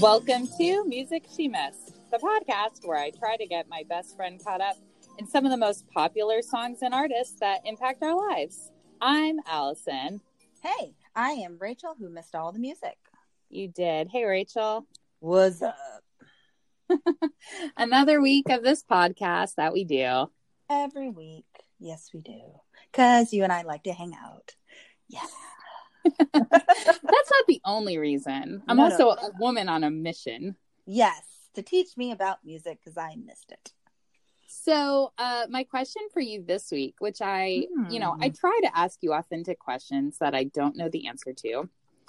Welcome 0.00 0.48
to 0.56 0.84
Music 0.86 1.26
She 1.36 1.46
Missed, 1.46 1.92
the 2.10 2.16
podcast 2.16 2.86
where 2.86 2.96
I 2.96 3.10
try 3.10 3.36
to 3.36 3.44
get 3.44 3.68
my 3.68 3.82
best 3.86 4.16
friend 4.16 4.42
caught 4.42 4.62
up 4.62 4.76
in 5.18 5.26
some 5.26 5.44
of 5.44 5.50
the 5.50 5.58
most 5.58 5.86
popular 5.90 6.40
songs 6.40 6.78
and 6.80 6.94
artists 6.94 7.38
that 7.40 7.60
impact 7.66 8.02
our 8.02 8.16
lives. 8.16 8.70
I'm 9.02 9.40
Allison. 9.46 10.22
Hey, 10.62 10.94
I 11.14 11.32
am 11.32 11.58
Rachel 11.60 11.94
who 11.98 12.08
missed 12.08 12.34
all 12.34 12.50
the 12.50 12.58
music. 12.58 12.96
You 13.50 13.68
did. 13.68 14.08
Hey, 14.08 14.24
Rachel. 14.24 14.86
What's 15.18 15.60
up? 15.60 15.76
Another 17.76 18.22
week 18.22 18.48
of 18.48 18.62
this 18.62 18.82
podcast 18.82 19.56
that 19.56 19.74
we 19.74 19.84
do. 19.84 20.30
Every 20.70 21.10
week. 21.10 21.44
Yes, 21.78 22.08
we 22.14 22.22
do. 22.22 22.40
Because 22.90 23.34
you 23.34 23.44
and 23.44 23.52
I 23.52 23.62
like 23.64 23.82
to 23.82 23.92
hang 23.92 24.14
out. 24.14 24.54
Yeah. 25.08 25.26
That's 26.32 27.30
not 27.30 27.46
the 27.48 27.60
only 27.64 27.98
reason. 27.98 28.62
I'm 28.68 28.76
No, 28.76 28.84
also 28.84 29.04
no. 29.04 29.10
a 29.12 29.30
woman 29.38 29.68
on 29.68 29.84
a 29.84 29.90
mission. 29.90 30.56
Yes, 30.86 31.22
to 31.54 31.62
teach 31.62 31.96
me 31.96 32.10
about 32.12 32.44
music 32.44 32.78
because 32.82 32.96
I 32.96 33.16
missed 33.16 33.52
it. 33.52 33.72
So, 34.46 35.12
uh, 35.18 35.46
my 35.48 35.62
question 35.64 36.02
for 36.12 36.20
you 36.20 36.42
this 36.44 36.72
week, 36.72 36.96
which 36.98 37.22
I, 37.22 37.66
you 37.88 38.00
know, 38.00 38.16
I 38.20 38.28
Hmm. 38.28 38.34
try 38.34 38.60
to 38.64 38.76
ask 38.76 38.98
you 39.02 39.12
authentic 39.12 39.58
questions 39.58 40.18
that 40.18 40.34
I 40.34 40.44
don't 40.44 40.76
know 40.76 40.88
the 40.88 41.06
answer 41.06 41.32
to. 41.32 41.68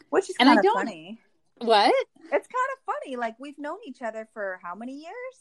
Which 0.10 0.30
is 0.30 0.36
And 0.40 0.50
I 0.50 0.56
kind 0.56 0.60
of 0.60 0.64
don't- 0.66 0.76
funny. 0.76 1.22
What? 1.60 1.94
It's 2.18 2.48
kind 2.48 2.70
of 2.74 2.84
funny. 2.86 3.16
Like, 3.18 3.36
we've 3.40 3.60
known 3.60 3.78
each 3.86 4.02
other 4.02 4.28
for 4.34 4.60
how 4.64 4.74
many 4.74 4.94
years? 4.94 5.36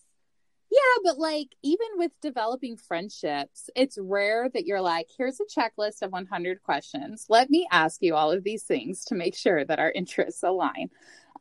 Yeah, 0.71 0.79
but 1.03 1.19
like 1.19 1.49
even 1.63 1.87
with 1.97 2.13
developing 2.23 2.77
friendships, 2.77 3.69
it's 3.75 3.99
rare 4.01 4.49
that 4.51 4.67
you're 4.67 4.81
like, 4.81 5.09
here's 5.17 5.41
a 5.41 5.45
checklist 5.61 6.03
of 6.03 6.13
100 6.13 6.63
questions. 6.63 7.27
Let 7.29 7.51
me 7.51 7.67
ask 7.73 8.01
you 8.03 8.15
all 8.15 8.31
of 8.31 8.45
these 8.45 8.63
things 8.63 9.05
to 9.07 9.15
make 9.17 9.35
sure 9.35 9.65
that 9.65 9.81
our 9.81 9.91
interests 9.91 10.43
align. 10.45 10.91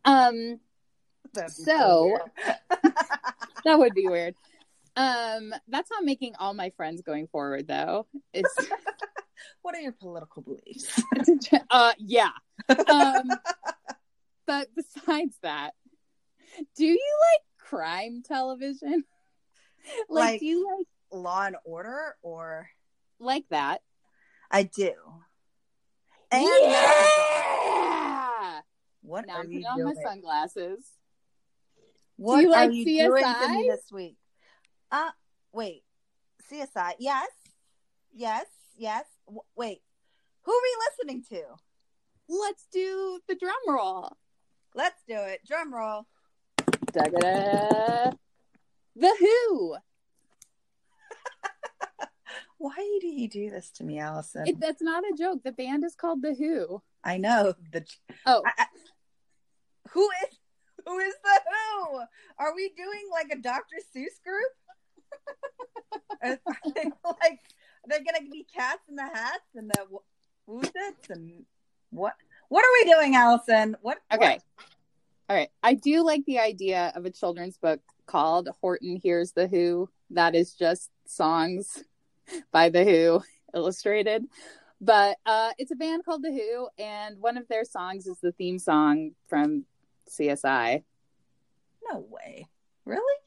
Um, 0.03 0.59
That'd 1.33 1.51
So- 1.51 2.17
that 3.65 3.77
would 3.77 3.93
be 3.93 4.07
weird. 4.07 4.33
Um, 4.95 5.53
that's 5.67 5.91
not 5.91 6.03
making 6.03 6.33
all 6.39 6.53
my 6.53 6.71
friends 6.71 7.01
going 7.03 7.27
forward 7.27 7.67
though. 7.67 8.07
It's 8.33 8.53
what 9.61 9.75
are 9.75 9.79
your 9.79 9.91
political 9.91 10.41
beliefs? 10.41 11.01
uh 11.69 11.93
yeah. 11.99 12.31
Um, 12.67 13.29
but 14.47 14.69
besides 14.75 15.35
that, 15.43 15.75
do 16.75 16.85
you 16.85 17.17
like 17.33 17.41
crime 17.59 18.23
television? 18.27 19.03
like, 20.09 20.31
Like- 20.31 20.39
do 20.39 20.45
you 20.45 20.77
like 20.77 20.87
Law 21.11 21.43
and 21.45 21.55
Order, 21.63 22.15
or 22.21 22.69
like 23.19 23.45
that? 23.49 23.81
I 24.51 24.63
do. 24.63 24.93
And 26.31 26.43
yeah! 26.43 28.61
what 29.01 29.25
Now 29.25 29.33
are 29.33 29.39
I'm 29.41 29.51
you 29.51 29.63
putting 29.65 29.87
on 29.87 29.95
my 29.95 30.03
sunglasses. 30.03 30.85
What 32.17 32.41
you 32.41 32.51
like 32.51 32.69
are 32.69 32.71
you 32.71 32.85
doing 32.85 33.23
to 33.23 33.47
me 33.49 33.69
this 33.69 33.91
week? 33.91 34.17
Uh, 34.91 35.09
wait, 35.51 35.83
CSI? 36.51 36.93
Yes, 36.99 37.29
yes, 38.13 38.45
yes. 38.77 39.05
W- 39.25 39.41
wait, 39.55 39.81
who 40.43 40.51
are 40.51 40.61
we 40.61 40.77
listening 41.07 41.23
to? 41.29 41.41
Let's 42.27 42.67
do 42.71 43.19
the 43.27 43.35
drum 43.35 43.55
roll. 43.67 44.15
Let's 44.75 45.01
do 45.07 45.15
it. 45.15 45.39
Drum 45.47 45.73
roll. 45.73 46.05
Da-da-da. 46.91 48.11
The 48.99 49.15
Who. 49.17 49.77
Why 52.57 52.97
do 52.99 53.07
you 53.07 53.29
do 53.29 53.49
this 53.49 53.71
to 53.71 53.85
me, 53.85 53.97
Allison? 53.99 54.45
It, 54.45 54.59
that's 54.59 54.81
not 54.81 55.03
a 55.05 55.15
joke. 55.17 55.41
The 55.43 55.53
band 55.53 55.85
is 55.85 55.95
called 55.95 56.21
The 56.21 56.33
Who. 56.33 56.81
I 57.03 57.17
know 57.17 57.53
the. 57.71 57.85
Oh, 58.25 58.43
I, 58.45 58.51
I, 58.57 58.65
who 59.91 60.09
is 60.23 60.37
who 60.85 60.97
is 60.99 61.13
the 61.23 61.41
who? 61.47 62.01
Are 62.39 62.53
we 62.53 62.73
doing 62.75 63.03
like 63.09 63.29
a 63.31 63.37
Dr. 63.37 63.77
Seuss 63.95 64.21
group? 64.21 64.51
are 66.23 66.39
they 66.75 66.91
like 67.05 67.39
they're 67.85 68.03
gonna 68.03 68.29
be 68.29 68.45
cats 68.53 68.81
in 68.89 68.95
the 68.95 69.03
hats 69.03 69.55
and 69.55 69.69
the 69.69 69.85
who's 70.45 70.69
it 70.75 71.09
and 71.09 71.45
what? 71.91 72.15
What 72.49 72.65
are 72.65 72.83
we 72.83 72.91
doing, 72.91 73.15
Allison? 73.15 73.77
What? 73.81 73.99
okay. 74.11 74.39
All 75.29 75.35
right. 75.35 75.49
I 75.63 75.75
do 75.75 76.03
like 76.03 76.25
the 76.25 76.39
idea 76.39 76.91
of 76.95 77.05
a 77.05 77.11
children's 77.11 77.57
book 77.57 77.79
called 78.09 78.49
Horton 78.59 78.95
Hears 78.95 79.31
The 79.33 79.47
Who. 79.47 79.87
That 80.09 80.33
is 80.33 80.55
just 80.55 80.89
songs 81.05 81.83
by 82.51 82.69
The 82.69 82.83
Who 82.83 83.21
illustrated. 83.53 84.25
But 84.81 85.17
uh, 85.25 85.51
it's 85.57 85.71
a 85.71 85.75
band 85.75 86.05
called 86.05 86.23
The 86.23 86.31
Who, 86.31 86.69
and 86.83 87.19
one 87.19 87.37
of 87.37 87.47
their 87.47 87.65
songs 87.65 88.07
is 88.07 88.17
the 88.19 88.31
theme 88.31 88.57
song 88.57 89.11
from 89.27 89.65
CSI. 90.09 90.83
No 91.91 92.05
way. 92.09 92.47
Really? 92.85 93.21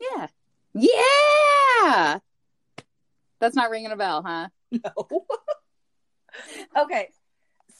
Yeah. 0.00 0.26
Yeah. 0.74 2.18
That's 3.38 3.54
not 3.54 3.70
ringing 3.70 3.92
a 3.92 3.96
bell, 3.96 4.22
huh? 4.26 4.48
No. 4.72 5.26
okay. 6.82 7.08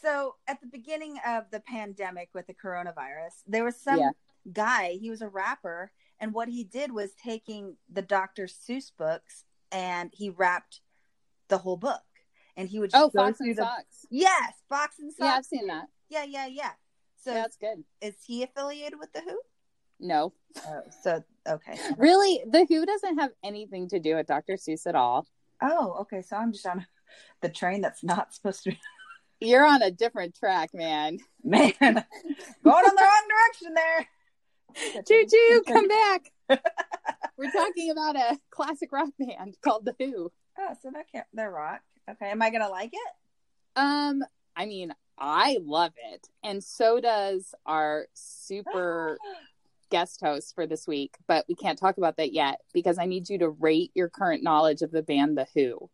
So 0.03 0.37
at 0.47 0.61
the 0.61 0.67
beginning 0.67 1.19
of 1.27 1.45
the 1.51 1.61
pandemic 1.61 2.31
with 2.35 2.47
the 2.47 2.55
coronavirus, 2.55 3.33
there 3.47 3.65
was 3.65 3.77
some 3.77 3.99
Yeah. 3.99 4.11
guy, 4.53 4.99
he 5.01 5.11
was 5.11 5.23
a 5.23 5.29
rapper, 5.29 5.91
and 6.21 6.33
what 6.35 6.49
he 6.49 6.65
did 6.65 6.93
was 6.93 7.11
taking 7.23 7.77
the 7.91 8.03
Dr. 8.03 8.47
Seuss 8.47 8.93
books 8.97 9.45
and 9.73 10.11
he 10.15 10.31
wrapped 10.31 10.81
the 11.49 11.59
whole 11.59 11.77
book. 11.77 12.03
And 12.57 12.69
he 12.69 12.79
would 12.79 12.91
just 12.91 13.03
Oh, 13.03 13.11
Fox 13.11 13.41
and 13.41 13.51
the 13.57 13.63
Socks. 13.63 14.07
Yes, 14.11 14.53
Fox 14.69 14.99
in 14.99 15.11
Socks. 15.11 15.19
Yeah, 15.21 15.35
I've 15.37 15.45
seen 15.47 15.67
that. 15.69 15.87
Yeah, 16.09 16.25
yeah, 16.25 16.47
yeah. 16.47 16.71
So 17.17 17.31
Yeah, 17.33 17.43
that's 17.43 17.57
good. 17.57 17.85
is 18.01 18.15
he 18.27 18.43
affiliated 18.43 18.99
with 18.99 19.13
the 19.13 19.21
Who? 19.21 19.41
No. 19.99 20.33
Oh, 20.67 20.83
so 21.03 21.23
okay. 21.49 21.79
Really, 21.97 22.43
The 22.51 22.67
Who 22.69 22.85
doesn't 22.85 23.19
have 23.19 23.31
anything 23.45 23.89
to 23.91 23.99
do 24.01 24.17
with 24.17 24.27
Dr. 24.27 24.55
Seuss 24.55 24.87
at 24.87 24.95
all. 24.95 25.27
Oh, 25.63 25.99
okay. 26.03 26.23
So 26.23 26.37
I'm 26.37 26.53
just 26.53 26.67
on 26.67 26.87
the 27.41 27.49
train 27.49 27.81
that's 27.81 28.03
not 28.05 28.35
supposed 28.35 28.65
to 28.65 28.71
be 28.71 28.81
You're 29.43 29.65
on 29.65 29.81
a 29.81 29.91
different 29.91 30.35
track, 30.35 30.71
man. 30.75 31.19
man 31.43 31.73
going 31.81 31.95
in 31.95 32.05
the 32.63 33.03
wrong 33.03 33.29
direction 33.29 33.75
there. 33.75 34.07
Choo 35.07 35.27
choo, 35.31 35.63
come 35.67 35.89
back. 35.89 36.33
We're 37.37 37.51
talking 37.51 37.91
about 37.91 38.17
a 38.17 38.39
classic 38.51 38.93
rock 38.93 39.09
band 39.19 39.57
called 39.63 39.85
The 39.85 39.95
Who. 39.99 40.31
Oh, 40.59 40.75
so 40.83 40.91
that 40.93 41.11
can't 41.11 41.27
they're 41.33 41.51
rock. 41.51 41.81
Okay. 42.11 42.31
Am 42.31 42.43
I 42.43 42.51
gonna 42.51 42.69
like 42.69 42.91
it? 42.93 43.13
Um, 43.77 44.23
I 44.57 44.67
mean, 44.67 44.93
I 45.19 45.59
love 45.63 45.93
it. 46.13 46.29
And 46.43 46.63
so 46.63 47.01
does 47.01 47.55
our 47.67 48.07
super 48.15 49.19
guest 49.91 50.21
host 50.21 50.55
for 50.55 50.67
this 50.67 50.87
week, 50.87 51.17
but 51.27 51.45
we 51.49 51.55
can't 51.55 51.79
talk 51.79 51.99
about 51.99 52.17
that 52.17 52.33
yet 52.33 52.61
because 52.73 52.99
I 52.99 53.07
need 53.07 53.29
you 53.29 53.39
to 53.39 53.51
rate 53.51 53.91
your 53.95 54.09
current 54.09 54.43
knowledge 54.43 54.83
of 54.83 54.91
the 54.91 55.03
band 55.03 55.37
The 55.37 55.47
Who. 55.55 55.91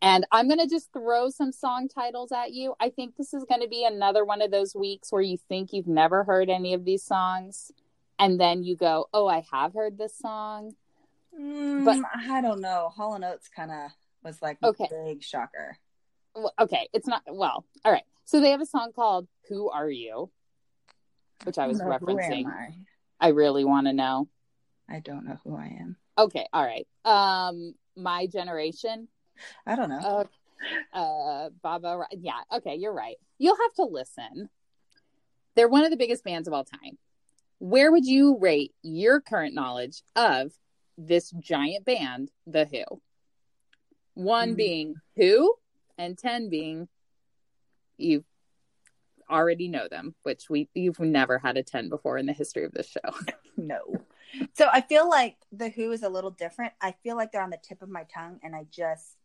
And 0.00 0.26
I'm 0.30 0.46
going 0.46 0.60
to 0.60 0.68
just 0.68 0.92
throw 0.92 1.28
some 1.28 1.50
song 1.50 1.88
titles 1.88 2.30
at 2.30 2.52
you. 2.52 2.74
I 2.78 2.90
think 2.90 3.16
this 3.16 3.34
is 3.34 3.44
going 3.44 3.62
to 3.62 3.68
be 3.68 3.84
another 3.84 4.24
one 4.24 4.40
of 4.42 4.52
those 4.52 4.74
weeks 4.74 5.10
where 5.10 5.22
you 5.22 5.38
think 5.48 5.72
you've 5.72 5.88
never 5.88 6.22
heard 6.22 6.48
any 6.48 6.72
of 6.72 6.84
these 6.84 7.02
songs. 7.02 7.72
And 8.18 8.38
then 8.40 8.64
you 8.64 8.76
go, 8.76 9.06
oh, 9.14 9.26
I 9.28 9.44
have 9.52 9.74
heard 9.74 9.96
this 9.98 10.16
song. 10.18 10.74
Mm, 11.38 11.84
But- 11.84 11.98
I 12.28 12.40
don't 12.40 12.60
know. 12.60 12.88
Hall 12.94 13.14
and 13.14 13.24
Oates 13.24 13.48
kind 13.48 13.70
of 13.70 13.90
was 14.24 14.42
like 14.42 14.58
Okay. 14.62 14.84
a 14.90 15.04
big 15.04 15.22
shocker. 15.22 15.78
Well, 16.34 16.52
okay, 16.58 16.88
it's 16.92 17.06
not, 17.06 17.22
well, 17.26 17.64
all 17.84 17.92
right. 17.92 18.04
So 18.24 18.40
they 18.40 18.50
have 18.50 18.60
a 18.60 18.66
song 18.66 18.92
called 18.94 19.26
Who 19.48 19.70
Are 19.70 19.88
You? 19.90 20.30
Which 21.44 21.58
I 21.58 21.66
was 21.68 21.80
referencing. 21.80 22.44
am 22.44 22.46
I? 22.48 22.74
I 23.20 23.28
really 23.28 23.64
want 23.64 23.86
to 23.86 23.92
know. 23.92 24.28
I 24.88 25.00
don't 25.00 25.24
know 25.24 25.38
who 25.44 25.56
I 25.56 25.66
am. 25.80 25.96
Okay, 26.16 26.46
all 26.52 26.64
right. 26.64 26.86
Um, 27.04 27.74
My 27.96 28.26
Generation. 28.26 29.08
I 29.66 29.76
don't 29.76 29.88
know. 29.88 30.26
Uh, 30.92 30.96
uh, 30.96 31.50
Baba. 31.62 32.06
Yeah, 32.12 32.40
okay, 32.52 32.74
you're 32.74 32.92
right. 32.92 33.16
You'll 33.38 33.56
have 33.56 33.72
to 33.74 33.84
listen. 33.84 34.50
They're 35.54 35.68
one 35.68 35.84
of 35.84 35.90
the 35.90 35.96
biggest 35.96 36.24
bands 36.24 36.48
of 36.48 36.54
all 36.54 36.64
time. 36.64 36.98
Where 37.58 37.90
would 37.90 38.06
you 38.06 38.38
rate 38.38 38.72
your 38.82 39.20
current 39.20 39.54
knowledge 39.54 40.02
of 40.14 40.52
this 40.96 41.30
giant 41.30 41.84
band, 41.84 42.30
The 42.46 42.64
Who? 42.66 43.00
One 44.14 44.50
Hmm. 44.50 44.56
being 44.56 44.94
who, 45.16 45.54
and 45.96 46.16
ten 46.16 46.48
being 46.48 46.88
you 47.96 48.24
already 49.28 49.68
know 49.68 49.88
them, 49.88 50.14
which 50.22 50.48
we 50.48 50.68
you've 50.74 51.00
never 51.00 51.38
had 51.38 51.56
a 51.56 51.62
ten 51.62 51.88
before 51.88 52.18
in 52.18 52.26
the 52.26 52.32
history 52.32 52.64
of 52.64 52.72
this 52.72 52.88
show. 52.88 53.00
no. 53.56 54.06
So 54.54 54.68
I 54.72 54.80
feel 54.80 55.08
like 55.08 55.36
the 55.52 55.68
Who 55.68 55.90
is 55.92 56.02
a 56.02 56.08
little 56.08 56.30
different. 56.30 56.72
I 56.80 56.92
feel 57.02 57.16
like 57.16 57.32
they're 57.32 57.42
on 57.42 57.50
the 57.50 57.58
tip 57.62 57.82
of 57.82 57.88
my 57.88 58.04
tongue, 58.04 58.38
and 58.42 58.54
I 58.54 58.66
just 58.70 59.16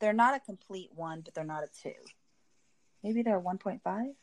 they're 0.00 0.12
not 0.12 0.34
a 0.36 0.40
complete 0.40 0.90
one, 0.94 1.20
but 1.20 1.34
they're 1.34 1.44
not 1.44 1.62
a 1.62 1.68
two. 1.82 1.94
Maybe 3.02 3.22
they're 3.22 3.38
one 3.38 3.58
point 3.58 3.82
five. 3.82 4.14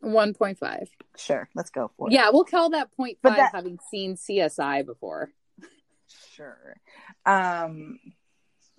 One 0.00 0.34
point 0.34 0.58
five. 0.58 0.88
Sure, 1.16 1.48
let's 1.54 1.70
go 1.70 1.90
for 1.96 2.08
it. 2.08 2.12
Yeah, 2.12 2.30
we'll 2.30 2.44
call 2.44 2.70
that 2.70 2.92
point 2.96 3.18
five 3.22 3.36
that- 3.36 3.54
having 3.54 3.78
seen 3.90 4.16
CSI 4.16 4.86
before. 4.86 5.30
sure. 6.34 6.76
Um, 7.26 7.98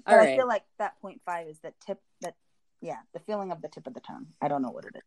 but 0.06 0.16
right. 0.16 0.30
I 0.30 0.36
feel 0.38 0.48
like 0.48 0.64
that 0.78 1.00
point 1.02 1.22
five 1.26 1.48
is 1.48 1.60
the 1.60 1.74
tip 1.86 2.00
that, 2.22 2.36
yeah, 2.82 2.98
the 3.14 3.20
feeling 3.20 3.52
of 3.52 3.62
the 3.62 3.68
tip 3.68 3.86
of 3.86 3.94
the 3.94 4.00
tongue. 4.00 4.28
I 4.42 4.48
don't 4.48 4.62
know 4.62 4.72
what 4.72 4.86
it 4.86 4.96
is. 4.96 5.02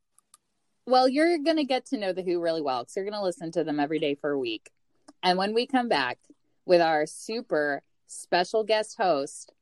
Well, 0.86 1.08
you're 1.08 1.38
going 1.38 1.56
to 1.56 1.64
get 1.64 1.86
to 1.86 1.96
know 1.96 2.12
The 2.12 2.22
Who 2.22 2.40
really 2.40 2.60
well 2.60 2.82
because 2.82 2.96
you're 2.96 3.04
going 3.04 3.14
to 3.14 3.22
listen 3.22 3.52
to 3.52 3.64
them 3.64 3.78
every 3.78 3.98
day 3.98 4.14
for 4.14 4.30
a 4.30 4.38
week. 4.38 4.70
And 5.22 5.38
when 5.38 5.54
we 5.54 5.66
come 5.66 5.88
back 5.88 6.18
with 6.66 6.80
our 6.80 7.06
super 7.06 7.82
special 8.06 8.64
guest 8.64 8.96
host, 8.98 9.52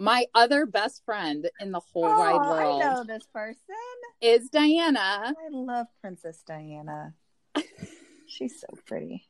my 0.00 0.24
other 0.34 0.64
best 0.64 1.04
friend 1.04 1.48
in 1.60 1.72
the 1.72 1.80
whole 1.92 2.06
oh, 2.06 2.18
wide 2.18 2.40
world 2.40 2.82
I 2.82 2.94
know 2.94 3.04
this 3.04 3.26
person. 3.34 3.58
is 4.22 4.48
Diana. 4.48 5.34
I 5.38 5.48
love 5.52 5.88
Princess 6.00 6.42
Diana. 6.46 7.12
She's 8.26 8.58
so 8.58 8.66
pretty. 8.86 9.26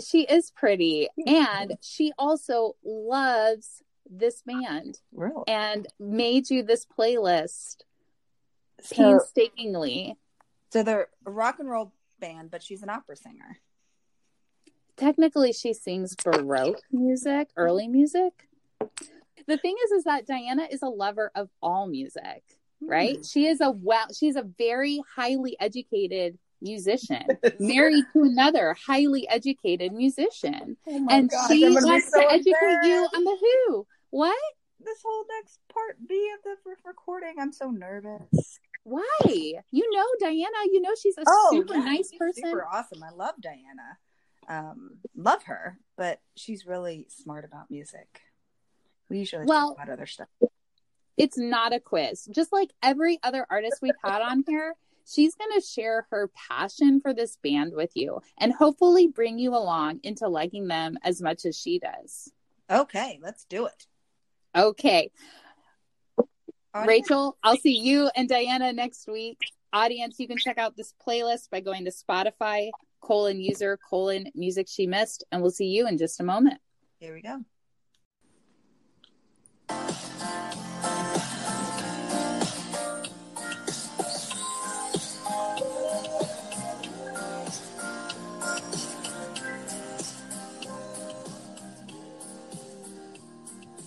She 0.00 0.22
is 0.22 0.52
pretty 0.52 1.08
and 1.26 1.76
she 1.80 2.12
also 2.18 2.76
loves 2.84 3.82
this 4.08 4.42
band 4.42 5.00
Really? 5.12 5.42
and 5.48 5.88
made 5.98 6.50
you 6.50 6.62
this 6.62 6.86
playlist 6.86 7.78
So, 8.82 8.94
painstakingly. 8.94 10.16
so 10.72 10.84
they're 10.84 11.08
a 11.26 11.30
rock 11.32 11.58
and 11.58 11.68
roll 11.68 11.92
band, 12.20 12.52
but 12.52 12.62
she's 12.62 12.82
an 12.84 12.90
opera 12.90 13.16
singer. 13.16 13.58
technically 14.96 15.52
she 15.52 15.72
sings 15.72 16.14
baroque 16.14 16.80
music 16.92 17.48
early 17.56 17.88
music 17.88 18.48
the 19.46 19.56
thing 19.56 19.74
is 19.84 19.90
is 19.92 20.04
that 20.04 20.26
diana 20.26 20.66
is 20.70 20.82
a 20.82 20.88
lover 20.88 21.30
of 21.34 21.48
all 21.62 21.86
music 21.86 22.42
right? 22.80 23.24
She 23.24 23.46
is 23.46 23.60
a 23.60 23.70
well 23.70 24.06
she's 24.16 24.36
a 24.36 24.42
very 24.58 25.02
highly 25.14 25.56
educated 25.60 26.38
musician 26.60 27.26
married 27.60 28.04
to 28.12 28.22
another 28.22 28.76
highly 28.86 29.28
educated 29.28 29.92
musician. 29.92 30.76
Oh 30.88 31.06
and 31.10 31.30
gosh, 31.30 31.48
she 31.48 31.64
I'm 31.66 31.74
gonna 31.74 31.86
be 31.86 31.90
wants 31.90 32.10
so 32.10 32.20
to 32.20 32.32
educate 32.32 32.78
you 32.84 33.08
on 33.14 33.24
the 33.24 33.36
who. 33.40 33.86
What? 34.10 34.38
This 34.80 34.98
whole 35.04 35.24
next 35.40 35.60
part 35.72 35.96
B 36.06 36.30
of 36.36 36.44
the 36.44 36.74
recording, 36.84 37.34
I'm 37.40 37.52
so 37.52 37.70
nervous. 37.70 38.60
why? 38.84 39.04
You 39.70 39.90
know 39.90 40.06
diana 40.20 40.56
you 40.72 40.80
know 40.80 40.94
she's 41.00 41.18
a 41.18 41.24
super 41.50 41.74
yeah, 41.74 41.84
nice 41.84 42.10
person 42.18 42.44
Super 42.44 42.66
awesome. 42.70 43.02
I 43.02 43.10
love 43.10 43.34
Diana. 43.40 43.98
Um, 44.48 44.98
love 45.16 45.42
her, 45.44 45.76
but 45.96 46.20
she's 46.36 46.66
really 46.66 47.06
smart 47.08 47.44
about 47.44 47.68
music. 47.68 48.20
We 49.08 49.18
usually 49.20 49.46
Well- 49.46 49.74
talk 49.74 49.84
about 49.84 49.92
other 49.92 50.06
stuff. 50.06 50.28
it's 51.16 51.38
not 51.38 51.72
a 51.72 51.80
quiz. 51.80 52.24
Just 52.26 52.52
like 52.52 52.72
every 52.82 53.18
other 53.22 53.46
artist 53.48 53.78
we've 53.80 53.94
had 54.04 54.20
on 54.20 54.44
here, 54.46 54.74
she's 55.06 55.34
going 55.34 55.52
to 55.58 55.66
share 55.66 56.06
her 56.10 56.28
passion 56.34 57.00
for 57.00 57.14
this 57.14 57.36
band 57.42 57.72
with 57.72 57.92
you 57.94 58.20
and 58.38 58.52
hopefully 58.52 59.06
bring 59.06 59.38
you 59.38 59.50
along 59.54 60.00
into 60.02 60.28
liking 60.28 60.66
them 60.68 60.98
as 61.02 61.22
much 61.22 61.44
as 61.46 61.56
she 61.58 61.78
does. 61.78 62.30
Okay, 62.70 63.18
let's 63.22 63.44
do 63.44 63.66
it. 63.66 63.86
Okay, 64.54 65.10
Audience? 66.74 66.88
Rachel, 66.88 67.38
I'll 67.42 67.56
see 67.56 67.78
you 67.78 68.10
and 68.14 68.28
Diana 68.28 68.72
next 68.72 69.06
week. 69.08 69.38
Audience, 69.72 70.16
you 70.18 70.28
can 70.28 70.36
check 70.36 70.58
out 70.58 70.76
this 70.76 70.92
playlist 71.06 71.48
by 71.50 71.60
going 71.60 71.84
to 71.86 71.90
Spotify, 71.90 72.70
colon 73.00 73.40
user, 73.40 73.78
colon 73.88 74.30
music 74.34 74.66
she 74.68 74.86
missed, 74.86 75.24
and 75.32 75.40
we'll 75.40 75.50
see 75.50 75.66
you 75.66 75.86
in 75.86 75.96
just 75.96 76.20
a 76.20 76.24
moment. 76.24 76.60
Here 76.98 77.14
we 77.14 77.22
go. 77.22 77.44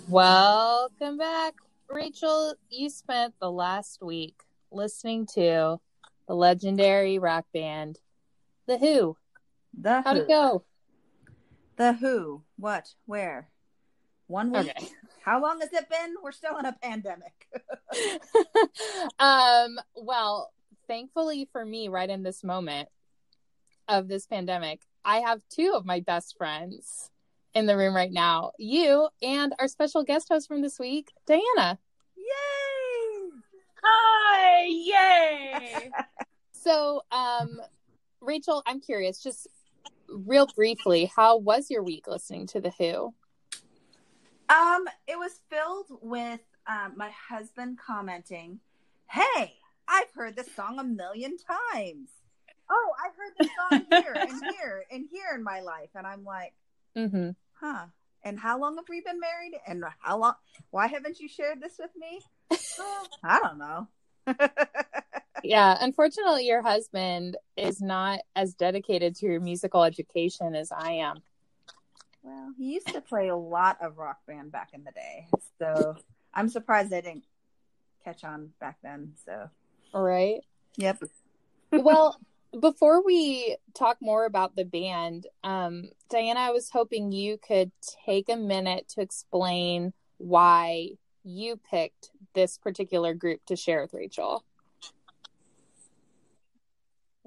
Welcome 0.09 1.19
back. 1.19 1.53
Rachel, 1.87 2.55
you 2.71 2.89
spent 2.89 3.35
the 3.39 3.51
last 3.51 4.01
week 4.01 4.41
listening 4.71 5.27
to 5.35 5.79
the 6.27 6.33
legendary 6.33 7.19
rock 7.19 7.45
band, 7.53 7.99
The 8.65 8.79
Who. 8.79 9.17
The 9.79 10.01
How'd 10.01 10.17
Who. 10.17 10.23
it 10.23 10.27
go? 10.27 10.63
The 11.75 11.93
Who. 11.93 12.41
What? 12.57 12.95
Where? 13.05 13.49
One 14.29 14.51
week. 14.51 14.71
Okay. 14.77 14.87
How 15.23 15.41
long 15.41 15.59
has 15.59 15.73
it 15.73 15.89
been? 15.89 16.13
We're 16.21 16.31
still 16.31 16.59
in 16.59 16.65
a 16.67 16.75
pandemic. 16.83 17.47
um, 19.19 19.79
well, 19.95 20.51
thankfully 20.87 21.49
for 21.51 21.65
me, 21.65 21.87
right 21.87 22.07
in 22.07 22.21
this 22.21 22.43
moment 22.43 22.89
of 23.87 24.07
this 24.07 24.27
pandemic, 24.27 24.81
I 25.03 25.21
have 25.21 25.41
two 25.49 25.73
of 25.73 25.83
my 25.83 26.01
best 26.01 26.37
friends 26.37 27.09
in 27.55 27.65
the 27.65 27.75
room 27.75 27.95
right 27.95 28.11
now. 28.11 28.51
You 28.59 29.09
and 29.23 29.55
our 29.57 29.67
special 29.67 30.03
guest 30.03 30.27
host 30.29 30.47
from 30.47 30.61
this 30.61 30.77
week, 30.77 31.11
Diana. 31.25 31.79
Yay! 32.15 33.29
Hi! 33.83 34.65
Yay! 34.67 35.91
So, 36.51 37.03
um, 37.09 37.61
Rachel, 38.19 38.61
I'm 38.65 38.81
curious, 38.81 39.23
just 39.23 39.47
real 40.09 40.45
briefly, 40.45 41.09
how 41.15 41.37
was 41.37 41.71
your 41.71 41.81
week 41.81 42.05
listening 42.05 42.47
to 42.47 42.59
The 42.59 42.73
Who? 42.77 43.13
Um, 44.49 44.85
it 45.07 45.17
was 45.17 45.39
filled 45.49 45.99
with 46.01 46.41
um, 46.67 46.93
my 46.97 47.11
husband 47.11 47.77
commenting, 47.77 48.59
"Hey, 49.09 49.53
I've 49.87 50.11
heard 50.13 50.35
this 50.35 50.53
song 50.55 50.79
a 50.79 50.83
million 50.83 51.37
times. 51.37 52.09
Oh, 52.69 52.91
I've 53.03 53.15
heard 53.15 53.33
this 53.37 53.49
song 53.57 53.85
here 53.89 54.17
and 54.27 54.43
here 54.57 54.83
and 54.91 55.07
here 55.11 55.35
in 55.35 55.43
my 55.43 55.61
life." 55.61 55.89
And 55.95 56.05
I'm 56.07 56.23
like, 56.23 56.53
Mm-hmm. 56.97 57.31
"Huh? 57.53 57.85
And 58.23 58.39
how 58.39 58.59
long 58.59 58.75
have 58.75 58.89
we 58.89 59.01
been 59.01 59.19
married? 59.19 59.53
And 59.67 59.83
how 59.99 60.17
long? 60.17 60.33
Why 60.71 60.87
haven't 60.87 61.19
you 61.19 61.27
shared 61.29 61.61
this 61.61 61.79
with 61.79 61.91
me? 61.95 62.21
I 63.23 63.39
don't 63.39 63.59
know." 63.59 63.87
Yeah, 65.43 65.77
unfortunately, 65.79 66.45
your 66.45 66.61
husband 66.61 67.37
is 67.55 67.81
not 67.81 68.19
as 68.35 68.53
dedicated 68.55 69.15
to 69.15 69.25
your 69.25 69.39
musical 69.39 69.83
education 69.83 70.53
as 70.53 70.71
I 70.71 70.91
am. 70.91 71.21
Well, 72.24 72.54
he 72.57 72.74
used 72.74 72.88
to 72.88 73.01
play 73.01 73.30
a 73.30 73.36
lot 73.36 73.77
of 73.81 73.98
rock 73.98 74.19
band 74.27 74.51
back 74.51 74.69
in 74.74 74.83
the 74.83 74.92
day, 74.92 75.27
so 75.57 75.95
I'm 76.33 76.50
surprised 76.50 76.94
I 76.94 77.01
didn't 77.01 77.25
catch 78.04 78.24
on 78.24 78.51
back 78.60 78.77
then. 78.83 79.13
So, 79.25 79.50
All 79.94 80.04
right. 80.04 80.42
yep. 80.77 81.01
well, 81.71 82.19
before 82.60 83.04
we 83.04 83.56
talk 83.74 83.98
more 84.01 84.25
about 84.25 84.56
the 84.56 84.66
band, 84.66 85.27
um, 85.44 85.89
Diana, 86.10 86.39
I 86.39 86.51
was 86.51 86.69
hoping 86.69 87.12
you 87.12 87.38
could 87.38 87.71
take 88.06 88.30
a 88.30 88.36
minute 88.36 88.89
to 88.89 89.01
explain 89.01 89.94
why 90.18 90.90
you 91.23 91.57
picked 91.69 92.11
this 92.33 92.57
particular 92.57 93.14
group 93.14 93.42
to 93.45 93.56
share 93.56 93.81
with 93.81 93.94
Rachel. 93.94 94.44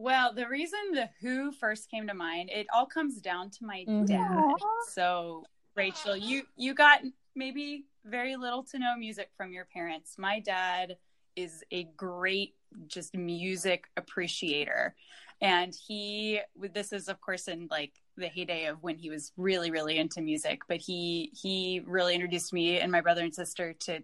Well, 0.02 0.34
the 0.34 0.48
reason 0.48 0.78
the 0.92 1.08
Who 1.20 1.52
first 1.52 1.88
came 1.88 2.08
to 2.08 2.14
mind, 2.14 2.50
it 2.50 2.66
all 2.74 2.86
comes 2.86 3.20
down 3.20 3.50
to 3.50 3.64
my 3.64 3.84
Mhm. 3.86 4.06
dad. 4.06 4.44
So, 4.88 5.44
Rachel, 5.76 6.16
you 6.16 6.46
you 6.56 6.74
got 6.74 7.02
maybe 7.36 7.86
very 8.04 8.34
little 8.36 8.64
to 8.64 8.78
no 8.78 8.96
music 8.96 9.30
from 9.36 9.52
your 9.52 9.64
parents. 9.66 10.18
My 10.18 10.40
dad 10.40 10.98
is 11.36 11.62
a 11.70 11.84
great 11.96 12.56
just 12.88 13.14
music 13.14 13.88
appreciator. 13.96 14.96
And 15.40 15.74
he 15.74 16.40
this 16.56 16.92
is 16.92 17.08
of 17.08 17.20
course 17.20 17.46
in 17.46 17.68
like 17.70 18.01
the 18.16 18.28
heyday 18.28 18.66
of 18.66 18.82
when 18.82 18.96
he 18.96 19.10
was 19.10 19.32
really 19.36 19.70
really 19.70 19.98
into 19.98 20.20
music, 20.20 20.62
but 20.68 20.78
he 20.78 21.30
he 21.34 21.82
really 21.86 22.14
introduced 22.14 22.52
me 22.52 22.80
and 22.80 22.92
my 22.92 23.00
brother 23.00 23.22
and 23.22 23.34
sister 23.34 23.72
to 23.72 24.02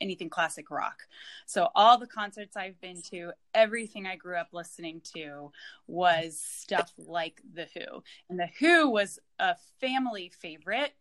anything 0.00 0.30
classic 0.30 0.70
rock. 0.70 1.02
So 1.46 1.68
all 1.74 1.98
the 1.98 2.06
concerts 2.06 2.56
I've 2.56 2.80
been 2.80 3.02
to, 3.10 3.32
everything 3.54 4.06
I 4.06 4.16
grew 4.16 4.36
up 4.36 4.48
listening 4.52 5.02
to 5.14 5.52
was 5.86 6.38
stuff 6.38 6.92
like 6.98 7.42
The 7.54 7.66
Who. 7.74 8.02
And 8.28 8.38
The 8.38 8.48
Who 8.58 8.90
was 8.90 9.18
a 9.38 9.56
family 9.80 10.30
favorite. 10.40 10.92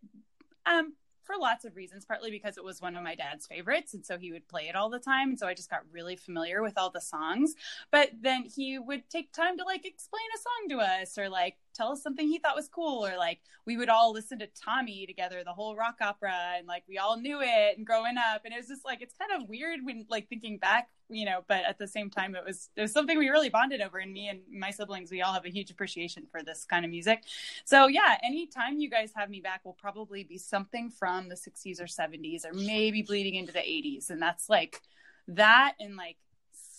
Um 0.65 0.93
for 1.29 1.39
lots 1.39 1.63
of 1.63 1.75
reasons, 1.75 2.05
partly 2.05 2.31
because 2.31 2.57
it 2.57 2.63
was 2.63 2.81
one 2.81 2.95
of 2.95 3.03
my 3.03 3.13
dad's 3.13 3.45
favorites. 3.45 3.93
And 3.93 4.03
so 4.03 4.17
he 4.17 4.31
would 4.31 4.47
play 4.47 4.67
it 4.67 4.75
all 4.75 4.89
the 4.89 4.97
time. 4.97 5.29
And 5.29 5.37
so 5.37 5.45
I 5.45 5.53
just 5.53 5.69
got 5.69 5.81
really 5.91 6.15
familiar 6.15 6.63
with 6.63 6.75
all 6.75 6.89
the 6.89 6.99
songs. 6.99 7.53
But 7.91 8.09
then 8.19 8.45
he 8.45 8.79
would 8.79 9.07
take 9.11 9.31
time 9.31 9.55
to 9.59 9.63
like 9.63 9.85
explain 9.85 10.23
a 10.33 10.39
song 10.39 10.69
to 10.69 10.83
us 10.83 11.19
or 11.19 11.29
like 11.29 11.57
tell 11.75 11.91
us 11.91 12.01
something 12.01 12.27
he 12.27 12.39
thought 12.39 12.55
was 12.55 12.67
cool. 12.67 13.05
Or 13.05 13.15
like 13.15 13.41
we 13.67 13.77
would 13.77 13.89
all 13.89 14.11
listen 14.11 14.39
to 14.39 14.47
Tommy 14.47 15.05
together, 15.05 15.43
the 15.43 15.53
whole 15.53 15.75
rock 15.75 15.97
opera. 16.01 16.55
And 16.57 16.65
like 16.65 16.83
we 16.89 16.97
all 16.97 17.19
knew 17.19 17.41
it 17.41 17.77
and 17.77 17.85
growing 17.85 18.15
up. 18.17 18.41
And 18.43 18.51
it 18.51 18.57
was 18.57 18.67
just 18.67 18.83
like, 18.83 19.03
it's 19.03 19.13
kind 19.15 19.39
of 19.39 19.47
weird 19.47 19.81
when 19.83 20.07
like 20.09 20.29
thinking 20.29 20.57
back, 20.57 20.89
you 21.09 21.25
know, 21.25 21.43
but 21.47 21.63
at 21.65 21.77
the 21.77 21.87
same 21.87 22.09
time, 22.09 22.35
it 22.35 22.45
was, 22.45 22.69
it 22.75 22.81
was 22.81 22.91
something 22.91 23.17
we 23.17 23.29
really 23.29 23.49
bonded 23.49 23.81
over. 23.81 23.97
And 23.97 24.13
me 24.13 24.27
and 24.29 24.39
my 24.51 24.71
siblings, 24.71 25.11
we 25.11 25.21
all 25.21 25.33
have 25.33 25.45
a 25.45 25.49
huge 25.49 25.71
appreciation 25.71 26.27
for 26.31 26.43
this 26.43 26.65
kind 26.65 26.85
of 26.85 26.91
music. 26.91 27.23
So 27.65 27.87
yeah, 27.87 28.17
anytime 28.23 28.79
you 28.79 28.89
guys 28.89 29.11
have 29.15 29.29
me 29.29 29.41
back 29.41 29.61
will 29.65 29.73
probably 29.73 30.23
be 30.23 30.37
something 30.37 30.89
from 30.89 31.29
the 31.29 31.35
60s 31.35 31.79
or 31.81 31.85
70s 31.85 32.45
or 32.45 32.53
maybe 32.53 33.01
bleeding 33.01 33.35
into 33.35 33.51
the 33.51 33.59
80s. 33.59 34.09
And 34.09 34.21
that's 34.21 34.49
like 34.49 34.81
that 35.27 35.73
and 35.79 35.95
like 35.95 36.17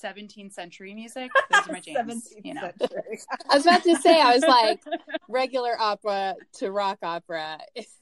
17th 0.02 0.52
century 0.52 0.94
music. 0.94 1.30
Those 1.50 1.68
are 1.68 1.72
my 1.72 1.80
jams. 1.86 2.28
17th 2.28 2.44
You 2.44 2.54
know. 2.54 2.70
century. 2.78 3.18
I 3.50 3.54
was 3.56 3.66
about 3.66 3.82
to 3.84 3.96
say, 3.96 4.20
I 4.20 4.34
was 4.34 4.42
like, 4.42 4.82
regular 5.28 5.78
opera 5.78 6.36
to 6.54 6.70
rock 6.70 6.98
opera. 7.02 7.58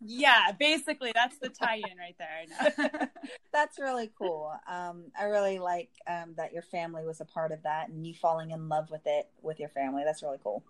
yeah, 0.00 0.52
basically 0.58 1.12
that's 1.14 1.38
the 1.38 1.48
tie-in 1.48 1.96
right 1.98 2.16
there. 2.18 3.10
That's 3.52 3.78
really 3.78 4.10
cool. 4.18 4.52
Um, 4.68 5.04
I 5.18 5.24
really 5.24 5.58
like 5.58 5.90
um, 6.06 6.34
that 6.36 6.52
your 6.52 6.62
family 6.62 7.04
was 7.04 7.20
a 7.20 7.24
part 7.24 7.52
of 7.52 7.62
that 7.62 7.88
and 7.88 8.06
you 8.06 8.12
falling 8.14 8.50
in 8.50 8.68
love 8.68 8.90
with 8.90 9.02
it 9.06 9.28
with 9.42 9.60
your 9.60 9.68
family. 9.68 10.02
That's 10.04 10.22
really 10.22 10.38
cool. 10.42 10.64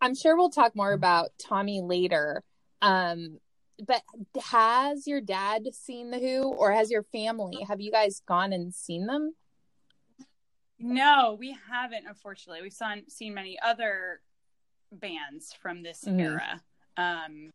I'm 0.00 0.14
sure 0.14 0.36
we'll 0.36 0.50
talk 0.50 0.76
more 0.76 0.92
about 0.92 1.30
Tommy 1.38 1.80
later. 1.80 2.42
Um, 2.82 3.40
but 3.84 4.02
has 4.40 5.06
your 5.06 5.20
dad 5.20 5.64
seen 5.74 6.10
the 6.10 6.18
Who, 6.18 6.42
or 6.54 6.70
has 6.72 6.90
your 6.90 7.02
family? 7.02 7.64
Have 7.66 7.80
you 7.80 7.90
guys 7.90 8.22
gone 8.26 8.52
and 8.52 8.72
seen 8.72 9.06
them? 9.06 9.34
no, 10.78 11.36
we 11.38 11.56
haven't. 11.70 12.06
Unfortunately, 12.06 12.62
we've 12.62 12.72
seen 12.72 13.08
seen 13.08 13.34
many 13.34 13.58
other 13.60 14.20
bands 14.92 15.52
from 15.60 15.82
this 15.82 16.04
Mhm. 16.04 16.20
era. 16.20 16.62
Um, 16.96 17.50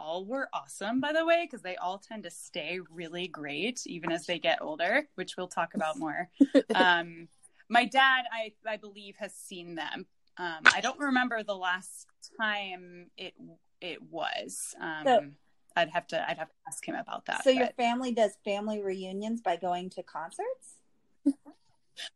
all 0.00 0.24
were 0.24 0.48
awesome, 0.52 1.00
by 1.00 1.12
the 1.12 1.24
way, 1.24 1.44
because 1.44 1.62
they 1.62 1.76
all 1.76 1.98
tend 1.98 2.22
to 2.24 2.30
stay 2.30 2.78
really 2.90 3.28
great 3.28 3.82
even 3.86 4.10
as 4.10 4.26
they 4.26 4.38
get 4.38 4.62
older, 4.62 5.06
which 5.14 5.36
we'll 5.36 5.48
talk 5.48 5.74
about 5.74 5.98
more. 6.04 6.28
um, 6.74 7.28
my 7.68 7.84
dad, 7.84 8.24
I 8.32 8.52
I 8.66 8.76
believe, 8.78 9.16
has 9.18 9.34
seen 9.34 9.74
them. 9.74 10.06
Um, 10.38 10.62
I 10.74 10.80
don't 10.80 10.98
remember 10.98 11.42
the 11.42 11.56
last 11.56 12.06
time 12.40 13.10
it 13.16 13.34
it 13.80 14.02
was. 14.02 14.74
Um, 14.80 15.02
So- 15.04 15.30
I'd 15.76 15.90
have 15.90 16.06
to 16.08 16.18
I'd 16.28 16.36
have 16.38 16.48
to 16.48 16.54
ask 16.66 16.86
him 16.86 16.96
about 16.96 17.26
that. 17.26 17.44
So 17.44 17.50
your 17.50 17.68
family 17.76 18.12
does 18.12 18.32
family 18.44 18.82
reunions 18.82 19.40
by 19.40 19.54
going 19.56 19.88
to 19.90 20.02
concerts? 20.02 20.66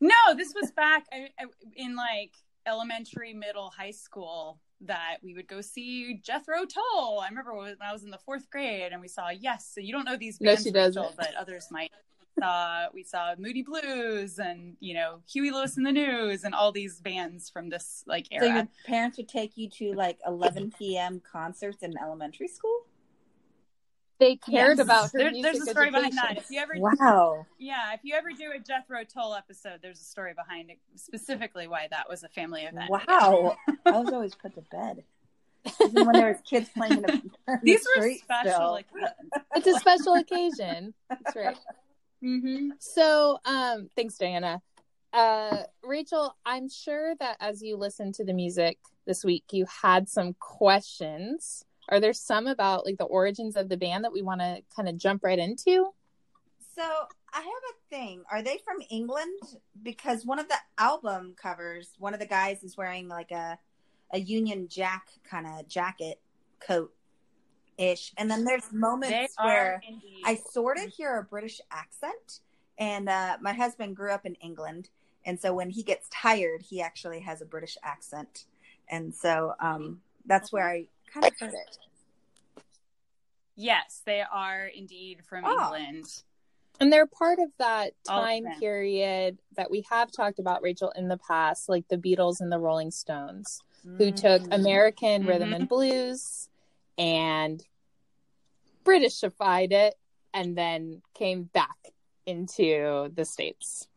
No, 0.00 0.16
this 0.36 0.52
was 0.60 0.72
back 0.72 1.04
I, 1.12 1.28
I, 1.38 1.44
in 1.76 1.94
like 1.94 2.32
elementary, 2.66 3.32
middle, 3.32 3.70
high 3.70 3.90
school 3.92 4.58
that 4.86 5.16
we 5.22 5.34
would 5.34 5.48
go 5.48 5.60
see 5.60 6.20
Jethro 6.22 6.64
Tull. 6.64 7.20
I 7.20 7.28
remember 7.28 7.54
when 7.54 7.76
I 7.80 7.92
was 7.92 8.04
in 8.04 8.10
the 8.10 8.18
fourth 8.18 8.50
grade 8.50 8.92
and 8.92 9.00
we 9.00 9.08
saw 9.08 9.30
Yes. 9.30 9.70
So 9.74 9.80
you 9.80 9.92
don't 9.92 10.04
know 10.04 10.16
these 10.16 10.40
No, 10.40 10.50
bands, 10.52 10.64
she 10.64 10.70
doesn't. 10.70 11.00
Rachel, 11.00 11.14
but 11.16 11.34
others 11.38 11.68
might. 11.70 11.90
Saw 12.40 12.86
we 12.92 13.04
saw 13.04 13.34
Moody 13.38 13.62
Blues 13.62 14.40
and 14.40 14.76
you 14.80 14.92
know 14.94 15.20
Huey 15.30 15.52
Lewis 15.52 15.76
and 15.76 15.86
the 15.86 15.92
News 15.92 16.42
and 16.42 16.52
all 16.52 16.72
these 16.72 16.98
bands 17.00 17.48
from 17.48 17.68
this 17.68 18.02
like 18.08 18.26
So 18.36 18.44
era. 18.44 18.54
your 18.56 18.68
parents 18.84 19.18
would 19.18 19.28
take 19.28 19.56
you 19.56 19.70
to 19.70 19.92
like 19.94 20.18
11 20.26 20.72
p.m. 20.76 21.20
concerts 21.20 21.82
in 21.84 21.94
elementary 21.96 22.48
school? 22.48 22.86
They 24.20 24.36
cared 24.36 24.78
Yes. 24.78 24.84
about 24.84 25.12
her 25.12 25.18
There- 25.18 25.30
music 25.32 25.52
there's 25.54 25.66
a 25.66 25.70
story 25.70 25.90
behind 25.90 26.16
that. 26.16 26.36
If 26.38 26.50
you 26.50 26.60
ever 26.60 26.74
Wow. 26.76 27.46
yeah, 27.58 27.92
if 27.94 28.00
you 28.04 28.14
ever 28.14 28.30
do 28.30 28.52
a 28.54 28.58
Jethro 28.60 29.02
Tull 29.04 29.34
episode, 29.34 29.80
there's 29.82 30.00
a 30.00 30.04
story 30.04 30.34
behind 30.34 30.70
it, 30.70 30.78
specifically 30.94 31.66
why 31.66 31.88
that 31.90 32.08
was 32.08 32.22
a 32.22 32.28
family 32.28 32.62
event. 32.62 32.90
Wow. 32.90 33.56
I 33.84 33.90
was 33.90 34.12
always 34.12 34.34
put 34.34 34.54
to 34.54 34.62
bed. 34.70 35.04
Even 35.80 36.04
when 36.06 36.12
there 36.14 36.28
was 36.28 36.40
kids 36.48 36.68
playing 36.76 36.92
in 36.92 37.02
the, 37.02 37.12
in 37.14 37.30
the 37.46 37.58
These 37.62 37.86
were 37.96 38.12
special 38.12 38.52
still. 38.52 38.74
occasions. 38.76 39.30
It's 39.56 39.66
a 39.66 39.78
special 39.80 40.14
occasion. 40.14 40.94
That's 41.08 41.34
right. 41.36 41.56
Mm-hmm. 42.22 42.68
So, 42.78 43.38
um, 43.44 43.88
thanks, 43.96 44.16
Diana. 44.18 44.62
Uh, 45.12 45.62
Rachel, 45.82 46.36
I'm 46.44 46.68
sure 46.68 47.14
that 47.16 47.36
as 47.40 47.62
you 47.62 47.76
listened 47.76 48.14
to 48.16 48.24
the 48.24 48.32
music 48.32 48.78
this 49.06 49.24
week, 49.24 49.44
you 49.52 49.66
had 49.82 50.08
some 50.08 50.34
questions. 50.34 51.64
Are 51.88 52.00
there 52.00 52.12
some 52.12 52.46
about 52.46 52.84
like 52.84 52.98
the 52.98 53.04
origins 53.04 53.56
of 53.56 53.68
the 53.68 53.76
band 53.76 54.04
that 54.04 54.12
we 54.12 54.22
want 54.22 54.40
to 54.40 54.62
kind 54.74 54.88
of 54.88 54.96
jump 54.96 55.24
right 55.24 55.38
into? 55.38 55.90
So 56.74 56.82
I 57.32 57.38
have 57.38 57.46
a 57.46 57.90
thing. 57.90 58.22
Are 58.30 58.42
they 58.42 58.58
from 58.64 58.78
England? 58.90 59.40
Because 59.82 60.24
one 60.24 60.38
of 60.38 60.48
the 60.48 60.56
album 60.78 61.34
covers, 61.40 61.92
one 61.98 62.14
of 62.14 62.20
the 62.20 62.26
guys 62.26 62.62
is 62.64 62.76
wearing 62.76 63.08
like 63.08 63.30
a 63.30 63.58
a 64.12 64.18
Union 64.18 64.68
Jack 64.68 65.08
kind 65.28 65.46
of 65.46 65.68
jacket 65.68 66.20
coat 66.60 66.92
ish, 67.78 68.12
and 68.16 68.30
then 68.30 68.44
there's 68.44 68.72
moments 68.72 69.34
are 69.38 69.46
where 69.46 69.82
indeed. 69.86 70.22
I 70.24 70.36
sort 70.36 70.78
of 70.78 70.84
hear 70.86 71.18
a 71.18 71.24
British 71.24 71.60
accent. 71.70 72.40
And 72.76 73.08
uh, 73.08 73.36
my 73.40 73.52
husband 73.52 73.94
grew 73.94 74.10
up 74.10 74.26
in 74.26 74.34
England, 74.36 74.88
and 75.24 75.38
so 75.38 75.54
when 75.54 75.70
he 75.70 75.84
gets 75.84 76.08
tired, 76.12 76.60
he 76.60 76.82
actually 76.82 77.20
has 77.20 77.40
a 77.40 77.44
British 77.44 77.78
accent, 77.84 78.46
and 78.88 79.14
so 79.14 79.54
um, 79.60 80.00
that's 80.26 80.52
where 80.52 80.68
I 80.68 80.88
kind 81.14 81.26
of 81.26 81.32
heard 81.40 81.54
it. 81.54 81.78
yes, 83.56 84.02
they 84.04 84.20
are 84.22 84.66
indeed 84.66 85.24
from 85.24 85.44
Oh. 85.46 85.74
England. 85.76 86.06
And 86.80 86.92
they're 86.92 87.06
part 87.06 87.38
of 87.38 87.50
that 87.58 87.92
time 88.04 88.42
them. 88.42 88.58
period 88.58 89.38
that 89.56 89.70
we 89.70 89.84
have 89.90 90.10
talked 90.10 90.40
about, 90.40 90.60
Rachel, 90.60 90.90
in 90.96 91.06
the 91.06 91.16
past, 91.18 91.68
like 91.68 91.86
the 91.86 91.96
Beatles 91.96 92.40
and 92.40 92.50
the 92.50 92.58
Rolling 92.58 92.90
Stones, 92.90 93.60
who 93.84 94.10
took. 94.10 94.42
American 94.52 95.24
rhythm 95.24 95.50
Mhm. 95.50 95.54
and 95.54 95.68
blues 95.68 96.48
and 96.98 97.64
Britishified 98.84 99.72
it 99.72 99.94
and 100.34 100.58
then 100.58 101.00
came 101.14 101.44
back 101.44 101.76
into 102.26 103.08
the 103.14 103.24
States. 103.24 103.88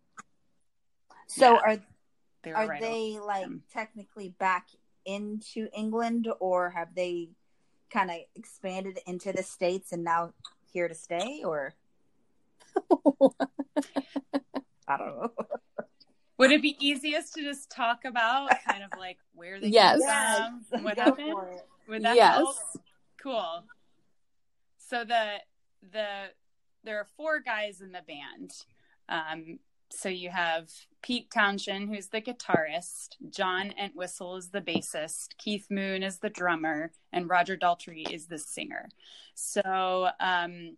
So 1.25 1.53
Yeah. 1.55 1.59
are 1.59 1.77
They 2.43 2.51
are 2.53 2.67
right 2.67 2.79
they 2.81 3.19
like 3.19 3.43
them. 3.43 3.63
technically 3.69 4.29
back 4.29 4.67
into 5.07 5.67
England, 5.75 6.27
or 6.39 6.69
have 6.69 6.93
they 6.93 7.29
kind 7.89 8.11
of 8.11 8.17
expanded 8.35 8.99
into 9.07 9.31
the 9.33 9.41
states 9.41 9.91
and 9.91 10.03
now 10.03 10.33
here 10.71 10.87
to 10.87 10.93
stay? 10.93 11.41
Or 11.43 11.73
I 14.87 14.97
don't 14.97 15.17
know. 15.17 15.31
Would 16.37 16.51
it 16.51 16.61
be 16.61 16.77
easiest 16.79 17.33
to 17.33 17.41
just 17.41 17.71
talk 17.71 18.05
about 18.05 18.51
kind 18.67 18.83
of 18.83 18.91
like 18.99 19.17
where 19.33 19.59
they 19.59 19.69
Yes. 19.69 19.99
came 19.99 20.61
from, 20.69 20.83
what 20.83 20.97
Go 20.97 21.03
happened? 21.03 21.33
Would 21.87 22.03
that 22.03 22.15
yes. 22.15 22.35
help? 22.35 22.55
Cool. 23.21 23.63
So 24.77 25.03
the 25.03 25.37
the 25.91 26.27
there 26.83 26.99
are 26.99 27.07
four 27.17 27.39
guys 27.39 27.81
in 27.81 27.91
the 27.91 28.03
band. 28.07 28.51
Um, 29.09 29.59
so 29.89 30.10
you 30.10 30.29
have 30.29 30.70
Pete 31.01 31.32
Townshend, 31.32 31.89
who's 31.89 32.08
the 32.08 32.22
guitarist, 32.22 33.15
John 33.29 33.74
Entwistle 33.82 34.36
is 34.36 34.50
the 34.50 34.62
bassist, 34.62 35.38
Keith 35.38 35.67
Moon 35.70 36.03
is 36.03 36.20
the 36.20 36.29
drummer, 36.29 36.91
and 37.13 37.29
Roger 37.29 37.58
Daltrey 37.58 38.12
is 38.12 38.27
the 38.27 38.38
singer. 38.38 38.89
So 39.36 40.10
um, 40.20 40.77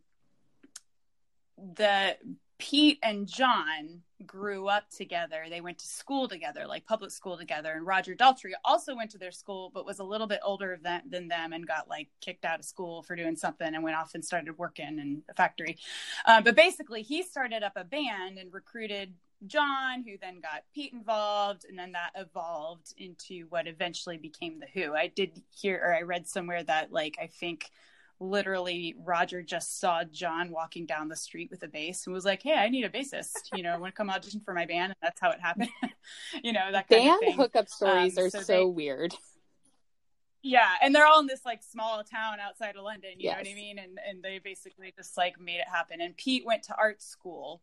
the 1.58 2.18
Pete 2.60 3.00
and 3.02 3.26
John 3.26 4.02
grew 4.26 4.68
up 4.68 4.90
together. 4.90 5.46
They 5.50 5.62
went 5.62 5.80
to 5.80 5.88
school 5.88 6.28
together, 6.28 6.68
like 6.68 6.86
public 6.86 7.10
school 7.10 7.38
together. 7.38 7.72
And 7.72 7.88
Roger 7.88 8.16
Daltrey 8.16 8.52
also 8.66 8.96
went 8.96 9.12
to 9.12 9.18
their 9.18 9.32
school, 9.32 9.72
but 9.74 9.86
was 9.86 10.00
a 10.00 10.04
little 10.04 10.28
bit 10.28 10.42
older 10.44 10.78
than, 10.84 11.04
than 11.10 11.30
them 11.30 11.54
and 11.54 11.66
got 11.66 11.90
like 11.90 12.10
kicked 12.20 12.44
out 12.44 12.60
of 12.60 12.66
school 12.66 13.02
for 13.02 13.16
doing 13.16 13.38
something 13.38 13.74
and 13.74 13.82
went 13.82 13.96
off 13.96 14.14
and 14.14 14.24
started 14.24 14.58
working 14.58 15.00
in 15.00 15.24
a 15.30 15.34
factory. 15.34 15.78
Uh, 16.26 16.42
but 16.42 16.56
basically, 16.56 17.02
he 17.02 17.24
started 17.24 17.64
up 17.64 17.74
a 17.78 17.86
band 17.86 18.38
and 18.38 18.54
recruited 18.54 19.14
John, 19.48 20.04
who 20.04 20.18
then 20.22 20.42
got 20.42 20.64
Pete 20.76 20.92
involved, 20.92 21.66
and 21.68 21.80
then 21.80 21.94
that 21.94 22.12
evolved 22.16 22.94
into 22.98 23.46
what 23.48 23.68
eventually 23.68 24.18
became 24.18 24.60
the 24.60 24.68
Who. 24.74 24.94
I 24.94 25.08
did 25.08 25.42
hear 25.50 25.82
or 25.82 25.96
I 25.96 26.02
read 26.02 26.28
somewhere 26.28 26.64
that 26.64 26.92
like 26.92 27.18
I 27.22 27.28
think 27.28 27.72
literally 28.20 28.96
Roger 29.04 29.42
just 29.42 29.80
saw 29.80 30.04
John 30.04 30.52
walking 30.52 30.86
down 30.86 31.08
the 31.08 31.16
street 31.16 31.50
with 31.52 31.64
a 31.64 31.68
bass 31.68 32.06
and 32.06 32.14
was 32.14 32.26
like, 32.26 32.44
"Hey, 32.44 32.54
I 32.54 32.70
need 32.70 32.84
a 32.86 32.90
bassist. 32.90 33.50
You 33.56 33.64
know, 33.64 33.80
want 33.80 33.94
to 33.94 33.98
come 33.98 34.10
audition 34.10 34.42
for 34.42 34.54
my 34.54 34.66
band?" 34.66 34.92
And 34.92 34.96
that's 35.02 35.20
how 35.22 35.32
it 35.32 35.40
happened. 35.40 35.70
you 36.44 36.54
know, 36.54 36.72
that 36.72 36.88
kind 36.90 37.04
Band 37.06 37.14
of 37.14 37.20
thing. 37.20 37.34
hookup 37.38 37.70
stories 37.70 38.18
Um, 38.18 38.26
are 38.26 38.30
so 38.30 38.42
so, 38.42 38.54
they- 38.54 38.66
weird. 38.66 39.16
Yeah, 40.42 40.70
and 40.82 40.96
they're 40.96 41.06
all 41.06 41.20
in 41.20 41.28
this 41.28 41.44
like 41.46 41.62
small 41.64 42.02
town 42.04 42.40
outside 42.40 42.78
of 42.78 42.84
London, 42.84 43.12
you 43.18 43.30
know 43.30 43.36
what 43.38 43.48
I 43.48 43.54
mean? 43.54 43.78
And 43.78 44.00
and 44.08 44.24
they 44.24 44.40
basically 44.40 44.94
just 44.96 45.18
like 45.18 45.40
made 45.40 45.58
it 45.60 45.68
happen. 45.68 46.00
And 46.00 46.16
Pete 46.16 46.46
went 46.46 46.64
to 46.64 46.76
art 46.78 47.02
school. 47.02 47.62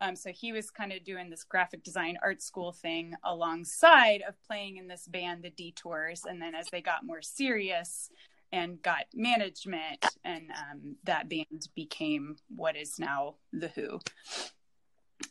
Um, 0.00 0.16
so 0.16 0.30
he 0.30 0.52
was 0.52 0.70
kind 0.70 0.92
of 0.92 1.04
doing 1.04 1.30
this 1.30 1.44
graphic 1.44 1.82
design 1.84 2.18
art 2.22 2.42
school 2.42 2.72
thing 2.72 3.14
alongside 3.24 4.22
of 4.26 4.34
playing 4.46 4.76
in 4.76 4.88
this 4.88 5.06
band, 5.06 5.42
the 5.44 5.50
Detours. 5.50 6.22
And 6.24 6.40
then 6.42 6.54
as 6.56 6.68
they 6.70 6.80
got 6.80 7.04
more 7.04 7.22
serious 7.22 8.08
and 8.52 8.80
got 8.82 9.06
management, 9.14 10.04
and 10.24 10.50
um, 10.50 10.96
that 11.04 11.28
band 11.28 11.68
became 11.74 12.36
what 12.54 12.76
is 12.76 12.98
now 12.98 13.34
the 13.52 13.68
Who. 13.68 13.98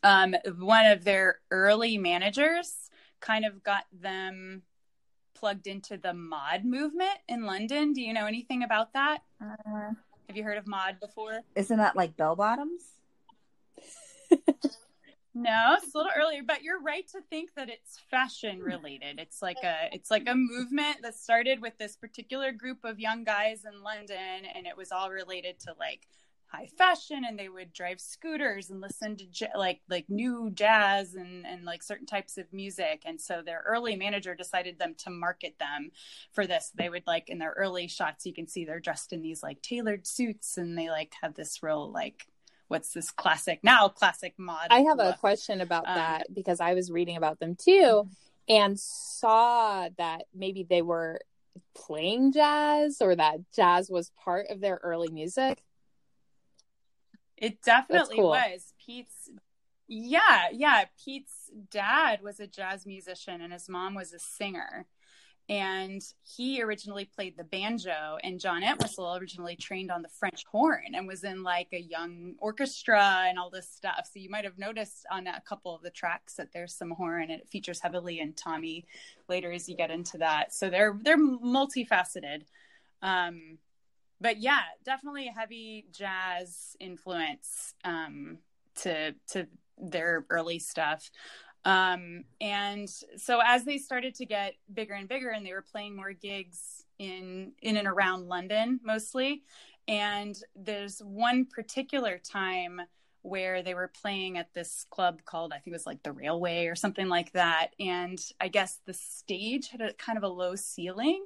Um, 0.04 0.36
one 0.58 0.88
of 0.88 1.04
their 1.04 1.40
early 1.51 1.98
managers 1.98 2.90
kind 3.20 3.46
of 3.46 3.63
got 3.63 3.84
them 3.94 4.63
plugged 5.36 5.68
into 5.68 5.98
the 5.98 6.13
mod 6.13 6.66
movement 6.66 7.18
in 7.28 7.46
London. 7.46 7.94
Do 7.94 8.01
you 8.01 8.13
know 8.13 8.25
anything 8.25 8.63
about 8.63 8.94
that? 8.94 9.20
Uh, 9.42 9.92
Have 10.28 10.36
you 10.38 10.44
heard 10.44 10.58
of 10.58 10.68
mod 10.68 11.00
before? 11.00 11.42
isn't 11.56 11.78
that 11.78 11.96
like 11.96 12.18
bell 12.18 12.36
bottoms? 12.36 12.82
No, 15.33 15.77
it's 15.81 15.95
a 15.95 15.97
little 15.97 16.11
earlier, 16.17 16.41
but 16.45 16.61
you're 16.61 16.81
right 16.81 17.07
to 17.09 17.21
think 17.29 17.53
that 17.55 17.69
it's 17.69 17.97
fashion 18.09 18.59
related. 18.59 19.17
It's 19.17 19.41
like 19.41 19.63
a 19.63 19.88
it's 19.93 20.11
like 20.11 20.27
a 20.27 20.35
movement 20.35 20.97
that 21.03 21.15
started 21.15 21.61
with 21.61 21.77
this 21.77 21.95
particular 21.95 22.51
group 22.51 22.79
of 22.83 23.00
young 23.00 23.23
guys 23.23 23.63
in 23.63 23.81
London 23.81 24.45
and 24.53 24.67
it 24.67 24.75
was 24.75 24.91
all 24.91 25.09
related 25.09 25.57
to 25.61 25.73
like 25.79 26.07
high 26.47 26.67
fashion 26.77 27.23
and 27.25 27.39
they 27.39 27.47
would 27.47 27.71
drive 27.71 28.01
scooters 28.01 28.69
and 28.69 28.81
listen 28.81 29.15
to 29.15 29.25
j- 29.27 29.47
like 29.55 29.79
like 29.89 30.09
new 30.09 30.51
jazz 30.53 31.15
and 31.15 31.45
and 31.47 31.63
like 31.63 31.81
certain 31.81 32.05
types 32.05 32.38
of 32.38 32.51
music 32.51 33.03
and 33.05 33.21
so 33.21 33.41
their 33.41 33.63
early 33.65 33.95
manager 33.95 34.35
decided 34.35 34.77
them 34.77 34.93
to 34.97 35.09
market 35.09 35.55
them 35.59 35.91
for 36.33 36.45
this 36.45 36.69
they 36.75 36.89
would 36.89 37.07
like 37.07 37.29
in 37.29 37.38
their 37.39 37.53
early 37.55 37.88
shots 37.88 38.25
you 38.25 38.33
can 38.33 38.47
see 38.47 38.65
they're 38.65 38.81
dressed 38.81 39.13
in 39.13 39.21
these 39.21 39.41
like 39.41 39.61
tailored 39.61 40.05
suits 40.05 40.57
and 40.57 40.77
they 40.77 40.89
like 40.89 41.13
have 41.21 41.35
this 41.35 41.63
real 41.63 41.89
like 41.89 42.25
what's 42.72 42.94
this 42.94 43.12
classic 43.12 43.60
now 43.63 43.90
classic 43.90 44.34
mod 44.38 44.68
I 44.70 44.80
have 44.80 45.00
a 45.00 45.18
question 45.20 45.60
about 45.60 45.88
Um, 45.88 45.96
that 45.96 46.34
because 46.34 46.62
I 46.62 46.74
was 46.74 46.90
reading 46.90 47.18
about 47.18 47.40
them 47.40 47.56
too 47.56 48.08
and 48.48 48.80
saw 48.80 49.90
that 49.98 50.24
maybe 50.34 50.63
they 50.63 50.82
were 50.82 51.20
playing 51.75 52.32
jazz 52.32 53.01
or 53.01 53.16
that 53.16 53.40
jazz 53.54 53.90
was 53.90 54.12
part 54.24 54.48
of 54.50 54.62
their 54.62 54.80
early 54.84 55.10
music. 55.10 55.63
It 57.38 57.62
definitely 57.62 58.18
cool. 58.18 58.30
was. 58.30 58.74
Pete's 58.84 59.30
yeah, 59.88 60.48
yeah. 60.54 60.86
Pete's 61.04 61.51
dad 61.70 62.22
was 62.22 62.40
a 62.40 62.48
jazz 62.48 62.86
musician 62.86 63.42
and 63.42 63.51
his 63.51 63.68
mom 63.68 63.94
was 63.94 64.13
a 64.13 64.20
singer. 64.20 64.86
And 65.51 66.01
he 66.24 66.63
originally 66.63 67.03
played 67.03 67.36
the 67.36 67.43
banjo, 67.43 68.17
and 68.24 68.39
John 68.39 68.63
Entwistle 68.63 69.17
originally 69.17 69.58
trained 69.58 69.91
on 69.91 70.01
the 70.01 70.08
French 70.08 70.46
horn 70.50 70.96
and 70.96 71.05
was 71.05 71.25
in 71.25 71.43
like 71.43 71.67
a 71.74 71.81
young 71.81 72.36
orchestra 72.39 73.25
and 73.27 73.38
all 73.38 73.50
this 73.50 73.70
stuff. 73.70 74.10
So 74.13 74.22
you 74.22 74.29
might 74.29 74.46
have 74.46 74.58
noticed 74.58 75.05
on 75.12 75.27
a 75.27 75.41
couple 75.41 75.75
of 75.75 75.81
the 75.81 75.89
tracks 75.89 76.36
that 76.36 76.53
there's 76.53 76.74
some 76.74 76.91
horn, 76.91 77.24
and 77.24 77.31
it 77.31 77.50
features 77.50 77.81
heavily 77.81 78.22
in 78.22 78.31
Tommy 78.31 78.86
later 79.27 79.51
as 79.51 79.67
you 79.67 79.75
get 79.75 79.91
into 79.91 80.20
that. 80.20 80.53
So 80.53 80.70
they're 80.70 80.98
they're 81.03 81.17
multifaceted. 81.17 82.43
Um, 83.01 83.58
but 84.22 84.39
yeah, 84.39 84.62
definitely 84.86 85.27
a 85.27 85.38
heavy 85.38 85.86
jazz 85.91 86.77
influence 86.79 87.74
um, 87.84 88.38
to 88.84 89.15
to 89.31 89.48
their 89.77 90.25
early 90.29 90.60
stuff. 90.60 91.12
Um, 91.63 92.24
and 92.39 92.89
so 93.18 93.39
as 93.46 93.63
they 93.65 93.77
started 93.77 94.15
to 94.15 94.25
get 94.25 94.56
bigger 94.74 94.94
and 94.94 95.08
bigger, 95.08 95.30
and 95.30 95.46
they 95.46 95.53
were 95.53 95.62
playing 95.62 95.96
more 95.96 96.13
gigs 96.13 96.86
in 96.98 97.53
in 97.62 97.77
and 97.77 97.88
around 97.88 98.27
London 98.27 98.80
mostly, 98.84 99.44
and 99.88 100.36
there's 100.56 101.00
one 101.00 101.46
particular 101.46 102.18
time 102.18 102.82
where 103.24 103.62
they 103.62 103.75
were 103.75 103.91
playing 104.01 104.39
at 104.39 104.51
this 104.56 104.86
club 104.89 105.22
called 105.25 105.53
I 105.53 105.58
think 105.58 105.68
it 105.68 105.74
was 105.74 105.86
like 105.86 106.01
the 106.01 106.12
Railway 106.12 106.65
or 106.65 106.75
something 106.75 107.08
like 107.08 107.32
that, 107.34 107.70
and 107.80 108.20
I 108.39 108.48
guess 108.48 108.80
the 108.86 108.94
stage 108.94 109.70
had 109.70 109.82
a 109.82 109.94
kind 109.94 110.18
of 110.18 110.24
a 110.24 110.27
low 110.27 110.56
ceiling, 110.56 111.25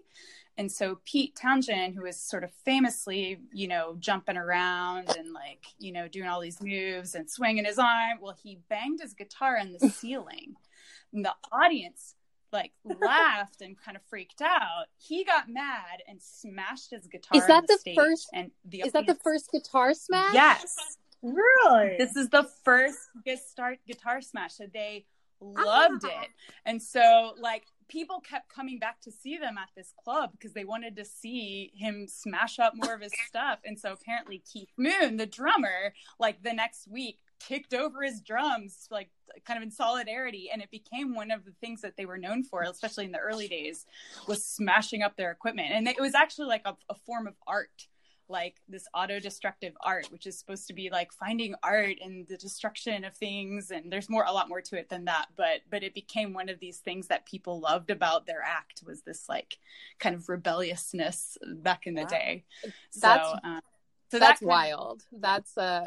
and 0.57 0.71
so 0.71 0.99
Pete 1.03 1.35
Townshend, 1.35 1.95
who 1.95 2.05
is 2.05 2.19
sort 2.19 2.43
of 2.43 2.51
famously, 2.63 3.39
you 3.51 3.67
know, 3.67 3.95
jumping 3.99 4.37
around 4.37 5.09
and 5.17 5.33
like, 5.33 5.65
you 5.79 5.91
know, 5.91 6.07
doing 6.07 6.29
all 6.29 6.39
these 6.39 6.61
moves 6.61 7.13
and 7.15 7.29
swinging 7.29 7.65
his 7.65 7.77
arm, 7.77 8.19
well, 8.21 8.35
he 8.41 8.59
banged 8.69 9.01
his 9.01 9.13
guitar 9.13 9.57
on 9.59 9.73
the 9.77 9.89
ceiling. 9.89 10.55
And 11.13 11.25
the 11.25 11.33
audience 11.51 12.15
like 12.53 12.71
laughed 12.85 13.61
and 13.61 13.77
kind 13.77 13.97
of 13.97 14.03
freaked 14.09 14.41
out. 14.41 14.85
He 14.97 15.25
got 15.25 15.49
mad 15.49 16.01
and 16.07 16.21
smashed 16.21 16.91
his 16.91 17.05
guitar. 17.07 17.37
Is 17.37 17.47
that 17.47 17.67
the, 17.67 17.73
the 17.73 17.79
stage, 17.79 17.95
first- 17.95 18.29
And 18.33 18.51
the 18.63 18.81
Is 18.81 18.93
that 18.93 19.07
the 19.07 19.15
first 19.15 19.51
guitar 19.51 19.93
smash? 19.93 20.33
Yes. 20.33 20.77
Really? 21.21 21.97
This 21.97 22.15
is 22.15 22.29
the 22.29 22.47
first 22.63 22.99
guitar 23.25 23.75
guitar 23.85 24.21
smash. 24.21 24.53
So 24.53 24.67
they 24.71 25.05
ah. 25.41 25.63
loved 25.65 26.05
it. 26.05 26.29
And 26.65 26.81
so 26.81 27.33
like 27.39 27.63
people 27.87 28.19
kept 28.19 28.49
coming 28.49 28.79
back 28.79 29.01
to 29.01 29.11
see 29.11 29.37
them 29.37 29.57
at 29.57 29.69
this 29.75 29.93
club 30.03 30.31
because 30.31 30.53
they 30.53 30.65
wanted 30.65 30.95
to 30.95 31.05
see 31.05 31.71
him 31.75 32.07
smash 32.07 32.59
up 32.59 32.73
more 32.75 32.93
of 32.93 33.01
his 33.01 33.13
stuff. 33.27 33.59
And 33.65 33.79
so 33.79 33.93
apparently 33.93 34.43
Keith 34.51 34.71
Moon, 34.77 35.17
the 35.17 35.25
drummer, 35.25 35.93
like 36.19 36.41
the 36.43 36.53
next 36.53 36.87
week 36.87 37.19
kicked 37.39 37.73
over 37.73 38.01
his 38.01 38.21
drums 38.21 38.87
like 38.89 39.09
kind 39.45 39.57
of 39.57 39.63
in 39.63 39.69
solidarity 39.71 40.49
and 40.51 40.61
it 40.61 40.71
became 40.71 41.13
one 41.13 41.31
of 41.31 41.43
the 41.45 41.51
things 41.59 41.81
that 41.81 41.97
they 41.97 42.05
were 42.05 42.17
known 42.17 42.43
for 42.43 42.61
especially 42.61 43.05
in 43.05 43.11
the 43.11 43.19
early 43.19 43.47
days 43.47 43.85
was 44.25 44.43
smashing 44.43 45.01
up 45.01 45.17
their 45.17 45.31
equipment 45.31 45.69
and 45.71 45.87
it 45.87 45.99
was 45.99 46.15
actually 46.15 46.47
like 46.47 46.61
a, 46.65 46.75
a 46.89 46.95
form 46.95 47.27
of 47.27 47.33
art 47.45 47.87
like 48.29 48.55
this 48.67 48.87
auto-destructive 48.93 49.73
art 49.81 50.07
which 50.11 50.25
is 50.25 50.37
supposed 50.37 50.67
to 50.67 50.73
be 50.73 50.89
like 50.89 51.11
finding 51.13 51.53
art 51.63 51.95
and 52.03 52.27
the 52.27 52.37
destruction 52.37 53.03
of 53.03 53.13
things 53.15 53.71
and 53.71 53.91
there's 53.91 54.09
more 54.09 54.23
a 54.27 54.31
lot 54.31 54.49
more 54.49 54.61
to 54.61 54.77
it 54.77 54.89
than 54.89 55.05
that 55.05 55.27
but 55.35 55.61
but 55.69 55.83
it 55.83 55.93
became 55.93 56.33
one 56.33 56.49
of 56.49 56.59
these 56.59 56.79
things 56.79 57.07
that 57.07 57.25
people 57.25 57.59
loved 57.59 57.89
about 57.91 58.25
their 58.25 58.41
act 58.43 58.83
was 58.85 59.01
this 59.03 59.29
like 59.29 59.57
kind 59.99 60.15
of 60.15 60.27
rebelliousness 60.29 61.37
back 61.57 61.85
in 61.87 61.93
the 61.93 62.01
Wow. 62.03 62.07
day 62.07 62.43
That's- 62.99 63.27
so, 63.27 63.39
um, 63.47 63.61
so 64.11 64.19
That's 64.19 64.39
that 64.39 64.45
kind 64.45 64.71
of- 64.73 64.79
wild. 64.79 65.03
That's 65.11 65.57
uh 65.57 65.85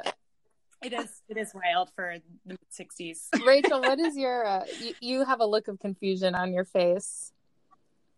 it 0.82 0.92
is 0.92 1.22
it 1.28 1.36
is 1.36 1.52
wild 1.54 1.90
for 1.96 2.16
the 2.46 2.56
60s 2.72 3.28
Rachel, 3.44 3.80
what 3.80 3.98
is 3.98 4.16
your 4.24 4.46
uh 4.46 4.64
you, 4.80 4.94
you 5.00 5.24
have 5.24 5.40
a 5.40 5.46
look 5.46 5.66
of 5.68 5.78
confusion 5.80 6.34
on 6.36 6.52
your 6.52 6.64
face. 6.64 7.32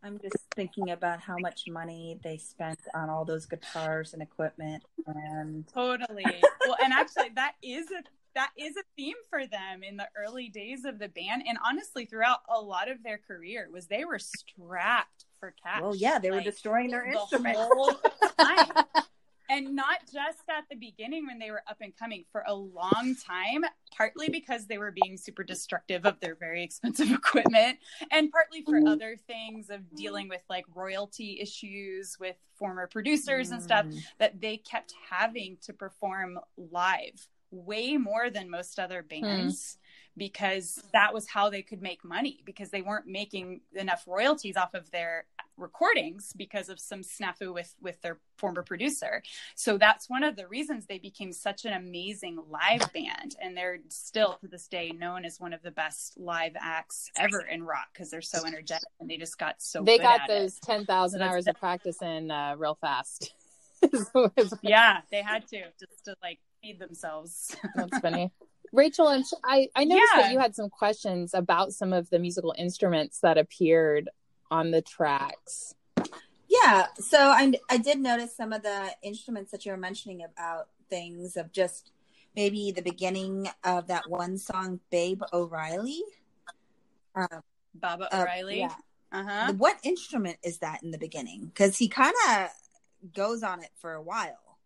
I'm 0.02 0.18
just 0.18 0.36
thinking 0.54 0.90
about 0.90 1.20
how 1.20 1.36
much 1.38 1.64
money 1.68 2.18
they 2.24 2.38
spent 2.38 2.80
on 2.94 3.10
all 3.10 3.24
those 3.24 3.46
guitars 3.46 4.14
and 4.14 4.22
equipment 4.22 4.82
and 5.06 5.66
Totally. 5.68 6.24
Well, 6.66 6.76
and 6.82 6.92
actually, 6.92 7.30
that 7.36 7.54
is 7.62 7.86
a 7.90 8.02
that 8.34 8.50
is 8.56 8.76
a 8.76 8.82
theme 8.96 9.16
for 9.28 9.46
them 9.46 9.82
in 9.82 9.96
the 9.96 10.08
early 10.16 10.48
days 10.48 10.84
of 10.84 10.98
the 10.98 11.08
band, 11.08 11.42
and 11.46 11.58
honestly, 11.66 12.06
throughout 12.06 12.38
a 12.48 12.60
lot 12.60 12.90
of 12.90 13.02
their 13.02 13.18
career, 13.18 13.68
was 13.72 13.86
they 13.88 14.04
were 14.04 14.20
strapped 14.20 15.24
for 15.40 15.54
cash. 15.62 15.82
well, 15.82 15.96
yeah, 15.96 16.18
they 16.18 16.30
were 16.30 16.40
destroying 16.40 16.90
their 16.90 17.06
the 17.10 17.18
instruments. 17.18 17.60
whole 17.60 17.92
time. 18.38 18.84
And 19.50 19.74
not 19.74 19.98
just 20.12 20.44
at 20.48 20.64
the 20.70 20.76
beginning 20.76 21.26
when 21.26 21.40
they 21.40 21.50
were 21.50 21.62
up 21.68 21.78
and 21.80 21.94
coming 21.96 22.24
for 22.30 22.44
a 22.46 22.54
long 22.54 23.16
time, 23.26 23.64
partly 23.96 24.28
because 24.28 24.66
they 24.66 24.78
were 24.78 24.92
being 24.92 25.16
super 25.16 25.42
destructive 25.42 26.06
of 26.06 26.20
their 26.20 26.36
very 26.36 26.62
expensive 26.62 27.10
equipment, 27.20 27.78
and 28.12 28.30
partly 28.30 28.62
for 28.62 28.78
other 28.86 29.16
things 29.26 29.68
of 29.68 29.80
dealing 29.96 30.28
with 30.28 30.42
like 30.48 30.64
royalty 30.72 31.38
issues 31.40 32.16
with 32.20 32.36
former 32.54 32.86
producers 32.86 33.50
and 33.50 33.60
stuff 33.62 33.86
Mm. 33.86 33.98
that 34.18 34.40
they 34.40 34.58
kept 34.58 34.94
having 35.10 35.56
to 35.62 35.72
perform 35.72 36.38
live 36.56 37.28
way 37.50 37.96
more 37.96 38.30
than 38.30 38.48
most 38.48 38.78
other 38.78 39.02
bands 39.02 39.78
because 40.16 40.80
that 40.92 41.12
was 41.12 41.26
how 41.28 41.50
they 41.50 41.62
could 41.62 41.82
make 41.82 42.04
money 42.04 42.42
because 42.44 42.70
they 42.70 42.82
weren't 42.82 43.06
making 43.06 43.60
enough 43.74 44.04
royalties 44.06 44.56
off 44.56 44.74
of 44.74 44.88
their 44.92 45.24
recordings 45.60 46.32
because 46.36 46.68
of 46.68 46.80
some 46.80 47.02
snafu 47.02 47.52
with 47.54 47.74
with 47.80 48.00
their 48.02 48.18
former 48.38 48.62
producer 48.62 49.22
so 49.54 49.76
that's 49.78 50.08
one 50.08 50.22
of 50.24 50.34
the 50.36 50.46
reasons 50.48 50.86
they 50.86 50.98
became 50.98 51.32
such 51.32 51.64
an 51.64 51.72
amazing 51.74 52.38
live 52.50 52.90
band 52.92 53.36
and 53.42 53.56
they're 53.56 53.78
still 53.88 54.38
to 54.40 54.48
this 54.48 54.66
day 54.66 54.90
known 54.98 55.24
as 55.24 55.38
one 55.38 55.52
of 55.52 55.62
the 55.62 55.70
best 55.70 56.18
live 56.18 56.52
acts 56.60 57.10
ever 57.18 57.40
in 57.42 57.62
rock 57.62 57.88
because 57.92 58.10
they're 58.10 58.22
so 58.22 58.44
energetic 58.46 58.88
and 58.98 59.08
they 59.10 59.16
just 59.16 59.38
got 59.38 59.54
so 59.58 59.82
they 59.84 59.98
good 59.98 60.02
got 60.04 60.20
at 60.22 60.28
those 60.28 60.54
it. 60.56 60.62
ten 60.62 60.84
thousand 60.86 61.20
So 61.20 61.26
hours 61.26 61.46
of 61.46 61.56
practice 61.56 62.00
in 62.02 62.30
uh, 62.30 62.54
real 62.58 62.76
fast. 62.80 63.32
yeah 64.62 65.00
they 65.10 65.22
had 65.22 65.46
to 65.48 65.58
just 65.78 66.04
to 66.04 66.14
like 66.22 66.38
feed 66.62 66.78
themselves 66.78 67.54
That's 67.74 67.98
funny. 68.00 68.30
Rachel, 68.72 69.08
and 69.08 69.24
I, 69.44 69.68
I 69.74 69.82
noticed 69.84 70.12
Yeah. 70.14 70.22
that 70.22 70.32
you 70.32 70.38
had 70.38 70.54
some 70.54 70.68
questions 70.70 71.34
about 71.34 71.72
some 71.72 71.92
of 71.92 72.08
the 72.10 72.20
musical 72.20 72.54
instruments 72.56 73.18
that 73.20 73.36
appeared 73.36 74.08
on 74.50 74.70
the 74.70 74.82
tracks. 74.82 75.74
Yeah, 76.48 76.86
so 76.98 77.18
I 77.18 77.52
I 77.68 77.78
did 77.78 78.00
notice 78.00 78.36
some 78.36 78.52
of 78.52 78.62
the 78.62 78.90
instruments 79.02 79.52
that 79.52 79.64
you 79.64 79.72
were 79.72 79.78
mentioning 79.78 80.22
about 80.24 80.68
things 80.88 81.36
of 81.36 81.52
just 81.52 81.92
maybe 82.34 82.72
the 82.72 82.82
beginning 82.82 83.48
of 83.64 83.86
that 83.86 84.08
one 84.10 84.36
song, 84.36 84.80
Babe 84.90 85.22
O'Riley. 85.32 86.02
Uh, 87.14 87.40
baba 87.74 88.08
uh, 88.12 88.22
o'riley 88.22 88.58
yeah. 88.58 88.74
uh-huh 89.12 89.52
What 89.56 89.78
instrument 89.82 90.38
is 90.42 90.58
that 90.58 90.82
in 90.82 90.90
the 90.90 90.98
beginning? 90.98 91.46
Because 91.46 91.76
he 91.76 91.88
kind 91.88 92.14
of 92.28 92.48
goes 93.14 93.42
on 93.42 93.62
it 93.62 93.70
for 93.76 93.94
a 93.94 94.02
while. 94.02 94.58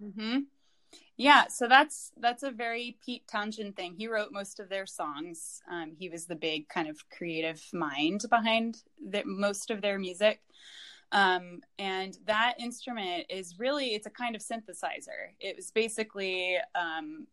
hmm 0.00 0.40
Yeah, 1.16 1.48
so 1.48 1.68
that's 1.68 2.12
that's 2.18 2.42
a 2.42 2.50
very 2.50 2.96
Pete 3.04 3.26
Townshend 3.28 3.76
thing. 3.76 3.94
He 3.96 4.08
wrote 4.08 4.32
most 4.32 4.58
of 4.58 4.68
their 4.68 4.86
songs. 4.86 5.62
Um, 5.70 5.92
he 5.98 6.08
was 6.08 6.26
the 6.26 6.34
big 6.34 6.68
kind 6.68 6.88
of 6.88 7.08
creative 7.10 7.62
mind 7.72 8.24
behind 8.30 8.82
the, 9.00 9.22
most 9.24 9.70
of 9.70 9.82
their 9.82 9.98
music. 9.98 10.40
Um, 11.12 11.60
and 11.78 12.16
that 12.26 12.54
instrument 12.58 13.26
is 13.28 13.58
really 13.58 13.88
it's 13.94 14.06
a 14.06 14.10
kind 14.10 14.34
of 14.34 14.40
synthesizer. 14.42 15.34
It 15.38 15.56
was 15.56 15.70
basically 15.70 16.56
um, 16.74 17.26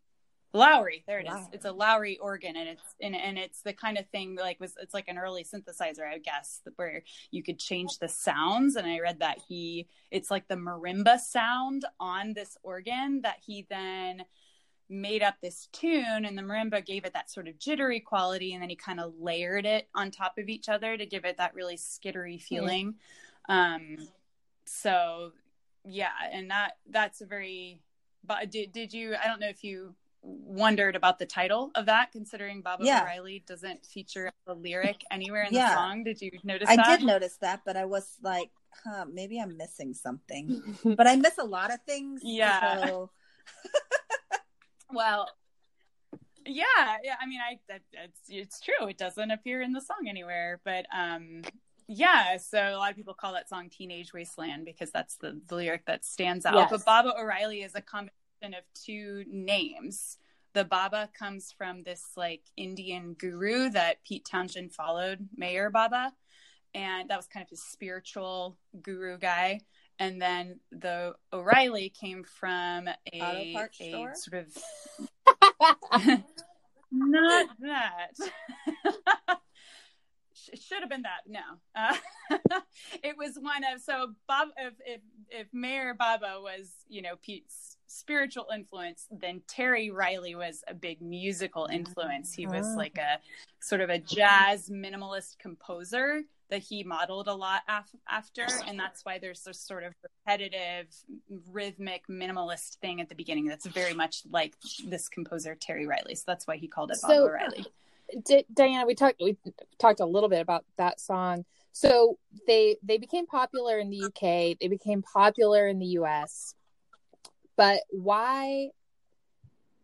Lowrey. 0.54 1.04
There 1.06 1.20
it 1.20 1.28
is. 1.28 1.34
Lowrey. 1.34 1.54
It's 1.54 1.66
a 1.66 1.72
Lowrey 1.72 2.18
organ, 2.20 2.56
and 2.56 2.70
it's 2.70 2.96
and, 3.02 3.16
and 3.16 3.38
it's 3.38 3.62
the 3.62 3.74
kind 3.74 3.98
of 3.98 4.08
thing 4.08 4.36
like 4.36 4.60
was 4.60 4.74
it's 4.82 4.94
like 4.94 5.08
an 5.08 5.18
early 5.18 5.44
synthesizer, 5.44 6.08
I 6.08 6.18
guess, 6.18 6.62
where 6.76 7.04
you 7.32 7.44
could 7.44 7.60
change 7.60 8.00
the 8.00 8.08
sounds. 8.08 8.76
And 8.76 8.88
I 8.88 9.00
read 9.00 9.20
that 9.20 9.40
he 9.48 9.88
it's 10.12 10.32
like 10.32 10.48
the 10.48 10.56
marimba 10.56 11.20
sound 11.20 11.86
on 12.00 12.34
this 12.34 12.58
organ 12.64 13.22
that 13.22 13.38
he 13.46 13.68
then 13.70 14.24
made 14.92 15.22
up 15.22 15.36
this 15.40 15.68
tune 15.72 16.26
and 16.26 16.36
the 16.36 16.42
marimba 16.42 16.84
gave 16.84 17.06
it 17.06 17.14
that 17.14 17.30
sort 17.30 17.48
of 17.48 17.60
jittery 17.60 18.00
quality 18.00 18.54
and 18.54 18.64
then 18.64 18.72
he 18.72 18.76
kind 18.76 19.00
of 19.00 19.14
layered 19.20 19.64
it 19.64 19.88
on 19.94 20.10
top 20.10 20.40
of 20.40 20.50
each 20.50 20.68
other 20.68 20.98
to 20.98 21.06
give 21.06 21.26
it 21.26 21.38
that 21.38 21.54
really 21.54 21.78
skittery 21.78 22.42
feeling 22.42 22.96
um 23.50 23.98
so 24.66 25.32
yeah 25.86 26.10
and 26.34 26.50
that 26.50 26.72
that's 26.90 27.22
a 27.22 27.26
very 27.28 27.80
but 28.24 28.52
did 28.52 28.72
did 28.72 28.94
you? 28.94 29.16
I 29.16 29.28
don't 29.28 29.40
know 29.40 29.50
if 29.50 29.64
you 29.64 29.96
wondered 30.22 30.96
about 30.96 31.18
the 31.20 31.26
title 31.26 31.72
of 31.76 31.86
that, 31.86 32.12
considering 32.12 32.62
Baba 32.62 32.84
Yeah. 32.86 33.02
O'Riley 33.04 33.44
doesn't 33.48 33.86
feature 33.86 34.32
the 34.46 34.54
lyric 34.54 35.04
anywhere 35.12 35.44
in 35.44 35.54
Yeah. 35.54 35.70
the 35.70 35.76
song. 35.76 36.04
Did 36.04 36.22
you 36.22 36.32
notice 36.44 36.68
I 36.70 36.76
that? 36.76 37.00
did 37.00 37.06
notice 37.06 37.38
that, 37.38 37.62
but 37.66 37.78
I 37.78 37.86
was 37.86 38.18
like, 38.22 38.52
huh, 38.84 39.06
maybe 39.12 39.40
I'm 39.40 39.56
missing 39.58 39.94
something. 39.94 40.78
But 40.84 41.08
I 41.08 41.16
miss 41.16 41.38
a 41.38 41.44
lot 41.46 41.72
of 41.74 41.80
things. 41.86 42.22
Yeah. 42.26 42.86
So 42.86 43.10
Well, 44.92 45.30
yeah, 46.46 46.98
yeah. 47.04 47.16
I 47.22 47.26
mean, 47.28 47.40
I 47.40 47.60
that, 47.68 47.82
it's 47.94 48.22
it's 48.28 48.60
true. 48.60 48.88
It 48.88 48.98
doesn't 48.98 49.30
appear 49.30 49.62
in 49.62 49.72
the 49.72 49.82
song 49.82 50.08
anywhere, 50.08 50.60
but 50.66 50.88
um, 50.96 51.44
yeah. 51.88 52.38
So 52.38 52.58
a 52.60 52.78
lot 52.78 52.90
of 52.90 52.96
people 52.98 53.14
call 53.14 53.34
that 53.34 53.48
song 53.50 53.70
"Teenage 53.70 54.14
Wasteland" 54.14 54.66
because 54.66 54.90
that's 54.90 55.16
the, 55.18 55.40
the 55.48 55.56
lyric 55.56 55.86
that 55.86 56.04
stands 56.06 56.46
out. 56.46 56.56
Yes. 56.56 56.70
But 56.72 56.86
Baba 56.86 57.14
O'Riley 57.20 57.62
is 57.62 57.76
a 57.76 57.82
combination 57.82 58.16
of 58.44 58.64
two 58.74 59.24
names. 59.28 60.18
The 60.54 60.66
Baba 60.66 61.10
comes 61.18 61.54
from 61.56 61.84
this 61.84 62.12
like 62.18 62.42
Indian 62.58 63.14
guru 63.14 63.70
that 63.70 64.04
Pete 64.04 64.26
Townshend 64.26 64.74
followed, 64.74 65.28
Meher 65.40 65.72
Baba, 65.72 66.14
and 66.74 67.10
that 67.10 67.18
was 67.18 67.28
kind 67.28 67.44
of 67.44 67.50
his 67.50 67.64
spiritual 67.64 68.58
guru 68.82 69.18
guy. 69.18 69.62
And 70.00 70.22
then 70.22 70.60
the 70.72 71.14
O'Riley 71.34 71.90
came 71.90 72.24
from 72.24 72.88
a, 72.88 72.96
a 73.14 73.70
sort 73.92 74.34
of 74.34 74.48
not 76.92 77.48
that. 77.60 78.14
Sh- 80.34 80.60
Should 80.62 80.80
have 80.80 80.90
been 80.90 81.04
that. 81.04 81.24
No, 81.28 81.40
uh, 81.76 81.96
it 83.04 83.18
was 83.18 83.38
one 83.40 83.64
of 83.64 83.82
so 83.82 84.14
Bob. 84.28 84.50
If, 84.58 84.74
if 84.86 85.02
if 85.30 85.48
Meher 85.52 85.98
Baba 85.98 86.40
was 86.42 86.72
you 86.88 87.02
know 87.02 87.16
Pete's 87.22 87.78
spiritual 87.90 88.46
influence, 88.54 89.08
then 89.12 89.42
Terry 89.48 89.90
Riley 89.90 90.36
was 90.36 90.64
a 90.68 90.74
big 90.74 91.02
musical 91.02 91.66
influence. 91.66 92.34
He 92.34 92.46
was 92.46 92.66
Oh. 92.68 92.78
like 92.78 92.98
a 92.98 93.20
sort 93.60 93.82
of 93.82 93.90
a 93.90 93.98
jazz 94.00 94.70
minimalist 94.70 95.40
composer 95.40 96.22
that 96.50 96.60
he 96.64 96.84
modeled 96.84 97.28
a 97.28 97.34
lot 97.34 97.62
af- 97.68 97.94
after, 98.08 98.46
and 98.68 98.80
that's 98.80 99.04
why 99.06 99.18
there's 99.20 99.44
this 99.44 99.60
sort 99.60 99.84
of 99.84 99.94
repetitive, 100.04 100.88
rhythmic, 101.52 102.08
minimalist 102.08 102.76
thing 102.78 103.02
at 103.02 103.10
the 103.10 103.16
beginning 103.16 103.46
that's 103.46 103.66
very 103.68 103.94
much 103.94 104.24
like 104.32 104.56
this 104.86 105.10
composer 105.10 105.56
Terry 105.56 105.86
Riley. 105.86 106.16
So 106.16 106.24
that's 106.28 106.48
why 106.48 106.58
he 106.58 106.68
called 106.68 106.92
it 106.92 106.98
Bob 107.02 107.12
So- 107.12 107.26
O'Riley. 107.28 107.66
Di- 108.26 108.46
Diana, 108.52 108.88
we 108.88 108.96
talked 108.96 109.22
we 109.22 109.38
talked 109.78 110.00
a 110.00 110.06
little 110.06 110.30
bit 110.30 110.42
about 110.42 110.66
that 110.78 111.00
song. 111.00 111.46
So 111.72 112.18
they 112.48 112.78
they 112.82 112.98
became 112.98 113.28
popular 113.28 113.78
in 113.78 113.92
the 113.92 114.04
UK. 114.06 114.58
They 114.60 114.68
became 114.68 115.04
popular 115.04 115.68
in 115.68 115.78
the 115.78 115.86
US. 116.00 116.56
But 117.60 117.82
why? 117.90 118.70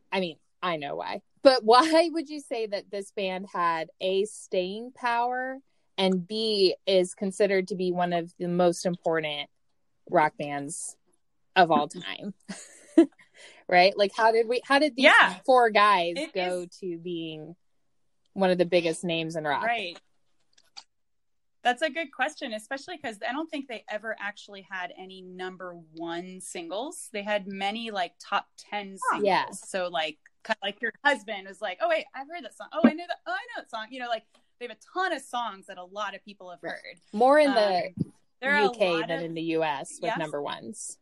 I 0.09 0.21
mean, 0.21 0.37
I 0.63 0.77
know 0.77 0.95
why. 0.95 1.19
But 1.43 1.63
why 1.65 2.09
would 2.09 2.29
you 2.29 2.39
say 2.39 2.67
that 2.67 2.89
this 2.89 3.11
band 3.11 3.47
had 3.51 3.89
a 3.99 4.23
staying 4.23 4.93
power 4.95 5.57
and 5.97 6.25
B 6.25 6.77
is 6.87 7.13
considered 7.13 7.67
to 7.67 7.75
be 7.75 7.91
one 7.91 8.13
of 8.13 8.31
the 8.39 8.47
most 8.47 8.85
important 8.85 9.49
rock 10.09 10.37
bands 10.39 10.95
of 11.57 11.69
all 11.69 11.89
time? 11.89 12.33
right? 13.67 13.91
Like 13.97 14.13
how 14.15 14.31
did 14.31 14.47
we 14.47 14.61
how 14.63 14.79
did 14.79 14.95
these 14.95 15.03
Yeah. 15.03 15.35
four 15.45 15.69
guys 15.69 16.15
go 16.33 16.61
is- 16.61 16.77
to 16.79 16.97
being 16.97 17.57
one 18.31 18.51
of 18.51 18.57
the 18.57 18.65
biggest 18.65 19.03
names 19.03 19.35
in 19.35 19.43
rock? 19.43 19.65
Right. 19.65 19.99
That's 21.65 21.81
a 21.81 21.89
good 21.89 22.11
question, 22.13 22.53
especially 22.53 22.95
because 23.01 23.17
I 23.27 23.33
don't 23.33 23.49
think 23.49 23.67
they 23.67 23.83
ever 23.89 24.15
actually 24.19 24.67
had 24.69 24.93
any 24.99 25.23
number 25.23 25.75
one 25.95 26.39
singles. 26.39 27.09
They 27.11 27.23
had 27.23 27.47
many 27.47 27.89
like 27.89 28.13
top 28.19 28.45
ten 28.55 28.97
singles. 29.11 29.25
Yeah. 29.25 29.49
So 29.49 29.87
like 29.91 30.19
like 30.61 30.79
your 30.79 30.93
husband 31.03 31.47
was 31.47 31.61
like, 31.61 31.79
oh 31.81 31.89
wait, 31.89 32.05
I've 32.13 32.27
heard 32.29 32.43
that 32.43 32.55
song. 32.55 32.67
Oh, 32.71 32.81
I 32.85 32.93
know 32.93 33.03
that. 33.07 33.17
Oh, 33.25 33.31
I 33.31 33.33
know 33.33 33.63
that 33.63 33.69
song. 33.71 33.87
You 33.89 33.99
know, 33.99 34.07
like 34.09 34.25
they 34.59 34.67
have 34.67 34.77
a 34.77 34.79
ton 34.93 35.11
of 35.11 35.23
songs 35.23 35.65
that 35.65 35.79
a 35.79 35.83
lot 35.83 36.13
of 36.13 36.23
people 36.23 36.51
have 36.51 36.61
heard. 36.61 36.99
More 37.11 37.39
in 37.39 37.47
Um, 37.49 37.55
the 37.55 37.89
there 38.41 38.53
are 38.53 38.59
a 38.59 38.65
UK 38.65 39.07
than 39.07 39.17
of- 39.17 39.23
in 39.25 39.33
the 39.33 39.41
US 39.57 39.93
with 39.99 40.03
Yes. 40.09 40.19
number 40.19 40.41
ones. 40.43 40.99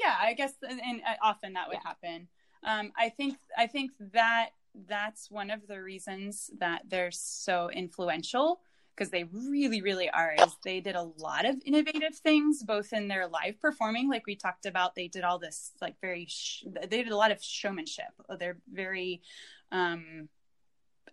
yeah 0.00 0.16
i 0.20 0.34
guess 0.34 0.52
and, 0.68 0.80
and 0.82 1.00
uh, 1.08 1.14
often 1.22 1.52
that 1.54 1.68
would 1.68 1.78
Yeah. 1.82 1.88
happen 1.88 2.28
um 2.64 2.92
i 2.98 3.08
think 3.08 3.38
i 3.56 3.66
think 3.66 3.92
that 4.12 4.50
that's 4.88 5.30
one 5.30 5.48
of 5.50 5.66
the 5.68 5.80
reasons 5.80 6.50
that 6.58 6.82
they're 6.88 7.12
so 7.12 7.70
influential 7.70 8.60
because 8.96 9.10
they 9.10 9.24
really 9.24 9.82
really 9.82 10.08
are 10.10 10.34
is 10.38 10.56
they 10.64 10.80
did 10.80 10.96
a 10.96 11.10
lot 11.18 11.44
of 11.44 11.56
innovative 11.64 12.14
things 12.14 12.62
both 12.62 12.92
in 12.92 13.08
their 13.08 13.26
live 13.26 13.60
performing 13.60 14.08
like 14.08 14.26
we 14.26 14.34
talked 14.34 14.66
about 14.66 14.94
they 14.94 15.08
did 15.08 15.22
all 15.22 15.38
this 15.38 15.72
like 15.80 16.00
very 16.00 16.26
sh- 16.28 16.64
they 16.82 17.02
did 17.02 17.08
a 17.08 17.16
lot 17.16 17.30
of 17.30 17.42
showmanship. 17.42 18.12
They're 18.38 18.58
very 18.72 19.22
um 19.70 20.28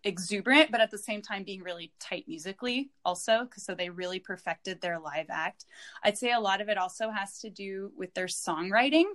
exuberant 0.05 0.69
but 0.69 0.81
at 0.81 0.91
the 0.91 0.97
same 0.97 1.21
time 1.21 1.43
being 1.43 1.63
really 1.63 1.93
tight 1.97 2.25
musically 2.27 2.89
also 3.05 3.47
so 3.55 3.73
they 3.73 3.89
really 3.89 4.19
perfected 4.19 4.81
their 4.81 4.99
live 4.99 5.27
act. 5.29 5.65
I'd 6.03 6.17
say 6.17 6.31
a 6.31 6.39
lot 6.39 6.61
of 6.61 6.69
it 6.69 6.77
also 6.77 7.09
has 7.09 7.39
to 7.39 7.49
do 7.49 7.91
with 7.97 8.13
their 8.13 8.27
songwriting. 8.27 9.05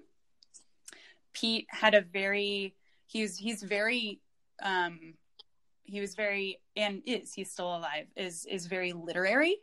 Pete 1.33 1.67
had 1.69 1.95
a 1.95 2.01
very 2.01 2.75
he's 3.07 3.39
he's 3.39 3.63
very 3.63 4.21
um 4.63 5.15
he 5.89 6.01
was 6.01 6.15
very 6.15 6.61
and 6.77 7.03
is 7.07 7.33
he's 7.33 7.51
still 7.51 7.77
alive 7.77 8.07
is 8.17 8.45
is 8.47 8.67
very 8.67 8.93
literary. 8.93 9.57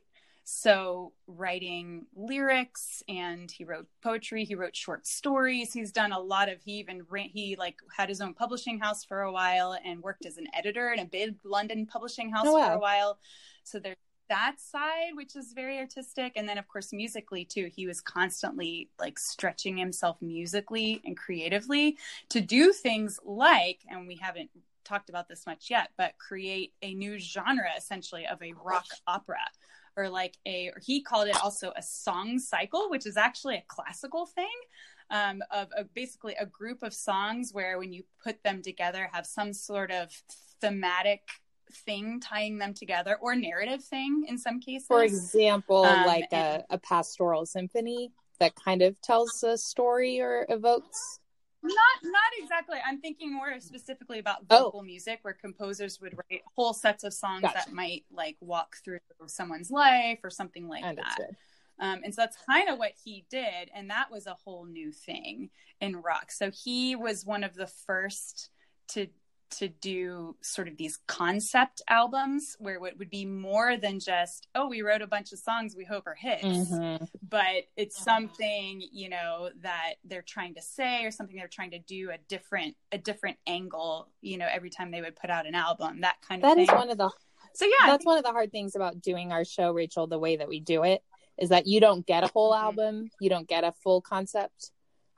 So 0.47 1.13
writing 1.27 2.05
lyrics 2.15 3.01
and 3.09 3.49
he 3.49 3.63
wrote 3.63 3.87
poetry 4.03 4.43
he 4.45 4.55
wrote 4.55 4.75
short 4.75 5.07
stories. 5.07 5.73
He's 5.73 5.91
done 5.91 6.11
a 6.11 6.19
lot 6.19 6.49
of 6.49 6.61
he 6.63 6.73
even 6.73 7.03
ran, 7.09 7.29
he 7.29 7.55
like 7.57 7.77
had 7.95 8.09
his 8.09 8.21
own 8.21 8.33
publishing 8.33 8.79
house 8.79 9.03
for 9.03 9.21
a 9.21 9.31
while 9.31 9.77
and 9.83 10.01
worked 10.03 10.25
as 10.25 10.37
an 10.37 10.47
editor 10.53 10.91
in 10.91 10.99
a 10.99 11.05
big 11.05 11.35
london 11.43 11.85
publishing 11.85 12.31
house 12.31 12.45
Oh, 12.47 12.63
for 12.65 12.73
a 12.73 12.79
while. 12.79 13.19
So 13.63 13.79
there's 13.79 13.95
that 14.29 14.55
side 14.59 15.11
which 15.13 15.35
is 15.35 15.53
very 15.53 15.77
artistic. 15.79 16.33
And 16.35 16.47
then 16.49 16.57
of 16.57 16.67
course 16.67 16.91
musically 16.93 17.45
too 17.45 17.69
he 17.75 17.87
was 17.87 18.01
constantly 18.01 18.89
like 18.99 19.19
stretching 19.19 19.77
himself 19.77 20.17
musically 20.21 21.01
and 21.05 21.15
creatively 21.17 21.97
to 22.29 22.41
do 22.41 22.73
things 22.73 23.19
like 23.23 23.81
and 23.89 24.07
we 24.07 24.15
haven't 24.17 24.49
talked 24.85 25.09
about 25.09 25.27
this 25.27 25.45
much 25.45 25.69
yet 25.69 25.89
but 25.97 26.13
create 26.17 26.73
a 26.81 26.93
new 26.93 27.17
genre 27.17 27.69
essentially 27.77 28.25
of 28.27 28.41
a 28.41 28.53
rock 28.63 28.85
opera. 29.07 29.37
Or 29.97 30.09
like 30.09 30.37
a 30.45 30.69
or 30.75 30.79
he 30.85 31.01
called 31.01 31.27
it 31.29 31.37
also 31.41 31.71
a 31.75 31.81
song 31.81 32.37
cycle 32.39 32.89
which 32.89 33.05
is 33.05 33.17
actually 33.17 33.55
a 33.55 33.63
classical 33.67 34.25
thing. 34.25 34.45
Um, 35.11 35.43
of 35.51 35.67
a, 35.77 35.83
basically 35.83 36.33
a 36.39 36.47
group 36.47 36.81
of 36.81 36.91
songs 36.91 37.51
where 37.53 37.77
when 37.77 37.93
you 37.93 38.03
put 38.23 38.41
them 38.43 38.61
together 38.63 39.07
have 39.13 39.27
some 39.27 39.53
sort 39.53 39.91
of 39.91 40.11
thematic 40.61 41.21
thing 41.71 42.19
tying 42.19 42.57
them 42.57 42.73
together 42.73 43.15
or 43.21 43.35
narrative 43.35 43.83
thing 43.83 44.25
in 44.27 44.37
some 44.37 44.59
cases. 44.59 44.87
For 44.87 45.03
example, 45.03 45.83
Um, 45.85 46.05
like 46.07 46.27
and- 46.31 46.63
a, 46.69 46.75
a 46.75 46.77
pastoral 46.79 47.45
symphony 47.45 48.11
that 48.39 48.55
kind 48.55 48.81
of 48.81 48.99
tells 49.01 49.43
a 49.43 49.57
story 49.57 50.19
or 50.19 50.45
evokes. 50.49 51.19
Not 51.67 52.11
not 52.11 52.31
exactly 52.41 52.77
i'm 52.85 52.99
thinking 53.01 53.33
more 53.33 53.59
specifically 53.59 54.19
about 54.19 54.37
Oh. 54.49 54.65
vocal 54.65 54.83
music 54.83 55.19
where 55.23 55.33
composers 55.33 55.99
would 56.01 56.13
write 56.17 56.41
whole 56.55 56.73
sets 56.73 57.03
of 57.03 57.13
songs 57.13 57.41
Gotcha. 57.41 57.55
that 57.65 57.73
might 57.73 58.05
like 58.11 58.37
walk 58.41 58.77
through 58.83 58.99
someone's 59.27 59.71
life 59.71 60.19
or 60.23 60.29
something 60.29 60.67
like 60.67 60.83
that 60.95 61.17
Um, 61.79 62.01
and 62.05 62.15
so 62.15 62.21
that's 62.21 62.37
kind 62.49 62.69
of 62.69 62.77
what 62.79 62.93
he 63.03 63.25
did. 63.29 63.69
And 63.75 63.89
that 63.89 64.09
was 64.09 64.27
a 64.27 64.37
whole 64.45 64.65
new 64.65 64.93
thing 64.93 65.49
in 65.81 65.97
rock. 65.97 66.31
So 66.31 66.49
he 66.49 66.95
was 66.95 67.25
one 67.25 67.43
of 67.43 67.53
the 67.53 67.67
first 67.67 68.49
to 68.93 69.07
to 69.59 69.67
do 69.67 70.35
sort 70.41 70.67
of 70.67 70.77
these 70.77 70.97
concept 71.07 71.81
albums 71.87 72.55
where 72.59 72.75
it 72.75 72.97
would 72.97 73.09
be 73.09 73.25
more 73.25 73.77
than 73.77 73.99
just, 73.99 74.47
oh, 74.55 74.67
we 74.67 74.81
wrote 74.81 75.01
a 75.01 75.07
bunch 75.07 75.31
of 75.31 75.39
songs 75.39 75.75
we 75.75 75.85
hope 75.85 76.05
are 76.07 76.15
hits, 76.15 76.43
Mhm. 76.43 77.07
but 77.21 77.65
it's 77.75 78.01
something, 78.03 78.81
you 78.91 79.09
know, 79.09 79.49
that 79.61 79.95
they're 80.03 80.21
trying 80.21 80.55
to 80.55 80.61
say 80.61 81.03
or 81.05 81.11
something 81.11 81.35
they're 81.35 81.47
trying 81.47 81.71
to 81.71 81.79
do 81.79 82.11
a 82.11 82.17
different 82.27 82.75
a 82.91 82.97
different 82.97 83.37
angle, 83.47 84.09
you 84.21 84.37
know, 84.37 84.47
every 84.49 84.69
time 84.69 84.91
they 84.91 85.01
would 85.01 85.15
put 85.15 85.29
out 85.29 85.45
an 85.45 85.55
album, 85.55 86.01
that 86.01 86.15
kind 86.21 86.43
of 86.43 86.49
That 86.49 86.55
thing. 86.55 86.63
is 86.63 86.69
one 86.71 86.89
of 86.89 86.97
the 86.97 87.09
so 87.53 87.65
yeah, 87.65 87.71
that's 87.87 87.97
think- 88.03 88.07
one 88.07 88.17
of 88.17 88.23
the 88.23 88.31
hard 88.31 88.51
things 88.51 88.75
about 88.75 89.01
doing 89.01 89.31
our 89.31 89.45
show, 89.45 89.71
Rachel, 89.71 90.07
the 90.07 90.19
way 90.19 90.35
that 90.37 90.47
we 90.49 90.59
do 90.59 90.83
it 90.83 91.03
is 91.37 91.49
that 91.49 91.67
you 91.67 91.79
don't 91.79 92.05
get 92.05 92.23
a 92.23 92.27
whole 92.27 92.51
Mhm. 92.53 92.61
album, 92.61 93.09
you 93.19 93.29
don't 93.29 93.47
get 93.47 93.63
a 93.63 93.71
full 93.71 94.01
concept. 94.01 94.71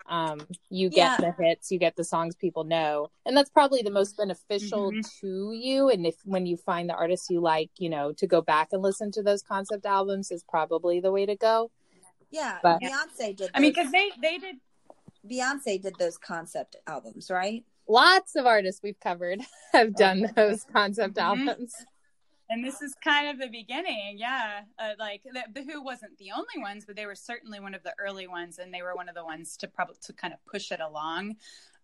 Um, 0.08 0.40
you 0.70 0.90
get 0.90 1.20
Yeah. 1.20 1.32
the 1.36 1.44
hits, 1.44 1.70
you 1.72 1.80
get 1.80 1.96
the 1.98 2.04
songs 2.04 2.36
people 2.36 2.64
know, 2.64 3.10
and 3.26 3.36
that's 3.36 3.50
probably 3.50 3.82
the 3.82 3.92
most 3.92 4.16
beneficial 4.18 4.92
Mhm. 4.92 5.20
to 5.20 5.52
you. 5.52 5.90
And 5.90 6.06
if 6.06 6.16
when 6.26 6.46
you 6.46 6.56
find 6.56 6.90
the 6.90 6.94
artists 6.96 7.30
you 7.30 7.42
like, 7.42 7.72
you 7.78 7.90
know, 7.90 8.14
to 8.14 8.26
go 8.28 8.42
back 8.42 8.70
and 8.72 8.82
listen 8.82 9.12
to 9.12 9.22
those 9.24 9.42
concept 9.44 9.86
albums 9.86 10.32
is 10.32 10.44
probably 10.44 11.00
the 11.02 11.12
way 11.12 11.26
to 11.26 11.36
go. 11.36 11.72
Yeah, 12.30 12.60
But- 12.64 12.82
Beyonce 12.82 13.36
did. 13.36 13.52
I 13.54 13.60
mean, 13.60 13.72
because 13.74 13.92
they 13.92 14.12
they 14.22 14.38
did 14.38 14.58
Beyonce 15.28 15.82
did 15.82 15.96
those 15.98 16.18
concept 16.18 16.78
albums, 16.88 17.30
right? 17.30 17.66
Lots 17.90 18.36
of 18.36 18.46
artists 18.46 18.82
we've 18.82 19.00
covered 19.00 19.42
have 19.74 19.94
done 19.96 20.32
those 20.36 20.64
concept 20.66 21.16
Mhm. 21.16 21.22
albums. 21.22 21.74
And 22.50 22.64
this 22.64 22.82
is 22.82 22.96
kind 23.04 23.30
of 23.30 23.40
the 23.40 23.48
beginning 23.48 24.16
yeah 24.18 24.62
uh, 24.80 24.92
like 25.00 25.22
the, 25.24 25.44
the 25.54 25.64
who 25.64 25.84
wasn't 25.84 26.18
the 26.18 26.32
only 26.32 26.62
ones 26.62 26.86
but 26.86 26.96
they 26.96 27.06
were 27.06 27.16
certainly 27.16 27.60
one 27.60 27.74
of 27.74 27.84
the 27.84 27.94
early 28.00 28.28
ones 28.28 28.60
and 28.60 28.74
they 28.74 28.82
were 28.82 28.96
one 28.96 29.10
of 29.10 29.16
the 29.16 29.24
ones 29.24 29.58
to 29.58 29.68
probably 29.68 29.96
to 30.02 30.14
kind 30.14 30.34
of 30.34 30.44
push 30.46 30.72
it 30.72 30.80
along. 30.80 31.36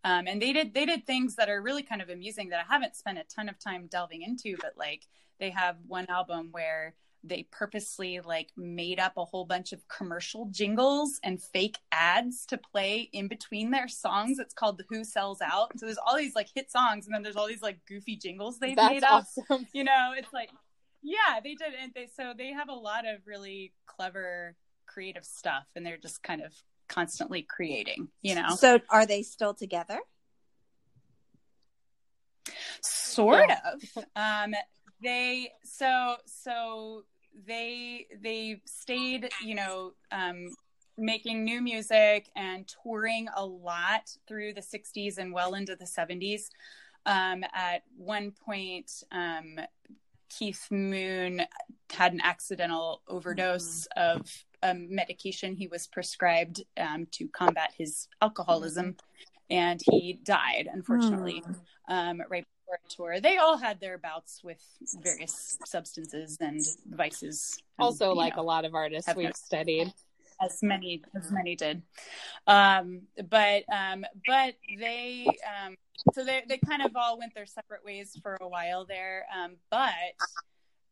Um, 0.06 0.28
and 0.28 0.42
they 0.42 0.52
did 0.52 0.74
they 0.74 0.86
did 0.86 1.06
things 1.06 1.36
that 1.36 1.50
are 1.50 1.62
really 1.62 1.84
kind 1.84 2.02
of 2.02 2.10
amusing 2.10 2.50
that 2.50 2.60
i 2.60 2.74
haven't 2.74 2.96
spent 2.96 3.18
a 3.18 3.24
ton 3.24 3.48
of 3.48 3.58
time 3.58 3.88
delving 3.88 4.22
into 4.22 4.58
but 4.60 4.74
like 4.76 5.08
they 5.40 5.50
have 5.50 5.78
one 5.88 6.08
album 6.10 6.50
where 6.52 6.94
they 7.24 7.48
purposely 7.52 8.20
like 8.20 8.50
made 8.58 9.00
up 9.00 9.14
a 9.18 9.24
whole 9.24 9.46
bunch 9.46 9.72
of 9.72 9.88
commercial 9.88 10.48
jingles 10.52 11.20
and 11.24 11.42
fake 11.42 11.78
ads 11.92 12.46
to 12.48 12.58
play 12.58 13.10
in 13.14 13.28
between 13.28 13.72
their 13.72 13.88
songs. 13.88 14.40
It's 14.40 14.54
called 14.54 14.78
The 14.78 14.86
Who 14.90 15.04
Sells 15.04 15.42
Out. 15.42 15.72
So 15.78 15.86
there's 15.86 16.00
all 16.06 16.18
these 16.18 16.36
like 16.36 16.50
hit 16.54 16.72
songs 16.72 17.06
and 17.06 17.16
then 17.16 17.24
there's 17.24 17.36
all 17.36 17.48
these 17.48 17.62
like 17.62 17.80
goofy 17.88 18.18
jingles 18.18 18.60
they've 18.60 18.76
That's 18.76 18.94
made 18.94 19.04
up. 19.04 19.26
awesome. 19.38 19.68
You 19.74 19.84
know, 19.84 20.14
it's 20.18 20.34
like 20.34 20.50
yeah, 21.02 21.40
they 21.44 21.56
did 21.56 21.74
and 21.82 21.92
they 21.94 22.08
so 22.16 22.34
they 22.38 22.52
have 22.52 22.70
a 22.70 22.74
lot 22.74 23.06
of 23.08 23.22
really 23.26 23.74
clever 23.86 24.56
creative 24.86 25.26
stuff 25.26 25.66
and 25.76 25.86
they're 25.86 25.98
just 25.98 26.24
kind 26.24 26.42
of 26.42 26.54
constantly 26.88 27.42
creating, 27.42 28.10
you 28.22 28.36
know. 28.36 28.56
So 28.56 28.80
are 28.90 29.06
they 29.06 29.24
still 29.24 29.54
together? 29.54 30.00
sort 32.82 33.50
of 33.50 34.04
um 34.16 34.54
they 35.02 35.52
so 35.64 36.18
so 36.26 37.04
they 37.48 38.08
they 38.22 38.62
stayed 38.66 39.30
you 39.44 39.56
know 39.56 39.94
um 40.12 40.54
making 40.98 41.44
new 41.44 41.62
music 41.62 42.30
and 42.36 42.72
touring 42.84 43.28
a 43.36 43.46
lot 43.46 44.16
through 44.28 44.54
the 44.54 44.62
60s 44.62 45.18
and 45.18 45.34
well 45.34 45.56
into 45.56 45.76
the 45.76 45.86
70s 45.86 46.50
um 47.06 47.44
at 47.54 47.84
one 47.98 48.32
point 48.32 49.04
um 49.12 49.60
keith 50.30 50.68
moon 50.70 51.42
had 51.92 52.14
an 52.14 52.22
accidental 52.24 53.02
overdose 53.08 53.88
of 53.96 54.46
a 54.64 54.74
medication 54.74 55.56
he 55.56 55.68
was 55.68 55.88
prescribed 55.88 56.64
um, 56.78 57.06
to 57.12 57.28
combat 57.28 57.72
his 57.78 58.08
alcoholism 58.22 58.96
and 59.50 59.82
he 59.92 60.20
died 60.24 60.68
unfortunately 60.72 61.44
um, 61.90 62.22
right 62.30 62.46
tour. 62.90 63.20
They 63.20 63.38
all 63.38 63.58
had 63.58 63.80
their 63.80 63.98
bouts 63.98 64.42
with 64.44 64.62
various 65.02 65.58
substances 65.66 66.38
and 66.40 66.62
vices. 66.90 67.62
and, 67.78 67.86
Also, 67.86 68.14
like 68.14 68.36
know, 68.36 68.42
a 68.42 68.46
lot 68.46 68.66
of 68.66 68.74
artists 68.74 69.14
we've 69.16 69.36
studied. 69.36 69.94
as 70.42 70.62
many 70.62 71.02
as 71.16 71.32
many 71.32 71.56
did. 71.56 71.82
Um, 72.48 73.02
but 73.30 73.64
um, 73.72 74.06
but 74.28 74.56
they 74.80 75.28
um, 75.66 75.76
so 76.14 76.24
they 76.24 76.44
they 76.48 76.58
kind 76.58 76.82
of 76.82 76.96
all 76.96 77.18
went 77.18 77.34
their 77.34 77.46
separate 77.46 77.86
ways 77.86 78.18
for 78.22 78.38
a 78.42 78.48
while 78.48 78.86
there. 78.86 79.26
Um, 79.36 79.56
but 79.70 79.92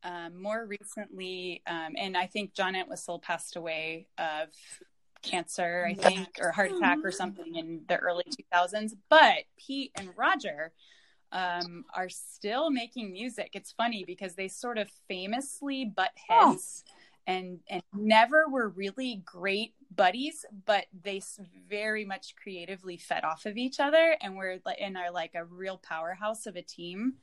um, 0.04 0.42
more 0.42 0.66
recently, 0.66 1.62
um, 1.66 1.94
and 1.96 2.16
I 2.16 2.26
think 2.26 2.54
John 2.54 2.74
Entwistle 2.74 3.20
passed 3.20 3.56
away 3.56 4.06
of 4.18 4.48
cancer, 5.22 5.86
I 5.88 5.94
think, 5.94 6.38
or 6.40 6.50
heart 6.50 6.72
attack 6.72 6.98
or 7.04 7.12
something 7.12 7.54
in 7.54 7.82
the 7.88 7.96
early 7.96 8.24
2000s. 8.52 8.94
But 9.08 9.44
Pete 9.56 9.92
and 9.94 10.10
Roger 10.16 10.72
um, 11.32 11.84
are 11.94 12.08
still 12.08 12.70
making 12.70 13.12
music. 13.12 13.50
It's 13.54 13.72
funny 13.72 14.04
because 14.04 14.34
they 14.34 14.48
sort 14.48 14.78
of 14.78 14.88
famously 15.08 15.84
butt 15.84 16.12
heads 16.28 16.84
and 17.26 17.60
and 17.68 17.82
never 17.94 18.48
were 18.48 18.68
really 18.68 19.22
great 19.24 19.74
buddies, 19.94 20.44
but 20.66 20.86
they 21.02 21.20
very 21.68 22.04
much 22.04 22.34
creatively 22.36 22.96
fed 22.96 23.24
off 23.24 23.46
of 23.46 23.56
each 23.56 23.80
other 23.80 24.16
and 24.20 24.36
were 24.36 24.58
like 24.64 24.78
and 24.80 24.96
are 24.96 25.10
like 25.10 25.34
a 25.34 25.44
real 25.44 25.78
powerhouse 25.78 26.46
of 26.46 26.56
a 26.56 26.62
team. 26.62 27.14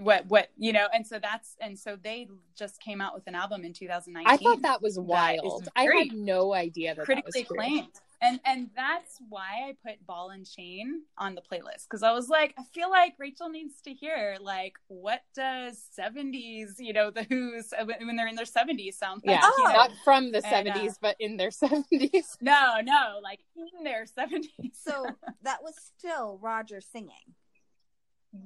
What 0.00 0.26
what 0.26 0.48
you 0.56 0.72
know, 0.72 0.86
and 0.92 1.06
so 1.06 1.18
that's 1.18 1.56
and 1.60 1.78
so 1.78 1.96
they 2.00 2.28
just 2.56 2.80
came 2.80 3.00
out 3.00 3.14
with 3.14 3.26
an 3.26 3.34
album 3.34 3.64
in 3.64 3.72
2019 3.72 4.26
I 4.26 4.36
thought 4.36 4.62
that 4.62 4.82
was 4.82 4.96
That 4.96 5.02
wild. 5.02 5.68
I 5.74 5.84
had 5.84 6.12
no 6.12 6.52
idea 6.54 6.94
that 6.94 7.06
that 7.06 7.24
was 7.24 7.32
critically 7.32 7.44
true. 7.44 7.56
acclaimed. 7.56 8.00
And 8.20 8.40
and 8.44 8.70
that's 8.74 9.18
why 9.28 9.68
I 9.68 9.76
put 9.88 10.04
Ball 10.04 10.30
and 10.30 10.44
Chain 10.44 11.02
on 11.18 11.36
the 11.36 11.40
playlist 11.40 11.84
because 11.84 12.02
I 12.02 12.10
was 12.12 12.28
like, 12.28 12.52
I 12.58 12.64
feel 12.74 12.90
like 12.90 13.14
Rachel 13.18 13.48
needs 13.48 13.80
to 13.82 13.92
hear 13.92 14.36
like 14.40 14.72
what 14.88 15.20
does 15.36 15.80
seventies, 15.92 16.76
you 16.80 16.92
know, 16.92 17.10
the 17.12 17.22
Who's 17.22 17.72
uh, 17.72 17.84
when 17.84 18.16
they're 18.16 18.26
in 18.26 18.34
their 18.34 18.44
seventies 18.44 18.98
sound 18.98 19.22
like. 19.24 19.40
Yeah, 19.40 19.48
you 19.58 19.64
know? 19.68 19.72
not 19.72 19.90
from 20.04 20.32
the 20.32 20.44
And, 20.44 20.68
uh, 20.68 20.74
70s, 20.74 20.94
but 21.00 21.14
in 21.20 21.36
their 21.36 21.50
70s. 21.62 22.36
no, 22.40 22.80
no, 22.82 23.20
like 23.22 23.38
in 23.56 23.84
their 23.84 24.04
seventies. 24.06 24.50
So 24.72 25.06
that 25.42 25.62
was 25.62 25.74
still 25.96 26.38
Roger 26.42 26.80
singing. 26.80 27.34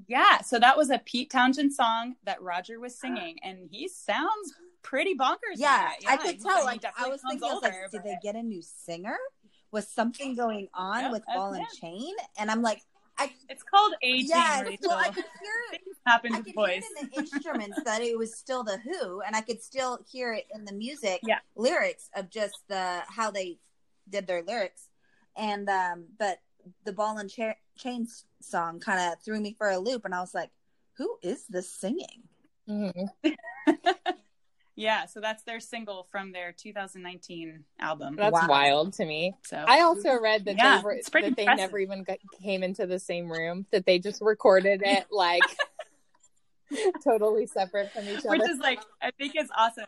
yeah, 0.06 0.42
so 0.42 0.58
that 0.58 0.76
was 0.76 0.90
a 0.90 0.98
Pete 0.98 1.30
Townshend 1.30 1.72
song 1.72 2.14
that 2.24 2.40
Roger 2.42 2.78
was 2.78 2.98
singing, 2.98 3.38
and 3.42 3.68
he 3.70 3.88
sounds 3.88 4.52
pretty 4.82 5.14
bonkers. 5.14 5.54
on 5.54 5.58
Yeah. 5.58 5.90
I 6.06 6.16
could 6.18 6.40
tell. 6.40 6.64
Like 6.64 6.84
I 6.84 7.08
was 7.08 7.20
sounds 7.22 7.40
thinking, 7.40 7.48
I 7.50 7.54
was 7.54 7.62
like, 7.62 7.72
did 7.72 7.90
but- 7.92 8.04
they 8.04 8.16
get 8.22 8.34
a 8.36 8.42
new 8.42 8.62
singer? 8.62 9.16
Was 9.72 9.88
something 9.88 10.36
going 10.36 10.68
on 10.74 11.00
Yep, 11.04 11.12
with 11.12 11.22
that's 11.26 11.36
Ball 11.36 11.52
and. 11.54 11.66
Chain? 11.80 12.14
And 12.38 12.50
I'm 12.50 12.60
like, 12.62 12.82
I 13.18 13.30
It's 13.48 13.62
called 13.62 13.94
aging. 14.02 14.28
yeah, 14.28 14.60
Rachel. 14.62 14.88
well, 14.88 14.98
I 14.98 15.08
could 15.08 15.24
hear 15.40 15.52
Things 15.70 15.96
happen 16.06 16.32
to 16.34 16.52
boys. 16.52 16.82
hear 16.84 17.02
in 17.02 17.08
the 17.10 17.16
instruments 17.18 17.78
that 17.84 18.02
it 18.02 18.16
was 18.18 18.34
still 18.36 18.62
the 18.64 18.78
Who, 18.78 19.22
and 19.22 19.34
I 19.34 19.40
could 19.40 19.62
still 19.62 19.98
hear 20.10 20.34
it 20.34 20.46
in 20.54 20.64
the 20.66 20.72
music 20.72 21.20
Yeah. 21.26 21.38
lyrics 21.56 22.10
of 22.14 22.28
just 22.30 22.56
the 22.68 23.00
how 23.08 23.30
they 23.30 23.58
did 24.10 24.26
their 24.26 24.42
lyrics, 24.42 24.88
and 25.36 25.68
um, 25.70 26.04
but 26.18 26.38
the 26.84 26.92
Ball 26.92 27.18
and 27.18 27.30
Cha- 27.30 27.54
Chain 27.78 28.06
song 28.40 28.78
kind 28.80 29.00
of 29.12 29.22
threw 29.22 29.40
me 29.40 29.54
for 29.56 29.68
a 29.70 29.78
loop, 29.78 30.04
and 30.04 30.14
I 30.14 30.20
was 30.20 30.34
like, 30.34 30.50
who 30.98 31.16
is 31.22 31.46
this 31.48 31.70
singing? 31.72 32.22
Mhm. 32.68 33.08
Yeah, 34.74 35.04
so 35.06 35.20
that's 35.20 35.42
their 35.44 35.60
single 35.60 36.06
from 36.10 36.32
their 36.32 36.52
2019 36.52 37.64
album. 37.78 38.16
That's 38.16 38.32
Wow. 38.32 38.46
wild 38.48 38.92
to 38.94 39.04
me. 39.04 39.34
So 39.42 39.56
I 39.66 39.80
also 39.80 40.18
read 40.18 40.46
that 40.46 40.56
Yeah, 40.56 40.78
they 40.78 40.82
were 40.84 40.92
it's 40.92 41.08
pretty 41.10 41.28
that 41.28 41.36
they 41.36 41.46
never 41.46 41.78
even 41.78 42.04
got, 42.04 42.18
came 42.42 42.62
into 42.62 42.86
the 42.86 42.98
same 42.98 43.30
room. 43.30 43.66
That 43.70 43.84
they 43.84 43.98
just 43.98 44.22
recorded 44.22 44.82
it 44.82 45.06
like 45.10 45.44
totally 47.04 47.46
separate 47.46 47.92
from 47.92 48.08
each 48.08 48.20
other. 48.26 48.38
which 48.38 48.48
is 48.48 48.58
like 48.58 48.80
I 49.02 49.10
think 49.10 49.34
it's 49.34 49.50
awesome. 49.56 49.84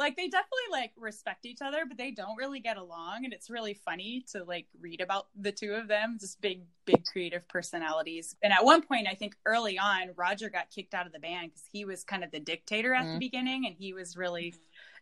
Like 0.00 0.16
they 0.16 0.28
definitely 0.28 0.70
like 0.72 0.92
respect 0.96 1.44
each 1.44 1.60
other, 1.62 1.84
but 1.86 1.98
they 1.98 2.10
don't 2.10 2.36
really 2.38 2.58
get 2.60 2.78
along, 2.78 3.26
and 3.26 3.34
it's 3.34 3.50
really 3.50 3.74
funny 3.74 4.24
to 4.32 4.44
like 4.44 4.66
read 4.80 5.02
about 5.02 5.26
the 5.38 5.52
two 5.52 5.74
of 5.74 5.88
them, 5.88 6.16
just 6.18 6.40
big, 6.40 6.62
big 6.86 7.04
creative 7.04 7.46
personalities. 7.48 8.34
And 8.42 8.50
at 8.52 8.64
one 8.64 8.80
point, 8.80 9.06
I 9.10 9.14
think 9.14 9.36
early 9.44 9.78
on, 9.78 10.12
Roger 10.16 10.48
got 10.48 10.70
kicked 10.70 10.94
out 10.94 11.06
of 11.06 11.12
the 11.12 11.18
band 11.18 11.50
because 11.50 11.68
he 11.70 11.84
was 11.84 12.02
kind 12.02 12.24
of 12.24 12.30
the 12.30 12.40
dictator 12.40 12.94
at 12.94 13.12
the 13.12 13.18
Mm. 13.18 13.20
beginning, 13.20 13.66
and 13.66 13.76
he 13.78 13.92
was 13.92 14.16
really, 14.16 14.54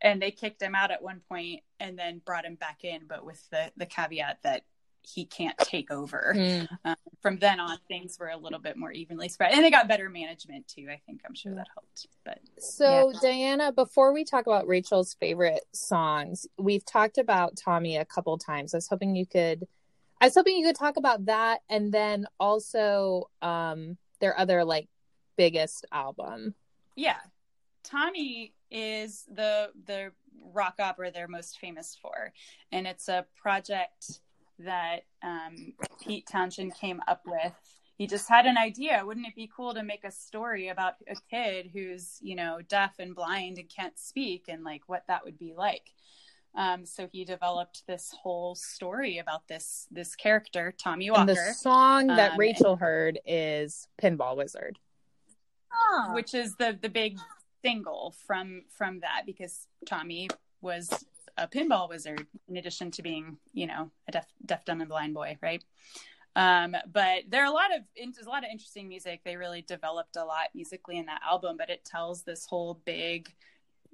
and 0.02 0.20
they 0.20 0.32
kicked 0.32 0.61
him 0.61 0.74
out 0.74 0.90
at 0.90 1.00
one 1.02 1.20
point, 1.28 1.62
and 1.78 1.96
then 1.96 2.20
brought 2.26 2.44
him 2.44 2.56
back 2.56 2.82
in, 2.82 3.06
but 3.06 3.24
with 3.24 3.48
the 3.50 3.72
the 3.76 3.87
caveat 3.87 4.42
that 4.42 4.64
he 5.14 5.25
can't 5.25 5.57
take 5.59 5.90
over. 5.90 6.35
Mm. 6.37 6.68
Um, 6.85 6.97
from 7.23 7.38
then 7.38 7.61
on, 7.61 7.79
things 7.88 8.18
were 8.18 8.29
a 8.29 8.37
little 8.37 8.59
bit 8.59 8.77
more 8.77 8.92
evenly 8.92 9.29
spread, 9.29 9.53
and 9.53 9.64
they 9.64 9.71
got 9.71 9.88
better 9.88 10.11
management 10.11 10.68
too. 10.68 10.88
I 10.90 11.01
think 11.07 11.23
I'm 11.27 11.35
sure 11.35 11.55
that 11.55 11.66
helped. 11.75 12.07
But 12.25 12.40
So, 12.59 13.12
Diana, 13.21 13.73
before 13.73 14.12
we 14.12 14.25
talk 14.25 14.47
about 14.47 14.66
Rachel's 14.66 15.14
favorite 15.14 15.64
songs, 15.73 16.47
we've 16.59 16.85
talked 16.85 17.18
about 17.18 17.57
Tommy 17.57 17.97
a 17.97 18.05
couple 18.05 18.37
times. 18.38 18.75
I 18.75 18.77
was 18.77 18.88
hoping 18.88 19.16
you 19.16 19.27
could, 19.27 19.66
I 20.21 20.27
was 20.27 20.35
hoping 20.35 20.57
you 20.57 20.66
could 20.66 20.77
talk 20.77 20.97
about 20.97 21.27
that, 21.27 21.61
and 21.68 21.92
then 21.92 22.27
also 22.38 23.31
um, 23.40 23.97
their 24.21 24.38
other 24.38 24.64
like 24.64 24.88
biggest 25.37 25.87
album. 25.92 26.55
yeah, 26.97 27.18
Tommy 27.83 28.53
is 28.71 29.25
the 29.33 29.71
the 29.87 30.12
rock 30.53 30.75
opera 30.79 31.11
they're 31.11 31.29
most 31.29 31.59
famous 31.59 31.97
for, 32.01 32.33
and 32.73 32.87
it's 32.87 33.09
a 33.09 33.25
project 33.40 34.21
that 34.61 35.01
um, 35.23 35.73
Pete 36.03 36.27
Townshend 36.31 36.75
came 36.75 37.01
up 37.07 37.23
with. 37.27 37.53
He 37.97 38.07
just 38.07 38.29
had 38.29 38.47
an 38.47 38.57
idea. 38.57 39.03
Wouldn't 39.05 39.27
it 39.27 39.35
be 39.35 39.51
cool 39.55 39.75
to 39.75 39.83
make 39.83 40.05
a 40.05 40.11
story 40.12 40.68
about 40.68 40.94
a 41.09 41.16
kid 41.31 41.71
who's 41.73 42.18
you 42.21 42.37
know 42.37 42.61
deaf 42.68 42.94
and 42.99 43.14
blind 43.14 43.59
and 43.59 43.68
can't 43.68 43.99
speak, 43.99 44.44
and 44.49 44.62
like 44.64 44.83
what 44.87 45.05
that 45.09 45.25
would 45.25 45.38
be 45.38 45.53
like? 45.57 45.90
Um, 46.55 46.87
so 46.87 47.09
he 47.12 47.25
developed 47.25 47.87
this 47.87 48.14
whole 48.23 48.55
story 48.55 49.18
about 49.18 49.47
this 49.49 49.87
this 49.90 50.14
character, 50.14 50.75
Tommy 50.77 51.11
Walker. 51.11 51.21
And 51.21 51.29
the 51.31 51.55
song 51.55 52.07
that 52.09 52.33
Um, 52.33 52.38
Rachel 52.38 52.77
heard 52.77 53.18
is 53.27 53.88
Pinball 54.01 54.37
Wizard. 54.37 54.79
Which 56.14 56.35
is 56.35 56.55
the 56.57 56.79
the 56.81 56.88
big 56.88 57.18
single 57.64 58.14
from 58.27 58.62
from 58.71 59.01
that 59.01 59.23
because 59.27 59.66
Tommy 59.87 60.29
was 60.61 61.05
a 61.38 61.48
pinball 61.48 61.88
wizard 61.88 62.27
in 62.48 62.57
addition 62.57 62.90
to 62.90 63.03
being 63.03 63.38
you 63.53 63.66
know 63.66 63.90
a 64.09 64.12
deaf 64.12 64.27
deaf 64.44 64.64
dumb 64.64 64.81
and 64.81 64.90
blind 64.90 65.14
boy 65.14 65.37
right? 65.42 65.64
Um 66.37 66.77
but 66.92 67.24
there 67.29 67.42
are 67.42 67.51
a 67.51 67.53
lot 67.53 67.74
of 67.74 67.83
there's 67.96 68.27
a 68.27 68.31
lot 68.31 68.44
of 68.44 68.51
interesting 68.51 68.88
music. 68.88 69.20
They 69.24 69.37
really 69.37 69.62
developed 69.62 70.16
a 70.16 70.24
lot 70.24 70.48
musically 70.55 70.98
in 70.98 71.07
that 71.07 71.22
album 71.29 71.57
but 71.57 71.70
it 71.70 71.85
tells 71.85 72.22
this 72.22 72.46
whole 72.46 72.81
big 72.85 73.33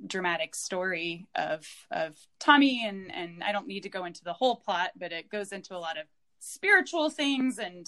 dramatic 0.06 0.54
story 0.54 1.28
of 1.34 1.66
of 1.90 2.16
Tommy 2.40 2.86
and 2.86 3.12
and 3.14 3.44
I 3.44 3.52
don't 3.52 3.68
need 3.68 3.84
to 3.84 3.88
go 3.88 4.04
into 4.04 4.24
the 4.24 4.32
whole 4.32 4.56
plot 4.56 4.90
but 4.96 5.12
it 5.12 5.28
goes 5.28 5.52
into 5.52 5.76
a 5.76 5.78
lot 5.78 5.98
of 5.98 6.06
spiritual 6.40 7.10
things 7.10 7.58
and 7.58 7.86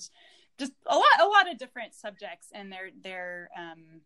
just 0.59 0.73
a 0.87 0.95
lot 0.95 1.05
a 1.21 1.27
lot 1.27 1.51
of 1.51 1.59
different 1.59 1.95
subjects 1.95 2.49
and 2.53 2.73
they're 2.73 2.91
they're 3.03 3.51
um 3.59 4.01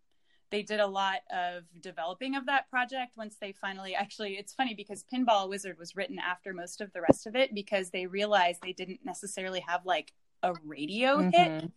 they 0.50 0.62
did 0.62 0.80
a 0.80 0.86
lot 0.86 1.20
of 1.32 1.64
developing 1.80 2.34
of 2.36 2.46
that 2.46 2.68
project 2.70 3.16
once 3.16 3.36
they 3.40 3.52
finally 3.52 3.94
actually 3.94 4.34
it's 4.34 4.52
funny 4.52 4.74
because 4.74 5.04
pinball 5.12 5.48
wizard 5.48 5.78
was 5.78 5.96
written 5.96 6.18
after 6.18 6.52
most 6.52 6.80
of 6.80 6.92
the 6.92 7.00
rest 7.00 7.26
of 7.26 7.36
it 7.36 7.54
because 7.54 7.90
they 7.90 8.06
realized 8.06 8.60
they 8.62 8.72
didn't 8.72 9.00
necessarily 9.04 9.60
have 9.60 9.84
like 9.86 10.12
a 10.42 10.52
radio 10.64 11.18
Mhm. 11.18 11.34
hit 11.34 11.70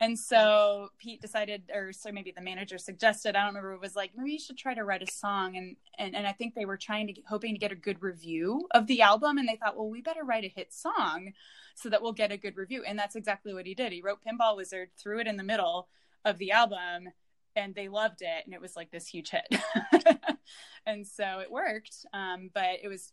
and 0.00 0.18
so 0.18 0.88
Pete 0.98 1.22
decided, 1.22 1.70
or 1.72 1.92
so 1.92 2.10
maybe 2.10 2.32
the 2.32 2.40
manager 2.40 2.76
suggested, 2.76 3.36
I 3.36 3.40
don't 3.44 3.50
remember, 3.50 3.74
it 3.74 3.80
was 3.80 3.94
like, 3.94 4.10
maybe 4.16 4.32
you 4.32 4.38
should 4.40 4.58
try 4.58 4.74
to 4.74 4.82
write 4.82 5.00
a 5.00 5.12
song. 5.12 5.56
And, 5.56 5.76
and, 5.96 6.16
and 6.16 6.26
I 6.26 6.32
think 6.32 6.56
they 6.56 6.64
were 6.64 6.76
trying 6.76 7.06
to, 7.06 7.14
hoping 7.28 7.54
to 7.54 7.60
get 7.60 7.70
a 7.70 7.76
good 7.76 8.02
review 8.02 8.66
of 8.72 8.88
the 8.88 9.02
album. 9.02 9.38
And 9.38 9.48
they 9.48 9.54
thought, 9.54 9.76
well, 9.76 9.88
we 9.88 10.02
better 10.02 10.24
write 10.24 10.42
a 10.42 10.48
hit 10.48 10.72
song 10.72 11.34
so 11.76 11.88
that 11.88 12.02
we'll 12.02 12.14
get 12.14 12.32
a 12.32 12.36
good 12.36 12.56
review. 12.56 12.82
And 12.84 12.98
that's 12.98 13.14
exactly 13.14 13.54
what 13.54 13.64
he 13.64 13.76
did. 13.76 13.92
He 13.92 14.02
wrote 14.02 14.18
Pinball 14.26 14.56
Wizard, 14.56 14.90
threw 14.98 15.20
it 15.20 15.28
in 15.28 15.36
the 15.36 15.44
middle 15.44 15.88
of 16.24 16.38
the 16.38 16.50
album, 16.50 17.10
and 17.56 17.74
they 17.74 17.88
loved 17.88 18.22
it. 18.22 18.44
And 18.44 18.54
it 18.54 18.60
was 18.60 18.76
like 18.76 18.90
this 18.90 19.06
huge 19.06 19.30
hit. 19.30 19.46
and 20.86 21.06
so 21.06 21.40
it 21.40 21.50
worked. 21.50 22.06
Um, 22.12 22.50
but 22.54 22.78
it 22.82 22.88
was 22.88 23.12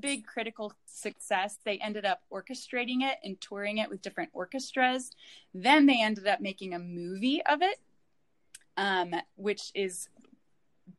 big 0.00 0.26
critical 0.26 0.72
success. 0.86 1.58
They 1.64 1.78
ended 1.78 2.04
up 2.04 2.22
orchestrating 2.32 3.02
it 3.02 3.18
and 3.22 3.40
touring 3.40 3.78
it 3.78 3.90
with 3.90 4.02
different 4.02 4.30
orchestras. 4.32 5.10
Then 5.54 5.86
they 5.86 6.00
ended 6.02 6.26
up 6.26 6.40
making 6.40 6.74
a 6.74 6.78
movie 6.78 7.42
of 7.46 7.60
it, 7.62 7.78
um, 8.76 9.14
which 9.36 9.70
is 9.74 10.08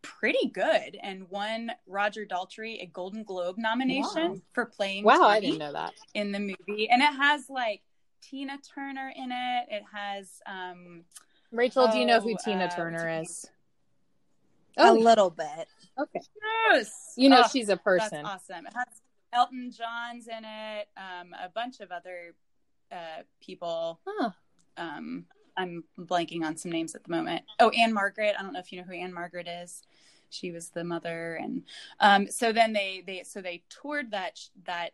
pretty 0.01 0.47
good 0.47 0.97
and 1.03 1.29
won 1.29 1.71
Roger 1.85 2.25
Daltrey 2.25 2.81
a 2.81 2.85
Golden 2.87 3.23
Globe 3.23 3.57
nomination 3.57 4.31
Wow. 4.31 4.41
for 4.53 4.65
playing 4.65 5.03
Wow, 5.03 5.23
I 5.23 5.39
didn't 5.39 5.57
know 5.59 5.73
that. 5.73 5.93
in 6.13 6.31
the 6.31 6.39
movie. 6.39 6.89
And 6.89 7.01
it 7.01 7.13
has 7.13 7.49
like 7.49 7.81
Tina 8.21 8.57
Turner 8.73 9.11
in 9.15 9.31
it. 9.31 9.65
It 9.69 9.83
has 9.93 10.41
um 10.45 11.03
Rachel, 11.51 11.87
do 11.87 11.97
you 11.97 12.05
know 12.05 12.19
who 12.19 12.33
Oh, 12.33 12.37
Tina 12.43 12.65
uh, 12.65 12.75
Turner 12.75 13.19
what's 13.19 13.43
is? 13.45 13.49
a 14.77 14.87
Oh, 14.87 14.93
little 14.93 15.29
bit. 15.29 15.67
okay. 15.99 16.21
yes. 16.71 17.13
You 17.17 17.29
know 17.29 17.43
Oh, 17.45 17.49
she's 17.51 17.69
a 17.69 17.77
person. 17.77 18.23
That's 18.23 18.49
awesome. 18.49 18.65
It 18.67 18.73
has 18.73 18.87
Elton 19.33 19.71
John's 19.71 20.27
in 20.27 20.43
it, 20.45 20.87
um, 20.97 21.33
a 21.41 21.49
bunch 21.49 21.79
of 21.79 21.91
other 21.91 22.33
uh, 22.91 23.23
people. 23.41 23.99
Huh. 24.05 24.31
Um, 24.77 25.25
I'm 25.57 25.83
blanking 25.99 26.43
on 26.43 26.55
some 26.55 26.71
names 26.71 26.95
at 26.95 27.03
the 27.03 27.11
moment. 27.11 27.43
Oh, 27.59 27.69
Ann-Margret. 27.69 28.35
I 28.37 28.41
don't 28.41 28.53
know 28.53 28.59
if 28.59 28.71
you 28.71 28.79
know 28.79 28.85
who 28.85 28.93
Ann-Margret 28.93 29.47
is. 29.47 29.83
She 30.29 30.51
was 30.51 30.69
the 30.69 30.85
mother, 30.85 31.35
and 31.35 31.63
um, 31.99 32.27
so 32.31 32.53
then 32.53 32.71
they 32.71 33.03
they 33.05 33.23
so 33.23 33.41
they 33.41 33.63
toured 33.69 34.11
that 34.11 34.39
that 34.65 34.91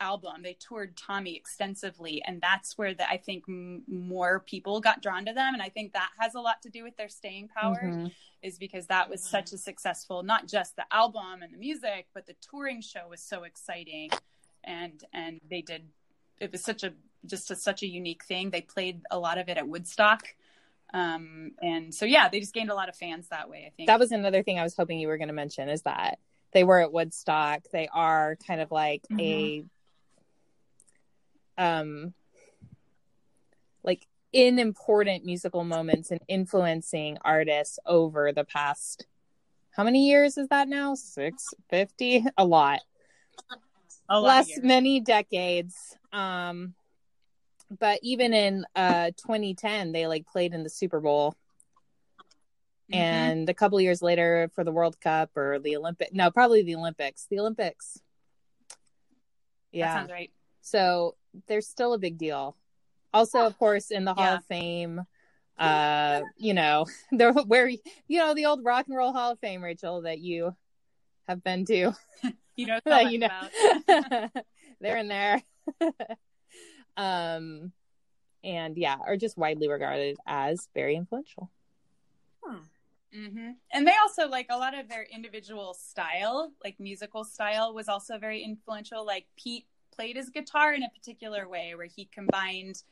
album. 0.00 0.42
They 0.42 0.54
toured 0.54 0.96
Tommy 0.96 1.36
extensively, 1.36 2.22
and 2.26 2.40
that's 2.40 2.76
where 2.78 2.94
the, 2.94 3.08
I 3.08 3.16
think 3.16 3.44
m- 3.48 3.82
more 3.86 4.40
people 4.40 4.80
got 4.80 5.02
drawn 5.02 5.24
to 5.26 5.32
them, 5.32 5.54
and 5.54 5.62
I 5.62 5.68
think 5.68 5.92
that 5.92 6.10
has 6.18 6.34
a 6.34 6.40
lot 6.40 6.62
to 6.62 6.70
do 6.70 6.82
with 6.82 6.96
their 6.96 7.08
staying 7.08 7.48
power 7.48 7.80
Mhm. 7.84 8.10
is 8.42 8.58
because 8.58 8.86
that 8.88 9.08
was 9.08 9.22
such 9.22 9.52
a 9.52 9.58
successful 9.58 10.22
not 10.22 10.46
just 10.46 10.76
the 10.76 10.84
album 10.92 11.42
and 11.42 11.50
the 11.54 11.56
music 11.56 12.06
but 12.12 12.26
the 12.26 12.34
touring 12.42 12.82
show 12.82 13.08
was 13.08 13.22
so 13.22 13.44
exciting 13.44 14.10
and 14.64 15.02
and 15.14 15.40
they 15.48 15.62
did 15.62 15.88
it 16.40 16.52
was 16.52 16.62
such 16.62 16.82
a 16.84 16.92
just 17.24 17.50
a, 17.50 17.56
such 17.56 17.82
a 17.82 17.86
unique 17.86 18.22
thing 18.24 18.50
they 18.50 18.60
played 18.60 19.00
a 19.10 19.18
lot 19.18 19.38
of 19.38 19.48
it 19.48 19.56
at 19.56 19.66
woodstock 19.66 20.34
um 20.92 21.52
and 21.62 21.94
so 21.94 22.04
yeah 22.04 22.28
they 22.28 22.38
just 22.38 22.52
gained 22.52 22.70
a 22.70 22.74
lot 22.74 22.90
of 22.90 22.96
fans 22.96 23.28
that 23.28 23.48
way 23.48 23.64
i 23.66 23.70
think 23.76 23.86
That 23.86 23.98
was 23.98 24.12
another 24.12 24.42
thing 24.42 24.58
I 24.58 24.62
was 24.62 24.76
hoping 24.76 24.98
you 24.98 25.08
were 25.08 25.16
going 25.16 25.28
to 25.28 25.34
mention 25.34 25.70
is 25.70 25.80
that 25.82 26.18
they 26.52 26.64
were 26.64 26.80
at 26.80 26.92
Woodstock. 26.92 27.62
They 27.72 27.88
are 27.92 28.36
kind 28.46 28.60
of 28.60 28.70
like 28.70 29.02
a 29.18 29.64
um 31.58 32.14
like 33.82 34.06
in 34.32 34.58
important 34.58 35.24
musical 35.24 35.64
moments 35.64 36.10
and 36.10 36.20
influencing 36.28 37.18
artists 37.22 37.78
over 37.86 38.32
the 38.32 38.44
past 38.44 39.06
how 39.70 39.82
many 39.82 40.08
years 40.08 40.38
is 40.38 40.46
that 40.48 40.68
now? 40.68 40.94
650? 40.94 42.24
A 42.38 42.44
lot. 42.44 42.80
a 44.08 44.20
lot 44.20 44.46
less 44.46 44.58
many 44.62 45.00
decades 45.00 45.96
um 46.12 46.74
but 47.80 47.98
even 48.02 48.32
in 48.32 48.64
uh 48.76 49.10
2010 49.16 49.92
they 49.92 50.06
like 50.06 50.26
played 50.26 50.54
in 50.54 50.62
the 50.62 50.70
super 50.70 51.00
bowl 51.00 51.34
Mhm. 52.92 52.96
and 52.98 53.48
a 53.48 53.54
couple 53.54 53.80
years 53.80 54.02
later 54.02 54.50
for 54.54 54.62
the 54.62 54.70
world 54.70 55.00
cup 55.00 55.30
or 55.36 55.58
the 55.58 55.74
olympic 55.76 56.12
no 56.12 56.30
probably 56.30 56.62
the 56.62 56.74
olympics 56.76 57.26
the 57.30 57.40
olympics 57.40 57.94
that 57.98 58.02
yeah 59.72 59.94
sounds 59.94 60.10
right 60.10 60.30
so 60.60 61.16
there's 61.46 61.66
still 61.66 61.92
a 61.92 61.98
big 61.98 62.18
deal. 62.18 62.56
Also 63.12 63.40
of 63.40 63.56
course 63.58 63.90
in 63.90 64.04
the 64.04 64.14
hall 64.14 64.34
of 64.34 64.44
fame 64.46 65.02
uh 65.56 66.20
you 66.36 66.52
know 66.52 66.84
the 67.12 67.32
where 67.46 67.68
you 67.68 67.78
know 68.18 68.34
the 68.34 68.44
old 68.44 68.64
rock 68.64 68.86
and 68.88 68.96
roll 68.96 69.12
hall 69.12 69.30
of 69.30 69.38
fame 69.38 69.62
rachel 69.62 70.02
that 70.02 70.18
you 70.18 70.54
have 71.28 71.42
been 71.42 71.64
to. 71.66 71.92
You 72.56 72.66
know, 72.66 72.78
that 72.84 73.10
you 73.10 73.18
know. 73.18 74.28
they're 74.80 74.96
in 74.96 75.08
there. 75.08 75.42
Um 76.96 77.72
and 78.44 78.78
yeah 78.78 78.96
are 79.04 79.16
just 79.16 79.36
widely 79.36 79.68
regarded 79.68 80.16
as 80.24 80.68
very 80.72 80.94
influential. 80.94 81.50
Mm-hmm. 83.16 83.50
And 83.72 83.86
they 83.86 83.94
also 84.02 84.28
like 84.28 84.46
a 84.50 84.58
lot 84.58 84.76
of 84.78 84.88
their 84.88 85.06
individual 85.12 85.74
style, 85.74 86.52
like 86.64 86.78
musical 86.80 87.24
style, 87.24 87.72
was 87.72 87.88
also 87.88 88.18
very 88.18 88.42
influential. 88.42 89.06
Like 89.06 89.26
Pete 89.36 89.66
played 89.94 90.16
his 90.16 90.30
guitar 90.30 90.74
in 90.74 90.82
a 90.82 90.90
particular 90.90 91.48
way 91.48 91.74
where 91.74 91.86
he 91.86 92.06
combined 92.06 92.82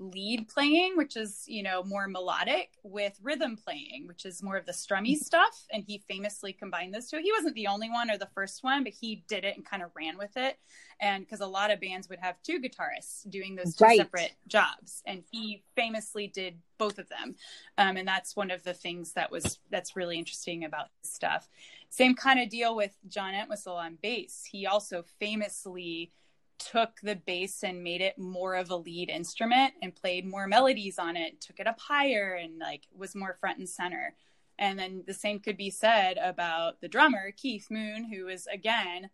lead 0.00 0.46
playing, 0.48 0.96
which 0.96 1.16
is, 1.16 1.42
you 1.48 1.60
know, 1.60 1.82
more 1.82 2.06
melodic, 2.06 2.70
with 2.84 3.18
rhythm 3.20 3.56
playing, 3.56 4.06
which 4.06 4.24
is 4.24 4.44
more 4.44 4.56
of 4.56 4.64
the 4.64 4.70
strummy 4.70 5.16
stuff. 5.16 5.66
And 5.72 5.82
he 5.84 5.98
famously 6.08 6.52
combined 6.52 6.94
those 6.94 7.10
two. 7.10 7.18
He 7.18 7.32
wasn't 7.32 7.56
the 7.56 7.66
only 7.66 7.90
one 7.90 8.08
or 8.08 8.16
the 8.16 8.28
first 8.32 8.62
one, 8.62 8.84
but 8.84 8.92
he 8.92 9.24
did 9.26 9.44
it 9.44 9.56
and 9.56 9.66
kind 9.66 9.82
of 9.82 9.90
ran 9.96 10.16
with 10.16 10.36
it. 10.36 10.56
And 11.00 11.24
because 11.24 11.40
a 11.40 11.46
lot 11.46 11.72
of 11.72 11.80
bands 11.80 12.08
would 12.08 12.20
have 12.20 12.40
two 12.44 12.60
guitarists 12.60 13.28
doing 13.28 13.56
those 13.56 13.74
two 13.74 13.86
Right. 13.86 13.98
separate 13.98 14.34
jobs. 14.46 15.02
And 15.04 15.24
he 15.32 15.64
famously 15.74 16.28
did 16.28 16.60
both 16.78 17.00
of 17.00 17.08
them. 17.08 17.34
Um, 17.76 17.96
and 17.96 18.06
that's 18.06 18.36
one 18.36 18.52
of 18.52 18.62
the 18.62 18.74
things 18.74 19.14
that 19.14 19.32
was 19.32 19.58
that's 19.68 19.96
really 19.96 20.16
interesting 20.16 20.64
about 20.64 20.90
his 21.02 21.10
stuff. 21.10 21.48
Same 21.90 22.14
kind 22.14 22.38
of 22.38 22.48
deal 22.50 22.76
with 22.76 22.96
John 23.08 23.34
Entwistle 23.34 23.74
on 23.74 23.98
bass. 24.00 24.44
He 24.48 24.64
also 24.64 25.02
famously 25.18 26.12
took 26.58 27.00
the 27.02 27.16
bass 27.16 27.62
and 27.62 27.82
made 27.82 28.00
it 28.00 28.18
more 28.18 28.54
of 28.54 28.70
a 28.70 28.76
lead 28.76 29.10
instrument 29.10 29.74
and 29.82 29.94
played 29.94 30.26
more 30.26 30.46
melodies 30.46 30.98
on 30.98 31.16
it, 31.16 31.40
took 31.40 31.60
it 31.60 31.66
up 31.66 31.80
higher 31.80 32.34
and 32.34 32.58
like 32.58 32.82
was 32.96 33.14
more 33.14 33.36
front 33.40 33.58
and 33.58 33.68
center. 33.68 34.14
And 34.58 34.78
then 34.78 35.04
the 35.06 35.14
same 35.14 35.38
could 35.38 35.56
be 35.56 35.70
said 35.70 36.18
about 36.20 36.80
the 36.80 36.88
drummer, 36.88 37.30
Keith 37.36 37.68
Moon, 37.70 38.04
who 38.12 38.28
is 38.28 38.46
again 38.52 39.10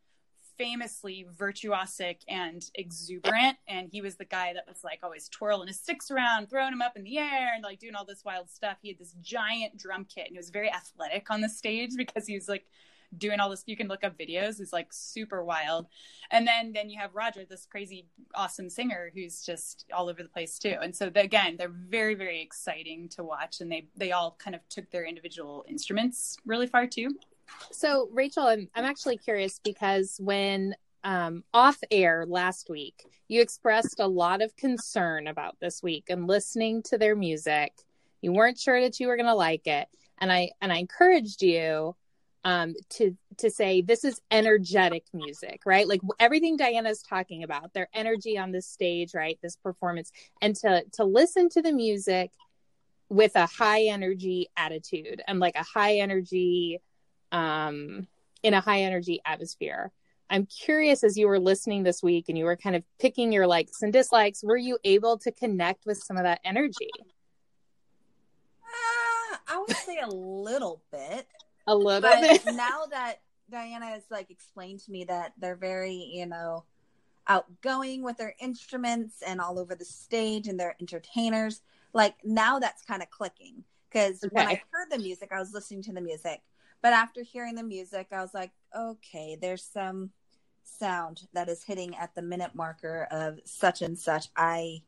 famously 0.56 1.26
virtuosic 1.36 2.18
and 2.28 2.70
exuberant. 2.74 3.58
And 3.68 3.88
he 3.90 4.00
was 4.00 4.16
the 4.16 4.24
guy 4.24 4.52
that 4.54 4.66
was 4.66 4.84
like 4.84 5.00
always 5.02 5.28
twirling 5.28 5.68
his 5.68 5.80
sticks 5.80 6.10
around, 6.10 6.48
throwing 6.48 6.70
them 6.70 6.82
up 6.82 6.96
in 6.96 7.04
the 7.04 7.18
air, 7.18 7.52
and 7.54 7.62
like 7.62 7.80
doing 7.80 7.94
all 7.94 8.04
this 8.04 8.24
wild 8.24 8.48
stuff. 8.48 8.78
He 8.80 8.88
had 8.88 8.98
this 8.98 9.14
giant 9.20 9.76
drum 9.76 10.06
kit 10.06 10.26
and 10.26 10.34
he 10.34 10.38
was 10.38 10.50
very 10.50 10.72
athletic 10.72 11.30
on 11.30 11.40
the 11.40 11.48
stage 11.48 11.92
because 11.96 12.26
he 12.26 12.34
was 12.34 12.48
like 12.48 12.64
doing 13.18 13.40
all 13.40 13.50
this 13.50 13.62
you 13.66 13.76
can 13.76 13.88
look 13.88 14.04
up 14.04 14.18
videos 14.18 14.60
is 14.60 14.72
like 14.72 14.88
super 14.92 15.44
wild. 15.44 15.86
And 16.30 16.46
then 16.46 16.72
then 16.72 16.90
you 16.90 16.98
have 17.00 17.14
roger 17.14 17.44
this 17.48 17.66
crazy 17.66 18.06
awesome 18.34 18.68
singer 18.68 19.10
who's 19.14 19.44
just 19.44 19.86
all 19.92 20.08
over 20.08 20.22
the 20.22 20.28
place 20.28 20.58
too. 20.58 20.76
And 20.80 20.94
so 20.94 21.10
the, 21.10 21.20
again 21.20 21.56
they're 21.58 21.68
very 21.68 22.14
very 22.14 22.40
exciting 22.40 23.08
to 23.10 23.24
watch 23.24 23.60
and 23.60 23.70
they 23.70 23.88
they 23.96 24.12
all 24.12 24.36
kind 24.38 24.54
of 24.54 24.68
took 24.68 24.90
their 24.90 25.04
individual 25.04 25.64
instruments 25.68 26.36
really 26.44 26.66
far 26.66 26.86
too. 26.86 27.10
So 27.70 28.08
rachel 28.12 28.44
i'm, 28.44 28.68
I'm 28.74 28.84
actually 28.84 29.18
curious 29.18 29.60
because 29.62 30.16
when 30.18 30.74
um, 31.04 31.44
off 31.52 31.78
air 31.90 32.24
last 32.26 32.70
week 32.70 33.04
you 33.28 33.40
expressed 33.40 34.00
a 34.00 34.06
lot 34.06 34.42
of 34.42 34.56
concern 34.56 35.26
about 35.26 35.56
this 35.60 35.82
week 35.82 36.04
and 36.08 36.26
listening 36.26 36.82
to 36.84 36.98
their 36.98 37.16
music. 37.16 37.72
You 38.20 38.32
weren't 38.32 38.58
sure 38.58 38.80
that 38.80 39.00
you 39.00 39.08
were 39.08 39.16
going 39.16 39.26
to 39.26 39.34
like 39.34 39.66
it. 39.66 39.88
And 40.18 40.32
i 40.32 40.50
and 40.60 40.72
i 40.72 40.76
encouraged 40.76 41.42
you 41.42 41.96
um, 42.44 42.74
to 42.90 43.16
to 43.38 43.50
say 43.50 43.80
this 43.80 44.04
is 44.04 44.20
energetic 44.30 45.04
music, 45.12 45.62
right? 45.64 45.88
Like 45.88 46.00
everything 46.20 46.56
Diana's 46.56 47.02
talking 47.02 47.42
about, 47.42 47.72
their 47.72 47.88
energy 47.94 48.38
on 48.38 48.52
this 48.52 48.66
stage, 48.66 49.14
right? 49.14 49.38
This 49.42 49.56
performance, 49.56 50.12
and 50.40 50.54
to 50.56 50.84
to 50.92 51.04
listen 51.04 51.48
to 51.50 51.62
the 51.62 51.72
music 51.72 52.32
with 53.08 53.32
a 53.36 53.46
high 53.46 53.84
energy 53.84 54.48
attitude 54.56 55.22
and 55.26 55.40
like 55.40 55.56
a 55.56 55.62
high 55.62 55.96
energy, 55.96 56.80
um, 57.32 58.06
in 58.42 58.54
a 58.54 58.60
high 58.60 58.82
energy 58.82 59.20
atmosphere. 59.24 59.90
I'm 60.30 60.46
curious 60.46 61.04
as 61.04 61.16
you 61.16 61.28
were 61.28 61.38
listening 61.38 61.82
this 61.82 62.02
week 62.02 62.26
and 62.28 62.36
you 62.36 62.44
were 62.44 62.56
kind 62.56 62.76
of 62.76 62.82
picking 62.98 63.32
your 63.32 63.46
likes 63.46 63.82
and 63.82 63.92
dislikes, 63.92 64.42
were 64.42 64.56
you 64.56 64.78
able 64.84 65.18
to 65.18 65.30
connect 65.32 65.86
with 65.86 65.98
some 65.98 66.16
of 66.16 66.24
that 66.24 66.40
energy? 66.44 66.90
Uh, 68.62 69.36
I 69.48 69.58
would 69.58 69.76
say 69.76 69.98
a 69.98 70.08
little 70.08 70.82
bit. 70.90 71.26
A 71.66 71.74
little 71.74 72.00
but 72.00 72.20
bit. 72.20 72.42
now 72.54 72.84
that 72.90 73.20
Diana 73.50 73.86
has 73.86 74.02
like 74.10 74.30
explained 74.30 74.80
to 74.80 74.90
me 74.90 75.04
that 75.04 75.32
they're 75.38 75.56
very, 75.56 75.94
you 75.94 76.26
know, 76.26 76.64
outgoing 77.26 78.02
with 78.02 78.18
their 78.18 78.34
instruments 78.40 79.22
and 79.26 79.40
all 79.40 79.58
over 79.58 79.74
the 79.74 79.84
stage 79.84 80.46
and 80.46 80.58
they're 80.58 80.76
entertainers, 80.80 81.62
like 81.92 82.14
now 82.24 82.58
that's 82.58 82.84
kind 82.84 83.02
of 83.02 83.10
clicking 83.10 83.64
because 83.88 84.24
when 84.32 84.48
I 84.48 84.62
heard 84.72 84.90
the 84.90 84.98
music, 84.98 85.30
I 85.32 85.38
was 85.38 85.52
listening 85.52 85.82
to 85.82 85.92
the 85.92 86.00
music. 86.00 86.42
But 86.82 86.92
after 86.92 87.22
hearing 87.22 87.54
the 87.54 87.62
music, 87.62 88.08
I 88.12 88.20
was 88.20 88.34
like, 88.34 88.50
okay, 88.76 89.38
there's 89.40 89.62
some 89.62 90.10
sound 90.64 91.22
that 91.32 91.48
is 91.48 91.62
hitting 91.62 91.96
at 91.96 92.14
the 92.14 92.22
minute 92.22 92.54
marker 92.54 93.06
of 93.10 93.38
such 93.44 93.82
and 93.82 93.98
such. 93.98 94.26
I 94.36 94.82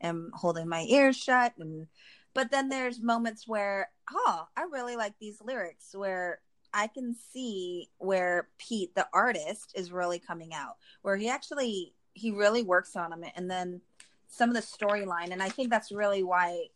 am 0.00 0.30
holding 0.34 0.68
my 0.68 0.82
ears 0.88 1.16
shut 1.16 1.54
and 1.58 1.86
but 2.34 2.50
then 2.50 2.68
there's 2.68 3.00
moments 3.00 3.46
where, 3.46 3.90
oh, 4.12 4.46
I 4.56 4.62
really 4.70 4.96
like 4.96 5.14
these 5.18 5.40
lyrics 5.40 5.94
where 5.94 6.40
I 6.72 6.86
can 6.86 7.14
see 7.32 7.90
where 7.98 8.48
Pete, 8.58 8.94
the 8.94 9.08
artist, 9.12 9.72
is 9.74 9.92
really 9.92 10.18
coming 10.18 10.54
out, 10.54 10.76
where 11.02 11.16
he 11.16 11.28
actually 11.28 11.94
he 12.14 12.30
really 12.30 12.62
works 12.62 12.96
on 12.96 13.10
them, 13.10 13.24
and 13.36 13.50
then 13.50 13.80
some 14.28 14.48
of 14.48 14.54
the 14.54 14.62
storyline, 14.62 15.32
and 15.32 15.42
I 15.42 15.48
think 15.48 15.70
that's 15.70 15.90
really 15.90 16.22
why 16.22 16.66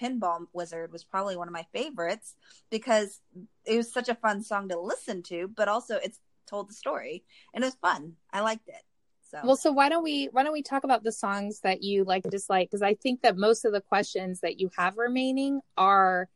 Pinball 0.00 0.46
Wizard 0.52 0.92
was 0.92 1.04
probably 1.04 1.36
one 1.36 1.48
of 1.48 1.52
my 1.52 1.66
favorites 1.72 2.34
because 2.70 3.20
it 3.64 3.76
was 3.76 3.92
such 3.92 4.08
a 4.08 4.14
fun 4.14 4.42
song 4.42 4.68
to 4.68 4.78
listen 4.78 5.22
to, 5.24 5.48
but 5.48 5.68
also 5.68 5.96
it's 5.96 6.20
told 6.46 6.68
the 6.68 6.74
story 6.74 7.24
and 7.54 7.62
it 7.62 7.66
was 7.66 7.76
fun. 7.76 8.14
I 8.32 8.40
liked 8.40 8.68
it. 8.68 8.82
So 9.30 9.40
Well, 9.44 9.56
so 9.56 9.72
why 9.72 9.88
don't 9.88 10.02
we 10.02 10.26
why 10.32 10.42
don't 10.42 10.52
we 10.52 10.62
talk 10.62 10.84
about 10.84 11.02
the 11.02 11.12
songs 11.12 11.60
that 11.60 11.82
you 11.82 12.04
like 12.04 12.24
and 12.24 12.32
dislike? 12.32 12.70
Because 12.70 12.82
I 12.82 12.94
think 12.94 13.22
that 13.22 13.36
most 13.36 13.64
of 13.64 13.72
the 13.72 13.80
questions 13.80 14.40
that 14.40 14.58
you 14.58 14.70
have 14.76 14.96
remaining 14.96 15.60
are 15.76 16.28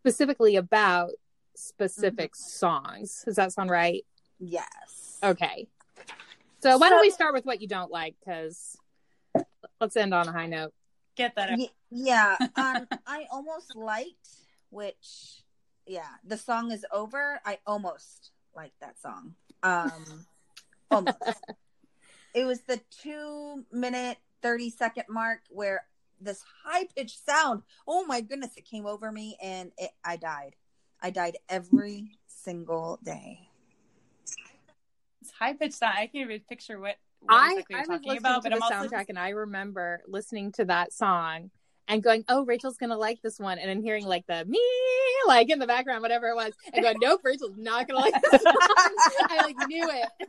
specifically 0.00 0.56
about 0.56 1.10
specific 1.54 2.34
songs. 2.34 3.22
Does 3.24 3.36
that 3.36 3.52
sound 3.52 3.70
right? 3.70 4.04
yes. 4.38 5.18
Okay. 5.22 5.66
So 6.60 6.76
why 6.78 6.88
don't 6.88 7.00
we 7.00 7.10
start 7.10 7.34
with 7.34 7.44
what 7.44 7.60
you 7.60 7.68
don't 7.68 7.90
like? 7.90 8.16
Because 8.18 8.76
let's 9.80 9.96
end 9.96 10.14
on 10.14 10.28
a 10.28 10.32
high 10.32 10.46
note. 10.46 10.72
Get 11.16 11.36
that. 11.36 11.50
out. 11.50 11.58
Yeah, 11.90 12.36
um, 12.56 12.86
I 13.06 13.26
almost 13.30 13.76
liked 13.76 14.28
which 14.70 15.42
yeah, 15.86 16.08
the 16.24 16.36
song 16.36 16.72
is 16.72 16.84
over. 16.92 17.40
I 17.44 17.58
almost 17.66 18.32
liked 18.54 18.80
that 18.80 19.00
song. 19.00 19.34
Um 19.62 20.26
almost. 20.90 21.16
It 22.34 22.44
was 22.44 22.60
the 22.62 22.80
two 22.90 23.64
minute, 23.72 24.18
30 24.42 24.70
second 24.70 25.04
mark 25.08 25.40
where 25.50 25.84
this 26.20 26.42
high 26.64 26.86
pitched 26.96 27.24
sound, 27.24 27.62
oh 27.86 28.04
my 28.04 28.20
goodness, 28.20 28.56
it 28.56 28.64
came 28.64 28.86
over 28.86 29.10
me 29.12 29.36
and 29.42 29.72
it, 29.78 29.90
I 30.04 30.16
died. 30.16 30.56
I 31.00 31.10
died 31.10 31.36
every 31.48 32.18
single 32.26 32.98
day. 33.02 33.48
It's 35.20 35.30
high 35.38 35.54
pitched 35.54 35.74
sound. 35.74 35.94
I 35.96 36.06
can't 36.06 36.30
even 36.30 36.40
picture 36.48 36.78
what, 36.78 36.96
what 37.20 37.34
I, 37.34 37.52
exactly 37.52 37.76
I 37.76 37.78
you're 37.78 37.80
was 37.80 37.88
talking 37.88 38.08
listening 38.10 38.18
about, 38.18 38.42
to 38.42 38.50
but 38.50 38.58
the 38.58 38.64
I'm 38.64 38.80
also 38.80 38.88
soundtrack 38.88 39.08
and 39.08 39.18
I 39.18 39.30
remember 39.30 40.02
listening 40.06 40.52
to 40.52 40.64
that 40.66 40.92
song 40.92 41.50
and 41.88 42.02
going, 42.02 42.24
"Oh, 42.28 42.44
Rachel's 42.44 42.76
gonna 42.76 42.98
like 42.98 43.22
this 43.22 43.38
one," 43.38 43.58
and 43.58 43.68
then 43.68 43.82
hearing 43.82 44.04
like 44.04 44.26
the 44.26 44.44
me 44.44 44.60
like 45.26 45.50
in 45.50 45.58
the 45.58 45.66
background, 45.66 46.02
whatever 46.02 46.28
it 46.28 46.36
was, 46.36 46.52
and 46.72 46.82
going, 46.82 46.96
"Nope, 47.00 47.20
Rachel's 47.24 47.56
not 47.56 47.88
gonna 47.88 48.00
like 48.00 48.14
this 48.30 48.42
song." 48.42 48.54
I 49.30 49.42
like 49.42 49.56
knew 49.68 49.88
it. 49.90 50.28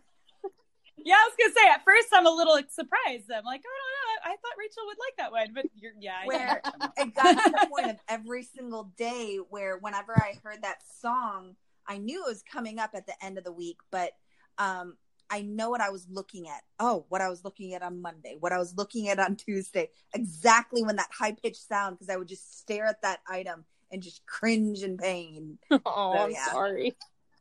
Yeah, 1.10 1.16
I 1.16 1.28
was 1.28 1.34
gonna 1.39 1.53
say 1.55 1.70
at 1.74 1.84
first 1.84 2.07
I'm 2.14 2.28
a 2.28 2.30
little 2.30 2.55
surprised. 2.70 3.32
I'm 3.36 3.43
like, 3.43 3.64
oh 3.66 4.24
no, 4.24 4.30
no, 4.30 4.32
I 4.32 4.36
thought 4.36 4.53
Rachel 4.60 4.84
would 4.86 4.97
like 4.99 5.18
that 5.18 5.32
one, 5.32 5.47
but 5.55 5.66
you're 5.76 5.93
yeah. 5.99 6.18
I 6.22 6.26
Where 6.28 6.62
it 6.97 7.16
got 7.16 7.43
to 7.43 7.49
the 7.49 7.68
point 7.68 7.89
of 7.89 7.95
every 8.07 8.43
single 8.43 8.93
day 8.95 9.39
where 9.49 9.80
whenever 9.80 10.16
I 10.16 10.36
heard 10.43 10.62
that 10.62 10.84
song, 11.01 11.55
I 11.88 11.97
knew 11.97 12.24
it 12.24 12.30
was 12.30 12.43
coming 12.43 12.78
up 12.78 12.91
at 12.93 13.07
the 13.07 13.14
end 13.26 13.39
of 13.39 13.43
the 13.43 13.51
week, 13.51 13.78
but 13.89 14.12
um 14.60 14.97
I 15.32 15.41
know 15.41 15.72
what 15.72 15.82
I 15.82 15.89
was 15.89 16.05
looking 16.12 16.47
at. 16.47 16.62
Oh, 16.80 17.05
what 17.10 17.22
I 17.22 17.30
was 17.30 17.43
looking 17.43 17.74
at 17.74 17.82
on 17.82 18.03
Monday, 18.03 18.38
what 18.39 18.51
I 18.51 18.60
was 18.60 18.76
looking 18.78 19.10
at 19.10 19.20
on 19.20 19.36
Tuesday, 19.36 19.89
exactly 20.14 20.84
when 20.84 20.97
that 20.97 21.10
high 21.12 21.32
pitched 21.32 21.68
sound, 21.68 21.97
because 21.97 22.14
I 22.14 22.18
would 22.18 22.28
just 22.28 22.60
stare 22.60 22.86
at 22.86 23.01
that 23.01 23.22
item 23.28 23.66
and 23.91 24.03
just 24.03 24.24
cringe 24.28 24.84
in 24.84 24.97
pain. 24.97 25.57
Oh, 25.72 26.14
So, 26.14 26.20
I'm 26.20 26.36
sorry. 26.36 26.95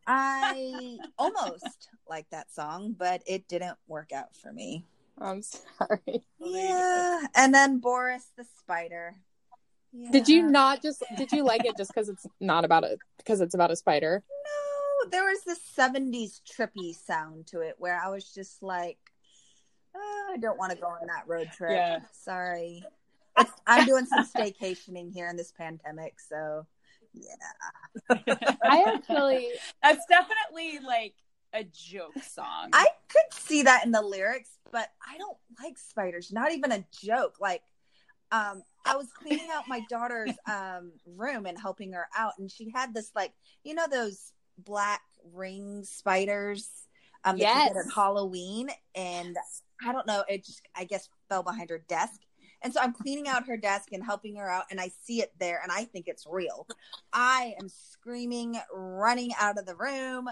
I 0.09 0.97
almost 1.19 1.91
like 2.09 2.29
that 2.31 2.51
song, 2.51 2.97
but 2.99 3.23
it 3.27 3.47
didn't 3.47 3.77
work 3.87 4.11
out 4.13 4.35
for 4.35 4.53
me. 4.53 4.87
I'm 5.21 5.43
sorry. 5.43 6.23
Yeah. 6.41 7.27
And 7.35 7.53
then 7.53 7.79
Boris 7.79 8.25
the 8.37 8.45
Spider. 8.61 9.17
Did 10.13 10.29
you 10.29 10.45
not 10.45 10.81
just 10.81 11.03
did 11.17 11.33
you 11.33 11.45
like 11.45 11.65
it 11.65 11.77
just 11.77 11.93
because 11.93 12.09
it's 12.09 12.27
not 12.41 12.65
about 12.65 12.85
it 12.85 12.99
because 13.19 13.41
it's 13.41 13.55
about 13.55 13.71
a 13.71 13.77
spider? 13.77 14.23
No, 15.05 15.11
there 15.11 15.25
was 15.25 15.43
this 15.45 15.59
70s 15.77 16.41
trippy 16.43 16.95
sound 16.95 17.49
to 17.49 17.61
it 17.61 17.75
where 17.79 18.01
I 18.03 18.09
was 18.09 18.33
just 18.33 18.63
like, 18.63 18.99
"Oh, 19.95 20.31
I 20.33 20.39
don't 20.39 20.59
want 20.59 20.73
to 20.73 20.79
go 20.79 20.87
on 20.87 21.07
that 21.09 21.25
road 21.27 21.51
trip. 21.55 21.73
Yeah. 21.73 21.99
Sorry. 22.13 22.85
It's, 23.39 23.53
I'm 23.67 23.85
doing 23.87 24.07
some 24.07 24.25
staycationing 24.25 25.13
here 25.13 25.29
in 25.29 25.37
this 25.37 25.53
pandemic, 25.53 26.21
so 26.21 26.67
yeah. 27.21 28.17
I 28.69 28.85
actually 28.95 29.49
That's 29.83 30.05
definitely 30.07 30.81
like 30.87 31.15
a 31.53 31.65
joke 31.65 32.23
song. 32.23 32.71
I 32.73 32.87
could 33.09 33.33
see 33.33 33.63
that 33.63 33.85
in 33.85 33.93
the 33.93 34.03
lyrics, 34.03 34.51
but 34.71 34.89
I 35.07 35.17
don't 35.19 35.37
like 35.63 35.79
spiders. 35.79 36.31
Not 36.33 36.53
even 36.53 36.73
a 36.73 36.85
joke. 37.03 37.37
Like, 37.41 37.63
um, 38.31 38.63
I 38.85 38.97
was 38.97 39.13
cleaning 39.13 39.49
out 39.53 39.65
my 39.69 39.81
daughter's 39.81 40.37
um 40.47 40.93
room 41.07 41.47
and 41.47 41.59
helping 41.59 41.93
her 41.93 42.09
out, 42.17 42.33
and 42.39 42.51
she 42.51 42.71
had 42.75 42.95
this 42.95 43.11
like, 43.15 43.33
you 43.65 43.75
know, 43.75 43.87
those 43.91 44.33
black 44.59 45.03
ring 45.33 45.85
spiders 45.85 46.69
um 47.25 47.39
that 47.39 47.55
you 47.55 47.63
Yes. 47.63 47.69
get 47.69 47.77
at 47.77 47.93
Halloween, 47.95 48.69
and 48.95 49.37
I 49.85 49.93
don't 49.93 50.07
know, 50.07 50.25
it 50.29 50.45
just 50.45 50.63
I 50.77 50.85
guess 50.85 51.09
fell 51.29 51.43
behind 51.43 51.71
her 51.71 51.79
desk. 51.89 52.21
And 52.63 52.73
so 52.73 52.81
I'm 52.81 52.93
cleaning 52.93 53.29
out 53.29 53.47
her 53.47 53.57
desk 53.57 53.93
and 53.93 54.05
helping 54.05 54.37
her 54.37 54.51
out, 54.51 54.65
and 54.71 54.81
I 54.81 54.91
see 55.05 55.21
it 55.23 55.33
there, 55.39 55.61
and 55.63 55.71
I 55.71 55.85
think 55.85 56.09
it's 56.09 56.27
real. 56.29 56.67
I 57.13 57.55
am 57.61 57.69
screaming, 57.69 58.59
running 58.73 59.31
out 59.41 59.59
of 59.59 59.67
the 59.67 59.77
room. 59.77 60.29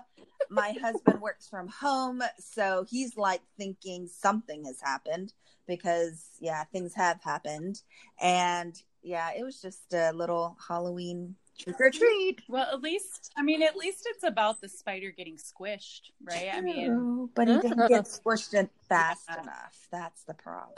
My 0.51 0.73
husband 0.81 1.21
works 1.21 1.49
from 1.49 1.69
home, 1.69 2.23
so 2.39 2.85
he's 2.89 3.17
like 3.17 3.43
thinking 3.57 4.09
something 4.09 4.65
has 4.65 4.81
happened 4.81 5.33
because, 5.67 6.31
yeah, 6.41 6.65
things 6.65 6.95
have 6.95 7.23
happened. 7.23 7.83
And 8.21 8.81
yeah, 9.03 9.31
it 9.37 9.45
was 9.45 9.61
just 9.61 9.93
a 9.93 10.13
little 10.13 10.57
Halloween 10.67 11.37
trick 11.59 11.81
or 11.81 11.91
treat. 11.91 12.43
well, 12.49 12.69
at 12.73 12.83
least 12.83 13.33
I 13.37 13.43
mean, 13.43 13.63
at 13.63 13.77
least 13.77 14.07
it's 14.07 14.25
about 14.25 14.61
the 14.61 14.69
spider 14.69 15.11
getting 15.11 15.37
squished, 15.37 16.11
right? 16.23 16.49
I 16.53 16.61
mean, 16.61 17.31
but 17.35 17.49
he 17.49 17.59
didn't 17.59 17.89
get 17.89 18.05
squished 18.05 18.69
fast 18.89 19.25
Yeah. 19.29 19.43
enough. 19.43 19.89
That's 19.91 20.25
the 20.25 20.35
problem. 20.35 20.77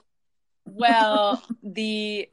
Well, 0.73 1.43
the 1.63 2.29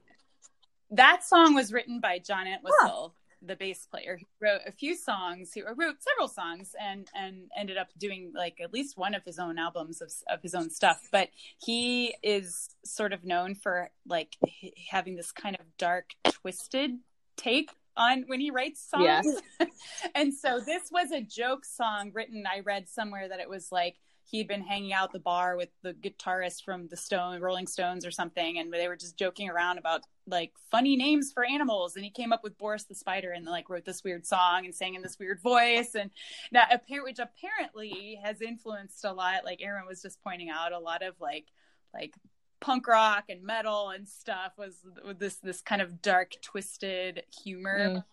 that 0.92 1.24
song 1.24 1.56
was 1.56 1.74
written 1.74 2.00
by 2.00 2.20
John 2.20 2.48
Entwistle, 2.48 3.16
the 3.42 3.56
bass 3.56 3.88
player. 3.90 4.18
He 4.18 4.28
wrote 4.42 4.62
a 4.66 4.72
few 4.72 4.96
songs. 4.96 5.52
He 5.54 5.62
wrote 5.62 5.98
several 6.00 6.28
songs 6.28 6.76
and 6.80 7.08
and 7.16 7.50
ended 7.58 7.78
up 7.78 7.90
doing 7.98 8.32
like 8.36 8.60
at 8.62 8.74
least 8.74 8.98
one 8.98 9.14
of 9.14 9.24
his 9.24 9.40
own 9.40 9.58
albums 9.58 10.02
of 10.02 10.12
of 10.28 10.42
his 10.42 10.56
own 10.56 10.70
stuff. 10.70 11.08
But 11.12 11.30
he 11.58 12.16
is 12.24 12.70
sort 12.84 13.14
of 13.14 13.24
known 13.24 13.56
for 13.56 13.90
like 14.08 14.36
h- 14.48 14.74
having 14.90 15.16
this 15.16 15.32
kind 15.32 15.56
of 15.60 15.66
dark, 15.78 16.12
twisted 16.24 16.92
take 17.38 17.72
on 17.98 18.24
when 18.28 18.40
he 18.40 18.52
writes 18.52 18.86
songs. 18.88 19.26
Yes. 19.60 19.70
and 20.16 20.34
so 20.34 20.60
this 20.60 20.90
was 20.92 21.12
a 21.12 21.22
joke 21.22 21.66
song 21.66 22.12
written. 22.14 22.46
I 22.46 22.60
read 22.60 22.90
somewhere 22.90 23.28
that 23.30 23.40
it 23.40 23.50
was 23.50 23.72
like 23.72 23.96
he'd 24.30 24.48
been 24.48 24.62
hanging 24.62 24.94
out 24.94 25.12
the 25.14 25.20
bar 25.20 25.56
with 25.56 25.70
the 25.84 25.94
guitarist 25.94 26.64
from 26.64 26.88
the 26.88 26.98
Stone 26.98 27.42
Rolling 27.42 27.68
Stones 27.68 28.06
or 28.06 28.12
something, 28.12 28.58
and 28.58 28.74
they 28.74 28.88
were 28.88 28.96
just 28.96 29.18
joking 29.18 29.50
around 29.50 29.78
about 29.78 30.02
like 30.28 30.52
funny 30.72 30.96
names 30.96 31.32
for 31.32 31.46
animals. 31.46 31.96
And 31.96 32.04
he 32.04 32.10
came 32.10 32.34
up 32.34 32.44
with 32.44 32.58
Boris 32.58 32.84
the 32.84 32.96
Spider 32.96 33.32
and 33.32 33.46
like 33.46 33.70
wrote 33.70 33.86
this 33.86 34.04
weird 34.04 34.26
song 34.26 34.66
and 34.66 34.74
sang 34.74 34.96
in 34.96 35.02
this 35.02 35.20
weird 35.20 35.42
voice. 35.42 35.96
And 35.96 36.10
now, 36.52 36.66
which 37.04 37.20
apparently 37.20 38.20
has 38.24 38.42
influenced 38.42 39.06
a 39.06 39.14
lot. 39.14 39.46
Like 39.46 39.62
Aaron 39.62 39.86
was 39.88 40.02
just 40.02 40.22
pointing 40.24 40.50
out, 40.50 40.72
a 40.72 40.80
lot 40.80 41.04
of 41.04 41.16
like 41.20 41.46
like 41.94 42.16
punk 42.60 42.88
rock 42.88 43.26
and 43.30 43.44
metal 43.44 43.90
and 43.90 44.08
stuff 44.08 44.54
was 44.58 44.78
with 45.06 45.20
this 45.20 45.36
this 45.36 45.62
kind 45.62 45.82
of 45.82 46.02
dark 46.02 46.32
twisted 46.42 47.24
humor 47.44 47.90
Mm. 47.90 48.04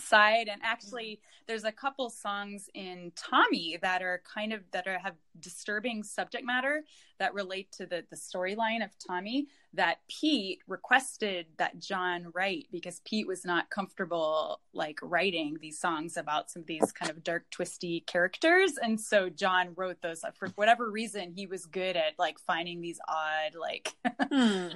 Side. 0.00 0.48
And 0.48 0.60
actually 0.64 1.20
there's 1.50 1.64
a 1.64 1.72
couple 1.72 2.08
songs 2.08 2.68
in 2.74 3.10
tommy 3.16 3.76
that 3.82 4.02
are 4.02 4.22
kind 4.22 4.52
of 4.52 4.60
that 4.70 4.86
are 4.86 5.00
have 5.00 5.16
disturbing 5.40 6.04
subject 6.04 6.44
matter 6.44 6.84
that 7.18 7.34
relate 7.34 7.72
to 7.72 7.86
the 7.86 8.04
the 8.08 8.16
storyline 8.16 8.84
of 8.84 8.90
tommy 9.04 9.48
that 9.74 9.98
pete 10.08 10.60
requested 10.68 11.46
that 11.56 11.80
john 11.80 12.26
write 12.34 12.68
because 12.70 13.00
pete 13.04 13.26
was 13.26 13.44
not 13.44 13.68
comfortable 13.68 14.60
like 14.72 15.00
writing 15.02 15.56
these 15.60 15.80
songs 15.80 16.16
about 16.16 16.50
some 16.50 16.60
of 16.60 16.66
these 16.68 16.92
kind 16.92 17.10
of 17.10 17.24
dark 17.24 17.50
twisty 17.50 18.00
characters. 18.06 18.74
And 18.80 19.00
so 19.00 19.28
john 19.28 19.72
wrote 19.74 20.00
those 20.02 20.22
for 20.38 20.48
whatever 20.54 20.88
reason 20.88 21.32
he 21.34 21.46
was 21.46 21.66
good 21.66 21.96
at 21.96 22.14
like 22.16 22.38
finding 22.38 22.80
these 22.80 23.00
odd 23.08 23.56
like 23.58 23.94
Hmm. 24.32 24.68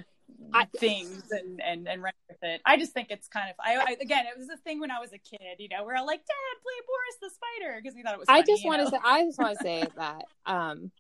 I- 0.53 0.67
things 0.79 1.25
and 1.31 1.61
and 1.61 1.89
and 1.89 2.03
run 2.03 2.13
with 2.29 2.39
it. 2.43 2.61
I 2.65 2.77
just 2.77 2.93
think 2.93 3.09
it's 3.11 3.29
kind 3.29 3.51
of 3.51 3.57
I, 3.59 3.77
I 3.77 3.97
again 4.01 4.27
it 4.27 4.39
was 4.39 4.49
a 4.49 4.57
thing 4.59 4.81
when 4.81 4.91
I 4.91 5.01
was 5.01 5.13
a 5.13 5.19
kid, 5.19 5.57
you 5.59 5.69
know, 5.69 5.85
we're 5.85 5.97
all 5.97 6.07
like, 6.07 6.21
Dad, 6.21 6.63
play 6.63 6.87
Boris 6.87 7.17
the 7.21 7.31
Spider 7.31 7.81
because 7.83 7.95
we 7.95 8.03
thought 8.03 8.15
it 8.15 8.19
was. 8.19 8.29
I 8.29 8.43
just 8.43 8.65
want 8.65 8.83
to 8.83 8.91
say 8.91 8.99
I 9.05 9.25
just 9.25 9.39
want 9.39 9.59
to 9.59 9.63
say 9.65 9.85
that 9.97 10.25
um 10.47 10.91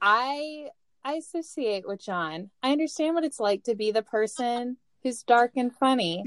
I 0.00 0.68
I 1.04 1.14
associate 1.14 1.86
with 1.86 2.00
John. 2.00 2.50
I 2.62 2.72
understand 2.72 3.14
what 3.14 3.24
it's 3.24 3.40
like 3.40 3.64
to 3.64 3.74
be 3.74 3.90
the 3.90 4.02
person 4.02 4.76
who's 5.02 5.22
dark 5.22 5.52
and 5.56 5.74
funny. 5.74 6.24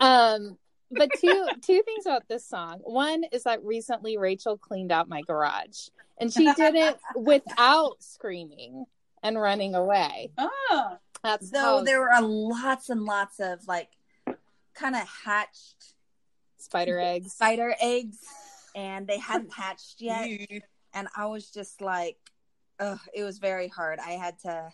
Um, 0.00 0.56
but 0.90 1.10
two 1.20 1.46
two 1.62 1.82
things 1.82 2.06
about 2.06 2.28
this 2.28 2.46
song. 2.46 2.80
One 2.82 3.24
is 3.32 3.44
that 3.44 3.62
recently 3.64 4.16
Rachel 4.16 4.56
cleaned 4.56 4.92
out 4.92 5.08
my 5.08 5.22
garage, 5.22 5.88
and 6.18 6.32
she 6.32 6.52
did 6.54 6.74
it 6.74 6.98
without 7.16 8.02
screaming 8.02 8.86
and 9.22 9.40
running 9.40 9.74
away. 9.74 10.30
Oh, 10.38 10.96
That's 11.22 11.50
So 11.50 11.58
how 11.58 11.82
there 11.82 12.00
were 12.00 12.10
lots 12.20 12.90
and 12.90 13.04
lots 13.04 13.40
of 13.40 13.66
like 13.66 13.90
kind 14.74 14.94
of 14.94 15.02
hatched 15.24 15.94
spider 16.58 16.98
eggs. 17.00 17.32
spider 17.32 17.74
eggs, 17.80 18.18
and 18.74 19.06
they 19.06 19.18
hadn't 19.18 19.52
hatched 19.52 20.00
yet. 20.00 20.28
And 20.94 21.06
I 21.14 21.26
was 21.26 21.50
just 21.50 21.82
like, 21.82 22.16
ugh, 22.80 22.98
it 23.14 23.22
was 23.22 23.38
very 23.38 23.68
hard. 23.68 23.98
I 23.98 24.12
had 24.12 24.38
to, 24.40 24.72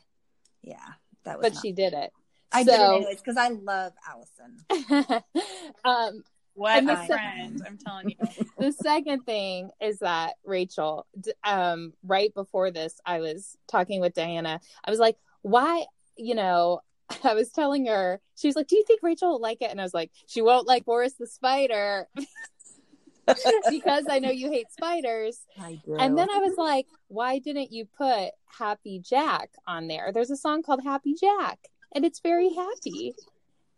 yeah, 0.63 0.77
that 1.25 1.39
was. 1.39 1.43
But 1.43 1.55
not- 1.55 1.63
she 1.63 1.73
did 1.73 1.93
it. 1.93 2.13
I 2.53 2.63
did 2.63 2.75
it 2.75 2.81
anyways 2.81 3.17
because 3.19 3.37
I 3.37 3.49
love 3.49 3.93
Allison. 4.09 5.23
um, 5.85 6.23
what 6.55 6.79
And 6.79 6.89
a 6.89 6.95
the- 6.95 7.07
friend! 7.07 7.63
I'm 7.67 7.77
telling 7.79 8.11
you. 8.11 8.45
the 8.59 8.71
second 8.71 9.23
thing 9.27 9.71
is 9.81 9.99
that 9.99 10.35
Rachel, 10.45 11.05
um, 11.43 11.93
right 12.05 12.33
before 12.33 12.71
this, 12.71 13.01
I 13.05 13.19
was 13.19 13.59
talking 13.67 14.01
with 14.01 14.15
Diana. 14.15 14.61
I 14.85 14.91
was 14.91 15.01
like, 15.01 15.17
why, 15.43 15.85
you 16.17 16.35
know, 16.35 16.81
I 17.25 17.35
was 17.35 17.51
telling 17.51 17.87
her, 17.87 18.21
she 18.37 18.49
was 18.49 18.57
like, 18.57 18.67
do 18.67 18.77
you 18.77 18.85
think 18.87 19.03
Rachel 19.03 19.33
will 19.33 19.41
like 19.41 19.63
it? 19.63 19.71
And 19.71 19.81
I 19.81 19.85
was 19.85 19.95
like, 19.95 20.11
she 20.27 20.43
won't 20.43 20.67
like 20.67 20.85
Boris 20.85 21.15
the 21.15 21.27
Spider 21.27 22.09
because 23.71 24.05
I 24.09 24.19
know 24.19 24.31
you 24.31 24.51
hate 24.51 24.71
spiders. 24.71 25.41
And 25.59 26.17
then 26.19 26.29
I 26.31 26.39
was 26.39 26.57
like, 26.57 26.87
why 27.09 27.39
didn't 27.39 27.73
you 27.73 27.87
put 27.87 28.31
Happy 28.59 29.01
Jack 29.01 29.51
on 29.67 29.89
there? 29.89 30.11
There's 30.13 30.31
a 30.31 30.37
song 30.37 30.63
called 30.63 30.83
Happy 30.83 31.15
Jack, 31.15 31.59
and 31.95 32.05
it's 32.05 32.21
very 32.21 32.51
happy. 32.51 33.15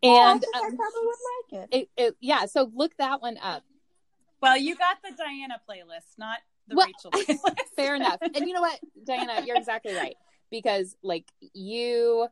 Oh, 0.02 0.16
I 0.16 0.32
And 0.32 0.40
think 0.40 0.56
I 0.56 0.58
um, 0.60 0.76
probably 0.76 1.00
would 1.02 1.60
like 1.60 1.70
it. 1.70 1.76
it, 1.76 1.88
it, 1.96 2.16
yeah, 2.20 2.46
so 2.46 2.70
look 2.74 2.96
that 2.98 3.22
one 3.22 3.38
up. 3.38 3.62
Well, 4.42 4.56
you 4.56 4.76
got 4.76 4.98
the 5.02 5.10
Diana 5.16 5.60
playlist, 5.68 6.18
not 6.18 6.38
the 6.68 6.76
Well, 6.76 6.86
Rachel 6.86 7.10
playlist. 7.10 7.56
Fair 7.76 7.94
enough. 7.94 8.18
And 8.22 8.46
you 8.46 8.52
know 8.52 8.60
what, 8.60 8.78
Diana, 9.04 9.42
you're 9.44 9.56
exactly 9.56 9.94
right 9.94 10.16
because 10.50 10.96
like 11.02 11.26
you 11.54 12.28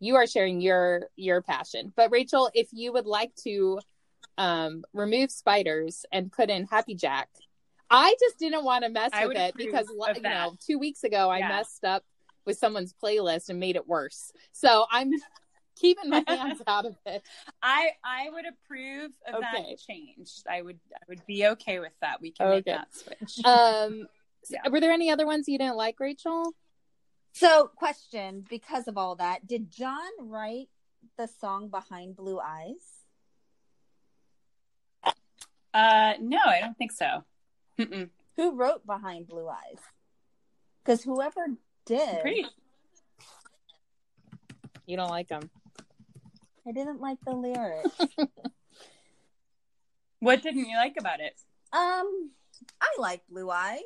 you 0.00 0.16
are 0.16 0.26
sharing 0.26 0.60
your 0.60 1.08
your 1.16 1.42
passion. 1.42 1.92
But 1.96 2.10
Rachel, 2.10 2.50
if 2.54 2.68
you 2.72 2.92
would 2.92 3.06
like 3.06 3.34
to 3.44 3.78
um 4.38 4.84
remove 4.92 5.30
spiders 5.30 6.04
and 6.12 6.30
put 6.30 6.50
in 6.50 6.66
Happy 6.66 6.94
Jack, 6.94 7.28
I 7.90 8.14
just 8.20 8.38
didn't 8.38 8.64
want 8.64 8.84
to 8.84 8.90
mess 8.90 9.12
I 9.14 9.26
with 9.26 9.36
it 9.36 9.54
because 9.56 9.88
you 10.16 10.22
know, 10.22 10.56
2 10.66 10.78
weeks 10.78 11.04
ago 11.04 11.30
I 11.30 11.40
messed 11.40 11.84
up 11.84 12.04
with 12.44 12.58
someone's 12.58 12.94
playlist 13.02 13.48
and 13.48 13.58
made 13.58 13.76
it 13.76 13.88
worse. 13.88 14.32
So 14.52 14.86
I'm 14.90 15.12
keeping 15.76 16.10
my 16.10 16.24
hands 16.26 16.60
out 16.66 16.86
of 16.86 16.96
it. 17.06 17.22
I 17.62 17.90
I 18.04 18.28
would 18.30 18.44
approve 18.46 19.12
of 19.28 19.36
Okay. 19.36 19.46
that 19.70 19.78
change. 19.78 20.30
I 20.48 20.62
would 20.62 20.78
I 20.94 21.04
would 21.08 21.24
be 21.26 21.46
okay 21.48 21.78
with 21.80 21.92
that. 22.00 22.20
We 22.20 22.32
can 22.32 22.50
make 22.50 22.64
that 22.66 22.88
switch. 22.94 23.44
Um 23.44 24.06
Yeah. 24.48 24.68
were 24.70 24.78
there 24.80 24.92
any 24.92 25.10
other 25.10 25.26
ones 25.26 25.48
you 25.48 25.58
didn't 25.58 25.74
like, 25.76 25.98
Rachel? 25.98 26.52
So, 27.36 27.70
question 27.76 28.46
because 28.48 28.88
of 28.88 28.96
all 28.96 29.16
that, 29.16 29.46
did 29.46 29.70
John 29.70 30.08
write 30.18 30.70
the 31.18 31.26
song 31.26 31.68
behind 31.68 32.16
Blue 32.16 32.40
Eyes? 32.40 33.04
Uh, 35.74 36.14
no, 36.18 36.38
I 36.46 36.60
don't 36.60 36.78
think 36.78 36.92
so. 36.92 37.24
Mm-mm. 37.78 38.08
Who 38.36 38.56
wrote 38.56 38.86
behind 38.86 39.28
Blue 39.28 39.50
Eyes? 39.50 39.80
Because 40.82 41.02
whoever 41.02 41.48
did, 41.84 42.22
Pretty. 42.22 42.46
You 44.86 44.96
don't 44.96 45.10
like 45.10 45.28
them. 45.28 45.50
I 46.66 46.72
didn't 46.72 47.02
like 47.02 47.18
the 47.26 47.34
lyrics. 47.34 47.90
What 50.20 50.42
didn't 50.42 50.70
you 50.70 50.76
like 50.78 50.94
about 50.98 51.20
it? 51.20 51.34
um, 51.74 52.30
I 52.80 52.88
like 52.98 53.20
Blue 53.28 53.50
Eyes, 53.50 53.82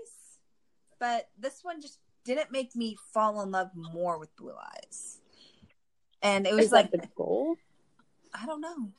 but 1.00 1.28
this 1.36 1.58
one 1.64 1.82
just 1.82 1.98
didn't 2.34 2.52
make 2.52 2.74
me 2.76 2.96
fall 3.12 3.40
in 3.42 3.50
love 3.50 3.70
more 3.74 4.18
with 4.18 4.34
Blue 4.36 4.54
Eyes. 4.54 5.18
And 6.22 6.46
it 6.46 6.54
was 6.54 6.66
Is 6.66 6.72
like 6.72 6.90
that 6.90 7.02
the 7.02 7.08
goal? 7.16 7.56
I 8.34 8.46
don't 8.46 8.60
know. 8.60 8.90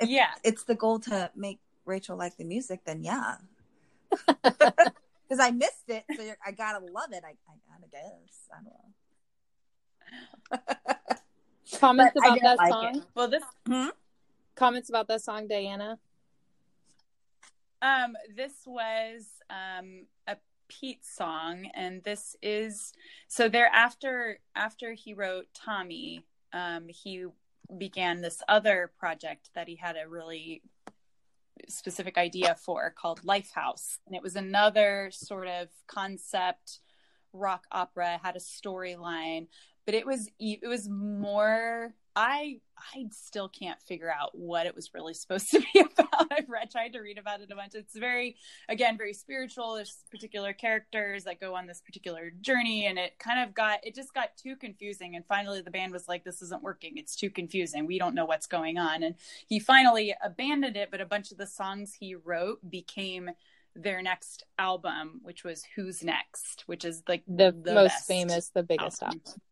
If 0.00 0.08
yeah. 0.08 0.30
it's 0.44 0.64
the 0.64 0.74
goal 0.74 0.98
to 1.00 1.30
make 1.34 1.60
Rachel 1.84 2.16
like 2.16 2.36
the 2.36 2.44
music, 2.44 2.80
then 2.84 3.02
yeah. 3.02 3.36
Because 5.30 5.46
I 5.46 5.52
missed 5.52 5.84
it, 5.86 6.02
so 6.16 6.22
you're, 6.22 6.36
I 6.44 6.50
gotta 6.50 6.84
love 6.84 7.12
it. 7.12 7.22
I, 7.24 7.28
I 7.28 7.54
gotta 7.68 7.88
guess. 7.92 8.48
I 8.50 8.56
don't 10.58 10.74
know. 10.90 11.78
Comments 11.78 12.12
But 12.16 12.26
about 12.26 12.40
that 12.42 12.58
like 12.58 12.72
song? 12.72 12.96
it. 12.96 13.02
Well, 13.14 13.28
this 13.28 13.44
Comments 14.56 14.88
about 14.88 15.06
that 15.06 15.22
song, 15.22 15.46
Diana? 15.46 16.00
um 17.82 18.14
this 18.36 18.52
was 18.66 19.26
um 19.48 20.06
a 20.26 20.36
Pete 20.70 21.04
song, 21.04 21.68
and 21.74 22.02
this 22.04 22.36
is 22.42 22.92
so 23.28 23.48
there 23.48 23.70
after 23.72 24.38
after 24.54 24.92
he 24.92 25.12
wrote 25.14 25.46
Tommy, 25.54 26.24
um 26.52 26.86
he 26.88 27.26
began 27.78 28.20
this 28.20 28.42
other 28.48 28.92
project 28.98 29.50
that 29.54 29.68
he 29.68 29.76
had 29.76 29.96
a 29.96 30.08
really 30.08 30.62
specific 31.68 32.16
idea 32.16 32.54
for 32.54 32.90
called 32.90 33.22
Lifehouse. 33.22 33.98
And 34.06 34.16
it 34.16 34.22
was 34.22 34.36
another 34.36 35.10
sort 35.12 35.48
of 35.48 35.68
concept 35.86 36.80
rock 37.32 37.66
opera, 37.70 38.18
had 38.22 38.36
a 38.36 38.40
storyline, 38.40 39.46
but 39.90 39.98
it 39.98 40.06
was 40.06 40.28
it 40.38 40.68
was 40.68 40.88
more 40.88 41.92
I 42.14 42.60
I 42.78 43.06
still 43.10 43.48
can't 43.48 43.80
figure 43.82 44.10
out 44.10 44.30
what 44.38 44.66
it 44.66 44.74
was 44.76 44.94
really 44.94 45.14
supposed 45.22 45.50
to 45.50 45.60
be 45.60 45.80
about. 45.80 46.28
I've 46.30 46.48
read, 46.48 46.70
tried 46.70 46.92
to 46.92 47.00
read 47.00 47.18
about 47.18 47.40
it 47.40 47.50
a 47.50 47.56
bunch. 47.56 47.74
It's 47.74 47.96
very 47.96 48.36
again 48.68 48.96
very 48.96 49.14
spiritual. 49.14 49.74
There's 49.74 50.04
particular 50.08 50.52
characters 50.52 51.24
that 51.24 51.40
go 51.40 51.56
on 51.56 51.66
this 51.66 51.80
particular 51.80 52.30
journey, 52.40 52.86
and 52.86 53.00
it 53.00 53.18
kind 53.18 53.40
of 53.40 53.52
got 53.52 53.84
it 53.84 53.96
just 53.96 54.14
got 54.14 54.36
too 54.36 54.54
confusing. 54.54 55.16
And 55.16 55.26
finally, 55.26 55.60
the 55.60 55.72
band 55.72 55.92
was 55.92 56.06
like, 56.06 56.22
"This 56.22 56.40
isn't 56.40 56.62
working. 56.62 56.96
It's 56.96 57.16
too 57.16 57.30
confusing. 57.30 57.84
We 57.84 57.98
don't 57.98 58.14
know 58.14 58.26
what's 58.26 58.46
going 58.46 58.78
on." 58.78 59.02
And 59.02 59.16
he 59.48 59.58
finally 59.58 60.14
abandoned 60.22 60.76
it. 60.76 60.92
But 60.92 61.00
a 61.00 61.06
bunch 61.06 61.32
of 61.32 61.38
the 61.38 61.48
songs 61.48 61.94
he 61.98 62.14
wrote 62.14 62.58
became 62.70 63.30
their 63.74 64.02
next 64.02 64.44
album, 64.56 65.20
which 65.24 65.42
was 65.42 65.64
"Who's 65.74 66.04
Next," 66.04 66.62
which 66.66 66.84
is 66.84 67.02
like 67.08 67.24
The, 67.26 67.52
most 67.52 67.88
best 67.88 68.06
famous, 68.06 68.50
the 68.50 68.62
biggest 68.62 69.02
album. 69.02 69.20
album. 69.26 69.42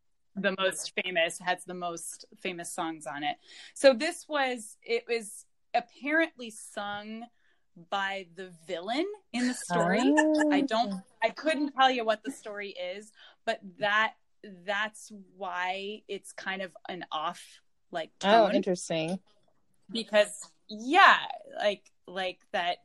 The 0.42 0.54
most 0.58 0.92
famous 1.02 1.38
has 1.38 1.64
the 1.64 1.74
most 1.74 2.24
famous 2.40 2.72
songs 2.72 3.06
on 3.06 3.22
it 3.22 3.36
so 3.74 3.92
this 3.94 4.26
was 4.28 4.76
it 4.82 5.04
was 5.08 5.44
apparently 5.74 6.50
sung 6.50 7.24
by 7.90 8.26
the 8.34 8.50
villain 8.66 9.06
in 9.32 9.46
the 9.46 9.54
story 9.54 10.00
Oh. 10.02 10.50
i 10.52 10.60
don't 10.62 10.92
oh. 10.94 11.00
i 11.22 11.28
couldn't 11.28 11.72
tell 11.72 11.90
you 11.90 12.04
what 12.04 12.22
the 12.24 12.30
story 12.32 12.70
is 12.70 13.12
but 13.44 13.60
that 13.78 14.14
that's 14.66 15.12
why 15.36 16.02
it's 16.08 16.32
kind 16.32 16.62
of 16.62 16.72
an 16.88 17.04
off 17.12 17.60
like 17.90 18.10
Oh, 18.22 18.50
interesting. 18.50 19.18
because 19.90 20.50
yeah 20.68 21.16
like 21.58 21.82
like 22.06 22.38
that 22.52 22.78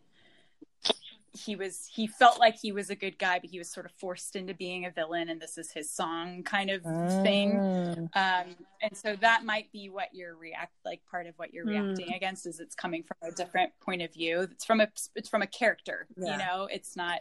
he 1.46 1.56
was 1.56 1.88
he 1.94 2.08
felt 2.08 2.40
like 2.40 2.56
he 2.60 2.72
was 2.72 2.90
a 2.90 2.96
good 2.96 3.18
guy 3.20 3.40
but 3.40 3.50
he 3.50 3.58
was 3.58 3.70
sort 3.70 3.86
of 3.86 3.92
forced 3.94 4.36
into 4.36 4.54
being 4.54 4.86
a 4.86 4.92
villain 4.92 5.30
and 5.30 5.42
this 5.42 5.58
is 5.58 5.72
his 5.72 5.90
song 5.92 6.44
kind 6.44 6.70
of 6.70 6.82
thing 7.24 7.52
Mm. 7.54 7.98
um 8.16 8.56
and 8.82 8.96
so 8.96 9.16
that 9.18 9.44
might 9.46 9.72
be 9.72 9.90
what 9.90 10.10
you're 10.14 10.36
react 10.36 10.74
like 10.86 11.02
part 11.10 11.28
of 11.28 11.34
what 11.38 11.54
you're 11.54 11.64
Hmm. 11.66 11.70
reacting 11.88 12.14
against 12.14 12.46
is 12.46 12.60
it's 12.60 12.76
coming 12.76 13.04
from 13.04 13.18
a 13.22 13.32
different 13.32 13.72
point 13.80 14.02
of 14.02 14.14
view 14.14 14.42
it's 14.42 14.66
from 14.66 14.80
a 14.82 14.88
it's 15.16 15.30
from 15.30 15.42
a 15.42 15.48
character 15.48 16.08
Yeah. 16.18 16.32
you 16.32 16.38
know 16.38 16.68
it's 16.72 16.96
not 16.96 17.20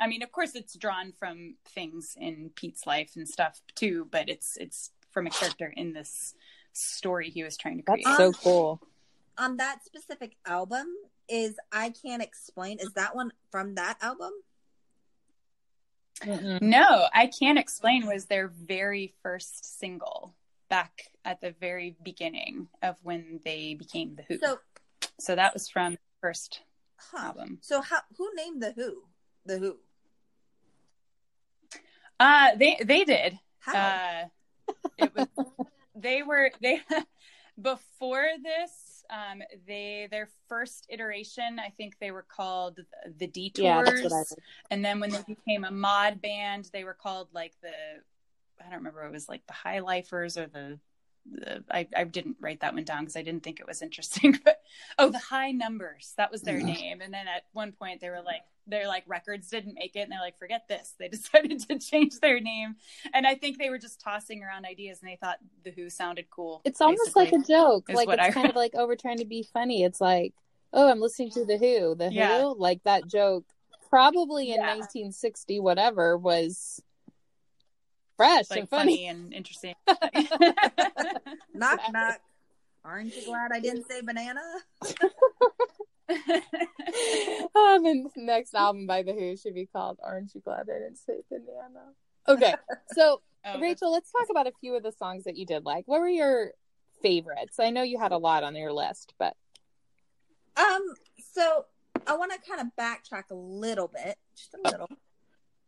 i 0.00 0.06
mean 0.06 0.22
of 0.22 0.32
course 0.32 0.54
it's 0.54 0.74
drawn 0.76 1.12
from 1.12 1.54
things 1.68 2.16
in 2.18 2.50
pete's 2.54 2.86
life 2.86 3.12
and 3.16 3.28
stuff 3.28 3.60
too 3.74 4.06
but 4.10 4.28
it's 4.28 4.56
it's 4.56 4.90
from 5.10 5.26
a 5.26 5.30
character 5.30 5.72
in 5.76 5.92
this 5.92 6.34
story 6.72 7.30
he 7.30 7.44
was 7.44 7.56
trying 7.56 7.76
to 7.76 7.82
create 7.84 8.04
That's 8.04 8.16
so 8.16 8.32
cool. 8.32 8.80
On 9.38 9.56
that 9.58 9.84
specific 9.84 10.36
album, 10.46 10.86
is 11.28 11.56
I 11.72 11.90
Can't 11.90 12.22
Explain. 12.22 12.78
Is 12.78 12.92
that 12.92 13.14
one 13.14 13.32
from 13.50 13.74
that 13.76 13.98
album? 14.00 14.32
Mm-mm. 16.22 16.62
No, 16.62 17.06
I 17.12 17.26
can't 17.26 17.58
explain 17.58 18.06
was 18.06 18.26
their 18.26 18.48
very 18.48 19.14
first 19.22 19.78
single 19.78 20.34
back 20.68 21.08
at 21.24 21.40
the 21.40 21.54
very 21.60 21.96
beginning 22.02 22.68
of 22.82 22.96
when 23.02 23.40
they 23.44 23.74
became 23.74 24.16
the 24.16 24.22
Who. 24.28 24.38
So, 24.38 24.58
So, 25.18 25.34
that 25.34 25.52
was 25.54 25.68
from 25.68 25.94
the 25.94 25.98
first 26.20 26.60
huh. 26.96 27.26
album. 27.26 27.58
So, 27.60 27.80
how 27.80 28.00
who 28.16 28.30
named 28.34 28.62
the 28.62 28.72
Who? 28.72 29.02
The 29.46 29.58
Who? 29.58 29.76
Uh 32.20 32.54
they 32.56 32.78
they 32.84 33.04
did. 33.04 33.38
How? 33.58 33.74
Uh 33.74 34.24
it 34.98 35.12
was 35.14 35.26
they 35.94 36.22
were 36.22 36.50
they 36.62 36.80
before 37.60 38.28
this 38.42 38.70
um 39.10 39.42
they 39.66 40.08
their 40.10 40.28
first 40.48 40.86
iteration 40.88 41.58
I 41.58 41.70
think 41.70 41.98
they 42.00 42.10
were 42.10 42.22
called 42.28 42.80
the 43.18 43.26
Detours 43.26 43.64
Yeah, 43.64 43.82
that's 43.82 44.02
what 44.02 44.12
I 44.12 44.16
heard. 44.16 44.38
and 44.70 44.84
then 44.84 45.00
when 45.00 45.10
they 45.10 45.22
became 45.26 45.64
a 45.64 45.70
mod 45.70 46.20
band 46.22 46.70
they 46.72 46.84
were 46.84 46.94
called 46.94 47.28
like 47.32 47.52
the 47.62 47.70
i 48.60 48.64
don't 48.64 48.78
remember 48.78 49.04
it 49.04 49.12
was 49.12 49.28
like 49.28 49.46
the 49.46 49.52
high 49.52 49.80
lifers 49.80 50.36
or 50.38 50.46
the 50.46 50.78
the 51.26 51.64
I, 51.70 51.88
I 51.96 52.04
didn't 52.04 52.36
write 52.40 52.60
that 52.60 52.74
one 52.74 52.84
down 52.84 53.00
because 53.00 53.16
I 53.16 53.22
didn't 53.22 53.42
think 53.42 53.58
it 53.58 53.66
was 53.66 53.80
interesting. 53.80 54.38
But 54.44 54.60
oh, 54.98 55.08
the 55.08 55.18
High 55.18 55.52
Numbers 55.52 56.12
that 56.18 56.30
was 56.30 56.42
their 56.42 56.60
name. 56.60 57.00
And 57.00 57.14
then 57.14 57.26
at 57.26 57.44
one 57.52 57.72
point 57.72 58.02
they 58.02 58.10
were 58.10 58.20
like, 58.20 58.42
their 58.66 58.86
like 58.88 59.04
records 59.06 59.48
didn't 59.48 59.74
make 59.74 59.96
it, 59.96 60.00
and 60.00 60.12
they're 60.12 60.20
like, 60.20 60.38
forget 60.38 60.66
this. 60.68 60.94
They 60.98 61.08
decided 61.16 61.60
to 61.68 61.78
change 61.78 62.20
their 62.20 62.40
name, 62.40 62.76
and 63.12 63.26
I 63.26 63.34
think 63.34 63.58
they 63.58 63.70
were 63.70 63.78
just 63.78 64.00
tossing 64.00 64.42
around 64.42 64.64
ideas, 64.64 65.00
and 65.02 65.10
they 65.10 65.16
thought 65.16 65.38
the 65.64 65.70
Who 65.70 65.90
sounded 65.90 66.30
cool. 66.30 66.62
It's 66.64 66.80
almost 66.80 67.16
like 67.16 67.32
a 67.32 67.38
joke. 67.38 67.88
Like 67.88 68.08
it's 68.08 68.20
I 68.22 68.30
kind 68.30 68.48
of 68.48 68.56
like, 68.56 68.72
oh, 68.74 68.84
over 68.84 68.96
trying 68.96 69.18
to 69.18 69.24
be 69.24 69.42
funny. 69.52 69.82
It's 69.82 70.00
like, 70.00 70.34
oh, 70.72 70.90
I'm 70.90 71.00
listening 71.00 71.30
to 71.30 71.44
the 71.44 71.56
Who. 71.56 71.94
The 71.94 72.12
Yeah. 72.12 72.40
Who, 72.40 72.58
like 72.58 72.82
that 72.84 73.06
joke, 73.08 73.44
probably 73.88 74.50
in 74.50 74.60
Yeah. 74.60 74.76
1960, 74.76 75.60
whatever, 75.60 76.16
was 76.16 76.82
fresh 78.16 78.50
like 78.50 78.60
and 78.60 78.68
funny. 78.68 78.96
funny 78.96 79.06
and 79.08 79.32
interesting. 79.32 79.74
Knock 81.54 81.80
knock. 81.92 82.20
Aren't 82.84 83.16
you 83.16 83.24
glad 83.24 83.50
I 83.52 83.60
didn't 83.60 83.88
say 83.88 84.00
banana? 84.02 84.42
oh, 87.54 87.80
the 87.82 88.10
next 88.16 88.54
album 88.54 88.86
by 88.86 89.02
The 89.02 89.12
Who 89.12 89.36
should 89.36 89.54
be 89.54 89.66
called 89.66 89.98
Aren't 90.02 90.34
You 90.34 90.42
Glad 90.42 90.68
I 90.68 90.78
Didn't 90.80 90.98
Say 90.98 91.22
Banana? 91.30 91.92
Okay, 92.28 92.54
so 92.92 93.22
Oh, 93.46 93.60
Rachel, 93.60 93.92
let's 93.92 94.10
talk 94.10 94.28
about 94.30 94.46
a 94.46 94.52
few 94.60 94.74
of 94.74 94.82
the 94.82 94.92
songs 94.92 95.24
that 95.24 95.36
you 95.36 95.44
did 95.44 95.64
like. 95.66 95.86
What 95.86 96.00
were 96.00 96.08
your 96.08 96.52
favorites? 97.02 97.60
I 97.60 97.70
know 97.70 97.82
you 97.82 97.98
had 97.98 98.12
a 98.12 98.16
lot 98.16 98.42
on 98.42 98.56
your 98.56 98.72
list, 98.72 99.12
but 99.18 99.36
Um, 100.56 100.94
so 101.32 101.66
I 102.06 102.16
want 102.16 102.32
to 102.32 102.38
kind 102.48 102.60
of 102.60 102.68
backtrack 102.78 103.30
a 103.30 103.34
little 103.34 103.88
bit, 103.88 104.16
just 104.34 104.54
a 104.54 104.70
little. 104.70 104.88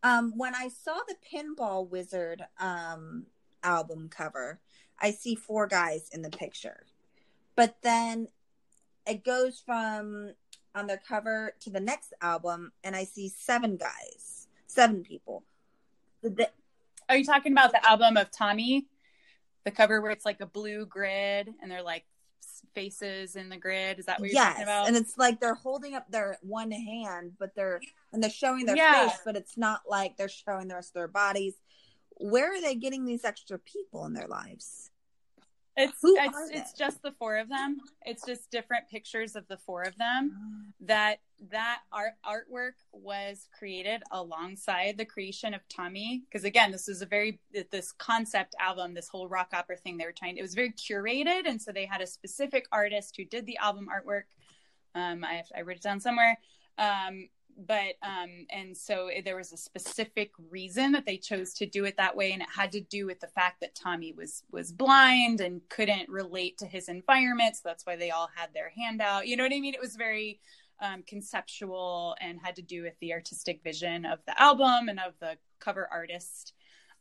Um, 0.02 0.32
when 0.36 0.54
I 0.54 0.68
saw 0.68 0.96
the 1.06 1.16
Pinball 1.30 1.88
Wizard 1.88 2.42
um 2.58 3.26
album 3.62 4.08
cover, 4.08 4.60
I 5.00 5.10
see 5.10 5.34
four 5.34 5.66
guys 5.66 6.08
in 6.12 6.22
the 6.22 6.30
picture, 6.30 6.86
but 7.56 7.76
then 7.82 8.28
it 9.06 9.24
goes 9.24 9.60
from 9.64 10.32
on 10.74 10.86
their 10.86 10.98
cover 11.08 11.54
to 11.60 11.70
the 11.70 11.80
next 11.80 12.12
album, 12.20 12.72
and 12.84 12.94
I 12.94 13.04
see 13.04 13.28
seven 13.28 13.76
guys, 13.76 14.46
seven 14.66 15.02
people. 15.02 15.42
The- 16.22 16.50
Are 17.08 17.16
you 17.16 17.24
talking 17.24 17.52
about 17.52 17.72
the 17.72 17.84
album 17.88 18.16
of 18.16 18.30
Tommy? 18.30 18.86
The 19.64 19.70
cover 19.70 20.00
where 20.00 20.10
it's 20.10 20.24
like 20.24 20.40
a 20.40 20.46
blue 20.46 20.86
grid 20.86 21.52
and 21.60 21.70
they're 21.70 21.82
like 21.82 22.04
faces 22.74 23.36
in 23.36 23.48
the 23.48 23.56
grid. 23.56 23.98
Is 23.98 24.06
that 24.06 24.20
what 24.20 24.28
you're 24.28 24.34
yes, 24.34 24.48
talking 24.52 24.62
about? 24.64 24.88
and 24.88 24.96
it's 24.96 25.16
like 25.18 25.40
they're 25.40 25.54
holding 25.54 25.94
up 25.94 26.10
their 26.10 26.38
one 26.42 26.70
hand, 26.70 27.32
but 27.38 27.54
they're 27.54 27.80
and 28.12 28.22
they're 28.22 28.30
showing 28.30 28.66
their 28.66 28.76
Yeah. 28.76 29.08
face, 29.08 29.18
but 29.24 29.34
it's 29.36 29.56
not 29.56 29.82
like 29.88 30.16
they're 30.16 30.28
showing 30.28 30.68
the 30.68 30.74
rest 30.74 30.90
of 30.90 30.94
their 30.94 31.08
bodies. 31.08 31.54
Where 32.18 32.52
are 32.54 32.60
they 32.60 32.74
getting 32.74 33.04
these 33.04 33.24
extra 33.24 33.58
people 33.58 34.04
in 34.06 34.12
their 34.14 34.28
lives? 34.28 34.90
It's 35.76 35.98
Who 36.00 36.16
it's 36.18 36.50
it's 36.52 36.72
just 36.72 37.02
the 37.02 37.12
four 37.12 37.36
of 37.36 37.50
them. 37.50 37.78
It's 38.06 38.24
just 38.24 38.50
different 38.50 38.88
pictures 38.88 39.36
of 39.36 39.46
the 39.48 39.58
four 39.58 39.82
of 39.82 39.96
them. 39.98 40.72
That 40.80 41.18
that 41.50 41.80
art 41.92 42.14
artwork 42.24 42.72
was 42.92 43.48
created 43.56 44.02
alongside 44.10 44.96
the 44.96 45.04
creation 45.04 45.52
of 45.52 45.60
Tommy 45.68 46.22
because 46.24 46.44
again, 46.44 46.72
this 46.72 46.88
is 46.88 47.02
a 47.02 47.06
very 47.06 47.40
this 47.70 47.92
concept 47.92 48.54
album, 48.58 48.94
this 48.94 49.08
whole 49.08 49.28
rock 49.28 49.50
opera 49.52 49.76
thing 49.76 49.98
they 49.98 50.06
were 50.06 50.12
trying. 50.12 50.38
It 50.38 50.42
was 50.42 50.54
very 50.54 50.72
curated, 50.72 51.46
and 51.46 51.60
so 51.60 51.72
they 51.72 51.84
had 51.84 52.00
a 52.00 52.06
specific 52.06 52.66
artist 52.72 53.14
who 53.16 53.26
did 53.26 53.44
the 53.44 53.58
album 53.58 53.88
artwork. 53.94 54.24
Um, 54.94 55.24
I 55.24 55.42
I 55.54 55.60
wrote 55.60 55.76
it 55.76 55.82
down 55.82 56.00
somewhere. 56.00 56.38
Um, 56.78 57.28
but 57.66 57.94
um 58.02 58.46
and 58.50 58.76
so 58.76 59.10
there 59.24 59.36
was 59.36 59.52
a 59.52 59.56
specific 59.56 60.30
reason 60.50 60.92
that 60.92 61.06
they 61.06 61.16
chose 61.16 61.54
to 61.54 61.66
do 61.66 61.84
it 61.84 61.96
that 61.96 62.14
way 62.14 62.32
and 62.32 62.42
it 62.42 62.48
had 62.54 62.70
to 62.72 62.80
do 62.80 63.06
with 63.06 63.18
the 63.20 63.26
fact 63.26 63.60
that 63.60 63.74
tommy 63.74 64.12
was 64.12 64.42
was 64.50 64.72
blind 64.72 65.40
and 65.40 65.60
couldn't 65.68 66.08
relate 66.08 66.58
to 66.58 66.66
his 66.66 66.88
environment 66.88 67.56
so 67.56 67.62
that's 67.64 67.86
why 67.86 67.96
they 67.96 68.10
all 68.10 68.28
had 68.34 68.50
their 68.52 68.70
hand 68.70 69.00
out. 69.00 69.26
You 69.26 69.36
know 69.36 69.44
what 69.44 69.52
i 69.52 69.60
mean? 69.60 69.74
It 69.74 69.80
was 69.80 69.96
very 69.96 70.40
um, 70.80 71.02
conceptual 71.06 72.16
and 72.20 72.38
had 72.38 72.56
to 72.56 72.62
do 72.62 72.82
with 72.82 72.98
the 73.00 73.14
artistic 73.14 73.62
vision 73.62 74.04
of 74.04 74.18
the 74.26 74.40
album 74.40 74.88
and 74.88 75.00
of 75.00 75.14
the 75.20 75.38
cover 75.58 75.88
artist 75.90 76.52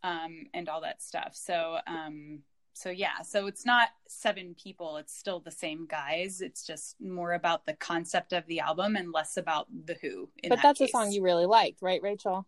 um, 0.04 0.46
and 0.54 0.70
all 0.70 0.82
that 0.82 1.02
stuff. 1.02 1.32
So 1.34 1.78
um 1.88 2.40
so 2.78 2.90
yeah 2.90 3.22
so 3.24 3.48
it's 3.48 3.66
not 3.66 3.88
seven 4.06 4.54
people 4.62 4.98
it's 4.98 5.16
still 5.18 5.40
the 5.40 5.50
same 5.50 5.88
guys 5.88 6.42
it's 6.42 6.68
just 6.68 7.00
more 7.00 7.32
about 7.34 7.66
the 7.66 7.74
concept 7.74 8.34
of 8.34 8.46
the 8.48 8.60
album 8.60 8.98
and 8.98 9.14
less 9.14 9.38
about 9.38 9.66
the 9.86 9.96
who 10.02 10.28
in 10.44 10.50
but 10.50 10.58
that 10.58 10.64
that's 10.64 10.80
case. 10.80 10.90
a 10.90 10.92
song 10.92 11.10
you 11.12 11.22
really 11.24 11.46
liked, 11.46 11.82
right, 11.82 12.02
Rachel? 12.04 12.46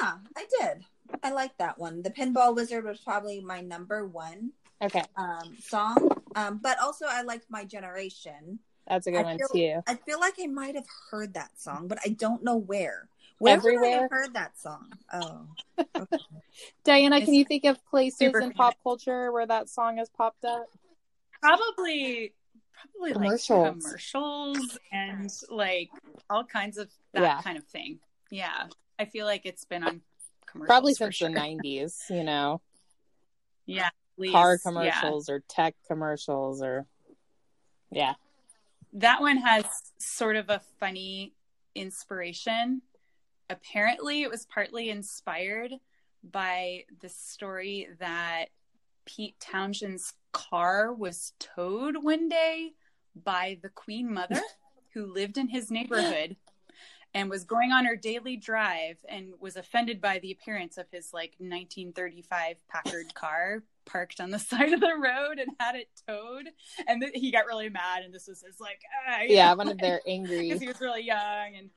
Yeah, 0.00 0.14
I 0.36 0.44
did. 0.60 0.84
I 1.22 1.30
like 1.30 1.56
that 1.58 1.78
one. 1.78 2.02
The 2.02 2.10
Pinball 2.10 2.54
Wizard 2.54 2.84
was 2.84 2.98
probably 2.98 3.40
my 3.40 3.60
number 3.60 4.06
one 4.06 4.50
Okay, 4.82 5.02
um, 5.16 5.56
song. 5.60 6.08
Um, 6.36 6.60
but 6.62 6.78
also 6.80 7.06
I 7.08 7.22
liked 7.22 7.46
My 7.48 7.64
Generation. 7.64 8.58
that's 8.86 9.06
a 9.06 9.10
good 9.12 9.20
I 9.20 9.22
one 9.22 9.38
feel- 9.38 9.48
too. 9.48 9.82
I 9.86 9.94
feel 9.94 10.20
like 10.20 10.34
I 10.42 10.46
might 10.46 10.74
have 10.74 10.86
heard 11.10 11.34
that 11.34 11.58
song, 11.58 11.88
but 11.88 11.98
I 12.04 12.10
don't 12.10 12.42
know 12.44 12.56
where. 12.56 13.08
Where 13.38 13.54
I 13.54 13.56
Everywhere? 13.56 14.00
have 14.02 14.10
heard 14.10 14.34
that 14.34 14.58
song? 14.58 14.92
Oh, 15.12 15.46
Diana, 16.84 17.16
It's 17.16 17.24
can 17.26 17.34
you 17.34 17.44
think 17.44 17.64
of 17.64 17.84
places 17.86 18.18
super 18.18 18.40
in 18.40 18.52
pop 18.52 18.74
culture 18.82 19.30
where 19.32 19.46
that 19.46 19.68
song 19.68 19.98
has 19.98 20.08
popped 20.10 20.44
up? 20.44 20.66
probably 21.40 22.32
probably 22.72 23.12
Commercials. 23.12 23.50
like 23.64 23.72
commercials 23.82 24.78
and 24.90 25.30
like 25.50 25.88
all 26.28 26.42
kinds 26.44 26.78
of 26.78 26.90
that 27.12 27.22
Yeah. 27.22 27.40
kind 27.42 27.56
of 27.56 27.64
thing 27.66 28.00
yeah 28.32 28.66
i 28.98 29.04
feel 29.04 29.24
like 29.24 29.42
it's 29.46 29.64
been 29.64 29.84
on 29.84 30.00
commercials 30.46 30.66
Probably 30.68 30.94
for 30.94 31.12
since 31.12 31.16
sure. 31.16 31.28
the 31.28 31.34
'90s, 31.36 32.10
you 32.10 32.24
know, 32.24 32.60
yeah 33.66 33.90
please. 34.16 34.32
car 34.32 34.54
Yeah. 34.54 34.58
commercials 34.68 35.28
or 35.28 35.44
tech 35.48 35.76
commercials 35.86 36.60
or 36.60 36.86
yeah. 37.92 38.14
that 38.94 39.20
one 39.20 39.36
has 39.36 39.64
sort 39.98 40.34
of 40.34 40.50
a 40.50 40.60
funny 40.80 41.34
inspiration. 41.76 42.82
Apparently, 43.50 44.22
it 44.22 44.30
was 44.30 44.46
partly 44.46 44.90
inspired 44.90 45.72
by 46.22 46.84
the 47.00 47.08
story 47.08 47.88
that 47.98 48.46
Pete 49.06 49.38
Townshend's 49.40 50.14
car 50.32 50.92
was 50.92 51.32
towed 51.38 52.02
one 52.02 52.28
day 52.28 52.72
by 53.24 53.58
the 53.62 53.70
Queen 53.70 54.12
Mother 54.12 54.40
who 54.94 55.12
lived 55.12 55.38
in 55.38 55.48
his 55.48 55.70
neighborhood 55.70 56.36
and 57.14 57.30
was 57.30 57.44
going 57.44 57.72
on 57.72 57.86
her 57.86 57.96
daily 57.96 58.36
drive 58.36 58.98
and 59.08 59.32
was 59.40 59.56
offended 59.56 60.00
by 60.00 60.18
the 60.18 60.30
appearance 60.30 60.76
of 60.76 60.86
his 60.90 61.12
like 61.14 61.34
1935 61.38 62.56
Packard 62.68 63.14
car 63.14 63.62
parked 63.86 64.20
on 64.20 64.30
the 64.30 64.38
side 64.38 64.72
of 64.72 64.80
the 64.80 64.94
road 64.94 65.38
and 65.38 65.50
had 65.58 65.74
it 65.74 65.88
towed 66.06 66.48
and 66.86 67.00
th- 67.00 67.14
he 67.14 67.30
got 67.30 67.46
really 67.46 67.70
mad 67.70 68.02
and 68.04 68.12
this 68.12 68.28
was 68.28 68.42
his 68.42 68.60
like 68.60 68.80
ah, 69.08 69.20
Yeah, 69.26 69.50
know, 69.50 69.56
one 69.56 69.68
of 69.68 69.78
their 69.78 70.00
angry. 70.06 70.42
because 70.42 70.60
he 70.60 70.68
was 70.68 70.80
really 70.80 71.02
young 71.02 71.54
and 71.56 71.70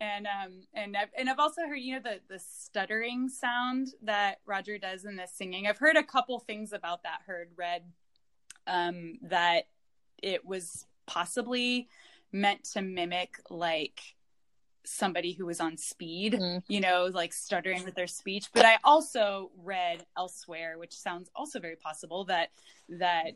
and 0.00 0.26
um 0.26 0.62
and 0.74 0.96
I've, 0.96 1.08
and 1.16 1.28
I've 1.30 1.38
also 1.38 1.62
heard 1.62 1.76
you 1.76 1.94
know 1.94 2.00
the 2.02 2.20
the 2.28 2.38
stuttering 2.38 3.28
sound 3.28 3.88
that 4.02 4.38
Roger 4.46 4.78
does 4.78 5.04
in 5.04 5.16
the 5.16 5.26
singing. 5.26 5.66
I've 5.66 5.78
heard 5.78 5.96
a 5.96 6.02
couple 6.02 6.38
things 6.40 6.72
about 6.72 7.02
that. 7.04 7.20
Heard 7.26 7.50
read 7.56 7.82
um 8.66 9.18
that 9.22 9.68
it 10.22 10.44
was 10.44 10.86
possibly 11.06 11.88
meant 12.32 12.64
to 12.64 12.82
mimic 12.82 13.38
like 13.48 14.00
somebody 14.84 15.32
who 15.32 15.46
was 15.46 15.60
on 15.60 15.76
speed, 15.76 16.34
Mhm. 16.34 16.62
you 16.68 16.80
know, 16.80 17.06
like 17.06 17.32
stuttering 17.32 17.84
with 17.84 17.94
their 17.96 18.06
speech. 18.06 18.50
But 18.52 18.64
I 18.64 18.78
also 18.84 19.50
read 19.56 20.06
elsewhere, 20.16 20.78
which 20.78 20.92
sounds 20.94 21.28
also 21.34 21.58
very 21.58 21.76
possible 21.76 22.24
that 22.26 22.50
that 22.88 23.32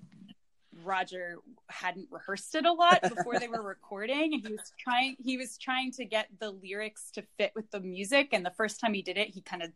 Roger 0.84 1.36
hadn't 1.68 2.08
rehearsed 2.10 2.54
it 2.54 2.64
a 2.64 2.72
lot 2.72 3.00
before 3.08 3.38
they 3.38 3.48
were 3.48 3.62
recording 3.76 4.34
and 4.34 4.42
he 4.42 4.52
was 4.52 4.72
trying 4.78 5.16
he 5.18 5.36
was 5.36 5.58
trying 5.58 5.90
to 5.92 6.04
get 6.04 6.28
the 6.38 6.50
lyrics 6.50 7.10
to 7.12 7.22
fit 7.38 7.52
with 7.54 7.70
the 7.70 7.80
music 7.80 8.28
and 8.32 8.44
the 8.46 8.52
first 8.52 8.80
time 8.80 8.94
he 8.94 9.02
did 9.02 9.18
it 9.18 9.28
he 9.28 9.40
kind 9.42 9.62
of 9.62 9.70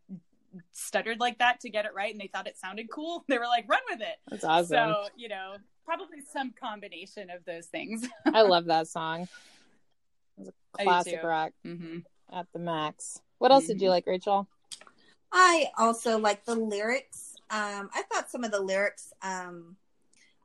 stuttered 0.73 1.19
like 1.19 1.39
that 1.39 1.59
to 1.61 1.69
get 1.69 1.85
it 1.85 1.93
right 1.95 2.13
and 2.13 2.21
they 2.21 2.29
thought 2.33 2.47
it 2.47 2.57
sounded 2.57 2.89
cool 2.91 3.25
they 3.29 3.39
were 3.39 3.47
like 3.47 3.69
run 3.69 3.81
with 3.91 4.01
it 4.01 4.17
That's 4.31 4.45
awesome. 4.45 4.69
so 4.95 5.05
you 5.17 5.29
know 5.29 5.57
probably 5.85 6.21
some 6.33 6.53
combination 6.59 7.29
of 7.31 7.45
those 7.45 7.67
things 7.67 8.07
I 8.33 8.43
love 8.43 8.67
that 8.67 8.89
song. 8.89 9.29
It's 10.39 10.49
a 10.49 10.53
I 10.79 10.83
do 10.83 10.85
classic 10.85 11.21
too. 11.21 11.27
rock 11.27 11.53
hmm 11.65 11.99
at 12.33 12.47
the 12.53 12.59
max. 12.59 13.21
What 13.39 13.53
else 13.53 13.67
did 13.67 13.81
you 13.83 13.89
Mhm. 13.89 13.93
like, 13.93 14.07
Rachel? 14.07 14.49
I 15.31 15.67
also 15.77 16.19
like 16.19 16.45
the 16.45 16.55
lyrics. 16.55 17.37
Um, 17.51 17.91
I 17.95 18.03
thought 18.11 18.31
some 18.31 18.45
of 18.45 18.51
the 18.51 18.61
lyrics, 18.61 19.13
um, 19.23 19.77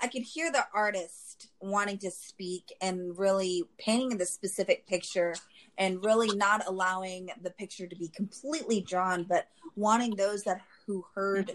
I 0.01 0.07
could 0.07 0.21
hear 0.21 0.51
the 0.51 0.65
artist 0.73 1.49
wanting 1.59 1.97
to 1.99 2.11
speak 2.11 2.73
and 2.81 3.17
really 3.17 3.63
painting 3.77 4.17
the 4.17 4.25
specific 4.25 4.87
picture 4.87 5.35
and 5.77 6.03
really 6.03 6.35
not 6.35 6.65
allowing 6.67 7.29
the 7.41 7.51
picture 7.51 7.85
to 7.87 7.95
be 7.95 8.07
completely 8.07 8.81
drawn, 8.81 9.23
but 9.23 9.47
wanting 9.75 10.15
those 10.15 10.43
that 10.43 10.61
who 10.85 11.05
heard 11.13 11.51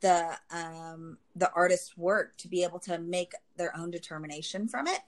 the 0.00 0.36
um, 0.50 1.18
the 1.36 1.50
artist's 1.52 1.96
work 1.96 2.36
to 2.38 2.48
be 2.48 2.62
able 2.62 2.78
to 2.80 2.98
make 2.98 3.32
their 3.56 3.74
own 3.76 3.90
determination 3.90 4.68
from 4.68 4.86
it. 4.86 5.00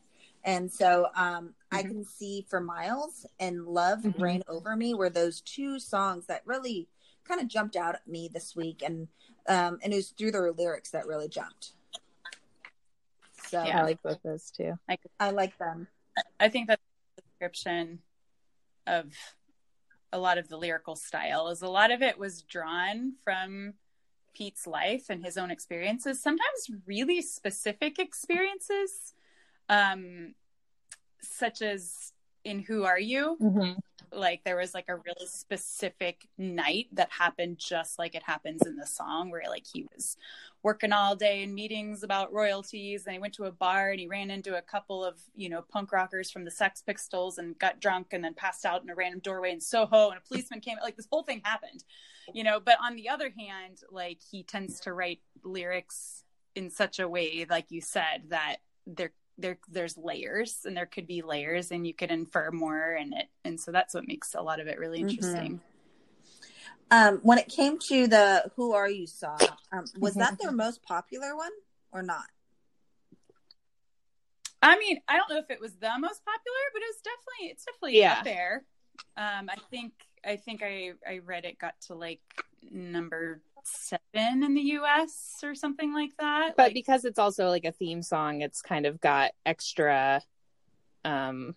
And 0.44 0.72
so 0.72 1.08
um, 1.16 1.54
I 1.72 1.82
Mhm. 1.82 1.88
can 1.88 2.04
see 2.04 2.46
for 2.48 2.60
Miles 2.60 3.26
and 3.40 3.66
Love 3.66 4.00
Mhm. 4.00 4.20
Reign 4.20 4.42
Over 4.48 4.76
Me 4.76 4.94
were 4.94 5.10
those 5.10 5.40
two 5.40 5.78
songs 5.78 6.26
that 6.26 6.46
really 6.46 6.88
kind 7.24 7.40
of 7.40 7.48
jumped 7.48 7.76
out 7.76 7.96
at 7.96 8.06
me 8.06 8.28
this 8.32 8.56
week, 8.56 8.82
and 8.82 9.08
um, 9.46 9.78
and 9.82 9.92
it 9.92 9.96
was 9.96 10.10
through 10.10 10.30
their 10.30 10.50
lyrics 10.52 10.90
that 10.90 11.06
really 11.06 11.28
jumped. 11.28 11.72
So 13.48 13.58
I 13.58 13.82
like 13.82 14.02
both 14.02 14.22
those 14.22 14.50
too. 14.50 14.78
I 15.20 15.30
like 15.30 15.56
them. 15.58 15.88
I 16.40 16.48
think 16.48 16.68
that 16.68 16.80
the 17.16 17.22
description 17.22 18.00
of 18.86 19.12
a 20.12 20.18
lot 20.18 20.38
of 20.38 20.48
the 20.48 20.56
lyrical 20.56 20.96
style 20.96 21.48
is 21.48 21.62
a 21.62 21.68
lot 21.68 21.90
of 21.90 22.02
it 22.02 22.18
was 22.18 22.42
drawn 22.42 23.12
from 23.22 23.74
Pete's 24.34 24.66
life 24.66 25.06
and 25.10 25.24
his 25.24 25.36
own 25.36 25.50
experiences, 25.50 26.22
sometimes 26.22 26.70
really 26.86 27.20
specific 27.20 27.98
experiences, 27.98 29.14
um, 29.68 30.34
such 31.20 31.60
as 31.60 32.12
in 32.44 32.60
Who 32.60 32.84
Are 32.84 32.98
You? 33.00 33.36
Mm-hmm. 33.40 33.72
Like 34.12 34.42
there 34.44 34.56
was 34.56 34.72
like 34.72 34.88
a 34.88 34.96
really 34.96 35.26
specific 35.26 36.28
night 36.38 36.86
that 36.92 37.10
happened 37.10 37.58
just 37.58 37.98
like 37.98 38.14
it 38.14 38.22
happens 38.22 38.62
in 38.66 38.76
the 38.76 38.86
song 38.86 39.30
where 39.30 39.42
like 39.48 39.66
he 39.70 39.86
was 39.94 40.16
working 40.68 40.92
all 40.92 41.16
day 41.16 41.42
in 41.42 41.54
meetings 41.54 42.02
about 42.02 42.30
royalties. 42.30 43.06
And 43.06 43.14
he 43.14 43.18
went 43.18 43.32
to 43.32 43.44
a 43.44 43.50
bar 43.50 43.88
and 43.88 43.98
he 43.98 44.06
ran 44.06 44.30
into 44.30 44.58
a 44.58 44.60
couple 44.60 45.02
of, 45.02 45.18
you 45.34 45.48
know, 45.48 45.62
punk 45.62 45.92
rockers 45.92 46.30
from 46.30 46.44
the 46.44 46.50
Sex 46.50 46.82
Pistols 46.86 47.38
and 47.38 47.58
got 47.58 47.80
drunk 47.80 48.08
and 48.12 48.22
then 48.22 48.34
passed 48.34 48.66
out 48.66 48.82
in 48.82 48.90
a 48.90 48.94
random 48.94 49.20
doorway 49.20 49.50
in 49.50 49.62
Soho. 49.62 50.10
And 50.10 50.18
a 50.18 50.28
policeman 50.28 50.60
came 50.60 50.76
like 50.82 50.94
this 50.94 51.08
whole 51.10 51.22
thing 51.22 51.40
happened. 51.42 51.84
You 52.34 52.44
know, 52.44 52.60
but 52.60 52.76
on 52.84 52.96
the 52.96 53.08
other 53.08 53.32
hand, 53.38 53.78
like 53.90 54.18
he 54.30 54.42
tends 54.42 54.80
to 54.80 54.92
write 54.92 55.20
lyrics 55.42 56.24
in 56.54 56.68
such 56.68 56.98
a 56.98 57.08
way 57.08 57.46
like 57.48 57.70
you 57.70 57.80
said 57.80 58.24
that 58.28 58.56
they're 58.86 59.14
there 59.38 59.58
there's 59.70 59.96
layers 59.96 60.66
and 60.66 60.76
there 60.76 60.84
could 60.84 61.06
be 61.06 61.22
layers 61.22 61.70
and 61.70 61.86
you 61.86 61.94
could 61.94 62.10
infer 62.10 62.50
more 62.50 62.92
in 62.92 63.14
it. 63.14 63.28
And 63.42 63.58
so 63.58 63.72
that's 63.72 63.94
what 63.94 64.06
makes 64.06 64.34
a 64.34 64.42
lot 64.42 64.60
of 64.60 64.66
it 64.66 64.78
really 64.78 64.98
mm-hmm. 64.98 65.08
interesting 65.08 65.60
Um, 66.90 67.18
when 67.22 67.38
it 67.38 67.48
came 67.48 67.78
to 67.80 68.06
the 68.06 68.50
"Who 68.56 68.72
Are 68.72 68.88
You" 68.88 69.06
song, 69.06 69.38
um, 69.72 69.84
was 70.00 70.14
that 70.14 70.38
their 70.40 70.52
most 70.66 70.82
popular 70.82 71.36
one 71.36 71.52
or 71.92 72.02
not? 72.02 72.24
i 74.60 74.76
mean 74.76 74.98
i 75.06 75.16
don't 75.16 75.30
know 75.30 75.38
if 75.38 75.48
it 75.50 75.60
was 75.60 75.74
the 75.76 75.88
most 76.00 76.20
popular 76.24 76.58
but 76.72 76.82
it 76.82 76.86
was 76.88 77.00
definitely 77.04 77.46
it's 77.52 77.64
definitely 77.64 77.96
Yeah. 77.96 78.12
up 78.18 78.24
there 78.24 78.64
um 79.16 79.48
i 79.48 79.54
think 79.70 79.92
i 80.26 80.34
think 80.34 80.64
i 80.64 80.90
i 81.08 81.18
read 81.18 81.44
it 81.44 81.58
got 81.60 81.80
to 81.80 81.94
like 81.94 82.20
number 82.68 83.40
seven 83.62 84.42
in 84.42 84.54
the 84.54 84.62
us 84.62 85.36
or 85.44 85.54
something 85.54 85.94
like 85.94 86.10
that 86.18 86.56
But 86.56 86.64
Like, 86.68 86.74
because 86.74 87.04
it's 87.04 87.20
also 87.20 87.48
like 87.50 87.64
a 87.64 87.70
theme 87.72 88.02
song, 88.02 88.40
it's 88.40 88.60
kind 88.60 88.84
of 88.84 89.00
got 89.00 89.30
extra 89.46 90.22
um 91.04 91.54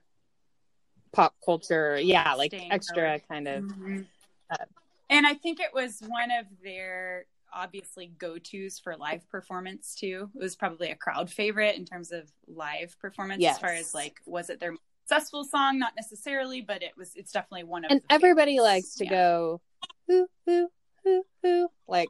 pop 1.12 1.34
culture. 1.44 2.00
Yeah, 2.00 2.36
like 2.36 2.54
extra 2.70 3.20
kind 3.28 3.48
of 3.48 3.64
Mhm. 3.64 4.06
uh, 4.52 4.66
and 5.12 5.28
I 5.28 5.36
think 5.36 5.60
it 5.60 5.72
was 5.74 6.00
one 6.08 6.32
of 6.32 6.46
their 6.64 7.26
obviously 7.54 8.08
go 8.18 8.38
tos 8.38 8.80
for 8.80 8.96
live 8.96 9.28
performance 9.30 9.94
too. 9.94 10.30
It 10.36 10.42
was 10.42 10.56
probably 10.56 10.90
a 10.92 10.96
crowd 10.96 11.30
favorite 11.30 11.76
in 11.76 11.86
terms 11.86 12.12
of 12.12 12.32
live 12.48 12.98
performance, 13.00 13.42
Yes. 13.42 13.56
as 13.56 13.62
far 13.62 13.72
as 13.74 13.94
like 13.94 14.16
was 14.26 14.50
it 14.50 14.60
their 14.60 14.72
most 14.72 14.82
successful 15.06 15.44
song? 15.44 15.78
Not 15.78 15.94
necessarily, 15.98 16.62
but 16.62 16.82
it 16.82 16.94
was. 16.98 17.12
It's 17.16 17.32
definitely 17.34 17.66
one 17.66 17.84
of. 17.86 17.92
and 17.92 18.02
the 18.02 18.14
everybody 18.14 18.54
favorites. 18.58 18.74
likes 18.74 18.96
to 18.96 19.04
Yeah. 19.06 19.10
go 19.12 19.62
hoo 20.08 20.28
hoo 20.46 20.70
hoo 21.04 21.24
hoo 21.44 21.68
like 21.88 22.10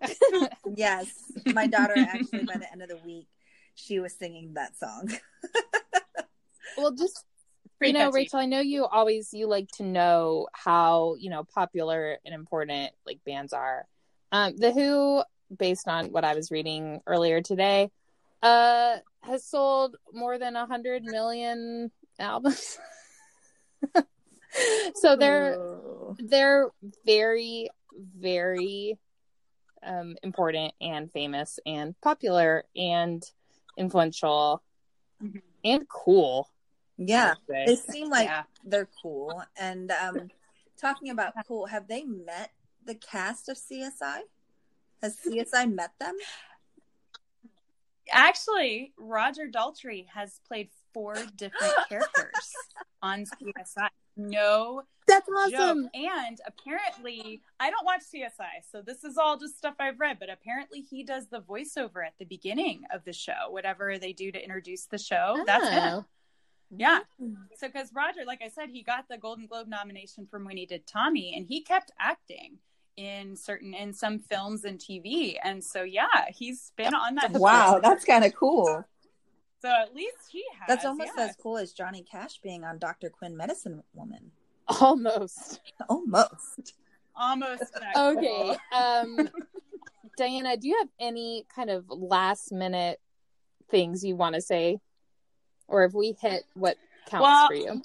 Yes, 0.76 1.08
my 1.54 1.66
daughter 1.68 1.94
actually 1.96 2.44
by 2.44 2.56
the 2.56 2.70
end 2.72 2.82
of 2.82 2.88
the 2.88 2.96
week, 3.04 3.28
she 3.76 4.00
was 4.00 4.12
singing 4.14 4.54
that 4.54 4.76
song. 4.76 5.12
well 6.76 6.90
just 6.92 7.24
Pretty 7.82 7.94
you 7.94 7.98
know 7.98 8.06
catchy. 8.10 8.14
rachel 8.16 8.38
i 8.38 8.46
know 8.46 8.60
you 8.60 8.84
always 8.86 9.34
you 9.34 9.48
like 9.48 9.68
to 9.72 9.82
know 9.82 10.46
how 10.52 11.16
you 11.18 11.30
know 11.30 11.42
popular 11.42 12.16
and 12.24 12.32
important 12.32 12.92
like 13.04 13.18
bands 13.26 13.52
are 13.52 13.86
um 14.30 14.56
the 14.56 14.70
who 14.72 15.22
based 15.58 15.88
on 15.88 16.12
what 16.12 16.24
i 16.24 16.32
was 16.34 16.52
reading 16.52 17.00
earlier 17.08 17.40
today 17.42 17.90
uh 18.42 18.98
has 19.22 19.44
sold 19.44 19.96
more 20.12 20.38
than 20.38 20.54
a 20.54 20.64
hundred 20.64 21.02
million 21.02 21.90
albums 22.20 22.78
so 24.94 25.16
they're 25.16 25.54
Ooh. 25.54 26.16
they're 26.20 26.70
very 27.04 27.68
very 28.16 28.96
um 29.82 30.14
important 30.22 30.72
and 30.80 31.10
famous 31.10 31.58
and 31.66 32.00
popular 32.00 32.62
and 32.76 33.28
influential 33.76 34.62
Mhm. 35.20 35.42
and 35.64 35.88
cool 35.88 36.48
yeah, 36.96 37.34
they 37.48 37.76
seem 37.76 38.10
like 38.10 38.28
Yeah. 38.28 38.42
they're 38.64 38.88
cool. 39.02 39.42
And 39.56 39.90
um, 39.92 40.30
talking 40.76 41.10
about 41.10 41.32
cool, 41.46 41.66
have 41.66 41.88
they 41.88 42.04
met 42.04 42.52
the 42.84 42.94
cast 42.94 43.48
of 43.48 43.56
CSI? 43.56 44.20
Has 45.02 45.16
CSI 45.16 45.72
met 45.72 45.92
them? 45.98 46.16
Actually, 48.10 48.92
Roger 48.98 49.48
Daltrey 49.48 50.06
has 50.08 50.40
played 50.46 50.68
four 50.92 51.14
different 51.36 51.72
characters 51.88 52.52
on 53.02 53.24
CSI. 53.24 53.88
No 54.16 54.82
That's 55.06 55.26
joke. 55.26 55.90
And 55.94 56.40
apparently, 56.46 57.42
I 57.58 57.70
don't 57.70 57.84
watch 57.84 58.02
CSI, 58.14 58.62
so 58.70 58.82
this 58.82 59.04
is 59.04 59.16
all 59.16 59.38
just 59.38 59.56
stuff 59.56 59.74
I've 59.78 59.98
read, 59.98 60.18
but 60.20 60.30
apparently 60.30 60.80
he 60.80 61.02
does 61.02 61.26
the 61.28 61.40
voiceover 61.40 62.06
at 62.06 62.14
the 62.18 62.24
beginning 62.24 62.82
of 62.92 63.04
the 63.04 63.12
show, 63.12 63.48
whatever 63.50 63.98
they 63.98 64.12
do 64.12 64.30
to 64.30 64.42
introduce 64.42 64.86
the 64.86 64.98
show. 64.98 65.42
That's 65.46 65.68
him. 65.68 66.04
Yeah. 66.74 67.00
So, 67.56 67.68
because 67.68 67.92
Roger, 67.94 68.20
like 68.26 68.40
I 68.42 68.48
said, 68.48 68.70
he 68.70 68.82
got 68.82 69.06
the 69.08 69.18
Golden 69.18 69.46
Globe 69.46 69.68
nomination 69.68 70.26
from 70.26 70.44
when 70.44 70.56
he 70.56 70.66
did 70.66 70.86
Tommy, 70.86 71.34
and 71.36 71.46
he 71.46 71.62
kept 71.62 71.92
acting 72.00 72.58
in 72.96 73.36
certain 73.36 73.74
in 73.74 73.92
some 73.92 74.18
films 74.18 74.64
and 74.64 74.78
TV. 74.78 75.36
And 75.42 75.62
so, 75.62 75.82
yeah, 75.82 76.30
he's 76.30 76.72
been 76.76 76.94
on 76.94 77.14
that. 77.16 77.32
Wow, 77.32 77.74
show. 77.74 77.80
that's 77.80 78.04
kind 78.04 78.24
of 78.24 78.34
cool. 78.34 78.84
so 79.60 79.68
at 79.68 79.94
least 79.94 80.16
he 80.30 80.44
has. 80.58 80.68
That's 80.68 80.84
almost 80.84 81.12
yeah. 81.16 81.24
as 81.24 81.36
cool 81.36 81.58
as 81.58 81.72
Johnny 81.72 82.04
Cash 82.10 82.40
being 82.42 82.64
on 82.64 82.78
Dr. 82.78 83.10
Quinn 83.10 83.36
Medicine 83.36 83.82
Woman. 83.92 84.30
Almost. 84.80 85.60
Almost. 85.88 86.74
almost 87.14 87.78
Okay. 87.96 88.56
Um 88.74 89.28
Diana, 90.16 90.56
do 90.56 90.68
you 90.68 90.76
have 90.78 90.88
any 91.00 91.46
kind 91.54 91.70
of 91.70 91.84
last 91.88 92.52
minute 92.52 93.00
things 93.70 94.04
you 94.04 94.14
want 94.14 94.34
to 94.34 94.40
say? 94.40 94.78
Or 95.72 95.80
have 95.82 95.94
we 95.94 96.14
hit 96.20 96.44
what 96.52 96.76
counts 97.06 97.22
Well, 97.22 97.48
for 97.48 97.54
you? 97.54 97.82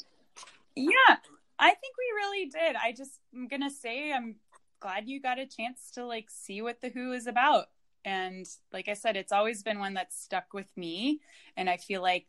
Yeah, 0.75 1.15
I 1.57 1.69
think 1.69 1.95
we 1.97 2.15
really 2.15 2.45
did. 2.45 2.75
I 2.75 2.91
just 2.91 3.19
I'm 3.33 3.47
gonna 3.47 3.69
say 3.71 4.11
I'm 4.11 4.35
glad 4.81 5.07
you 5.07 5.21
got 5.21 5.39
a 5.39 5.45
chance 5.45 5.89
to 5.93 6.05
like 6.05 6.29
see 6.29 6.61
what 6.61 6.81
the 6.81 6.89
Who 6.89 7.13
is 7.13 7.27
about. 7.27 7.67
And 8.03 8.45
like 8.73 8.89
I 8.89 8.93
said, 8.93 9.15
it's 9.15 9.31
always 9.31 9.63
been 9.63 9.79
one 9.79 9.93
that's 9.93 10.21
stuck 10.21 10.53
with 10.53 10.67
me. 10.75 11.21
And 11.55 11.69
I 11.69 11.77
feel 11.77 12.01
like 12.01 12.27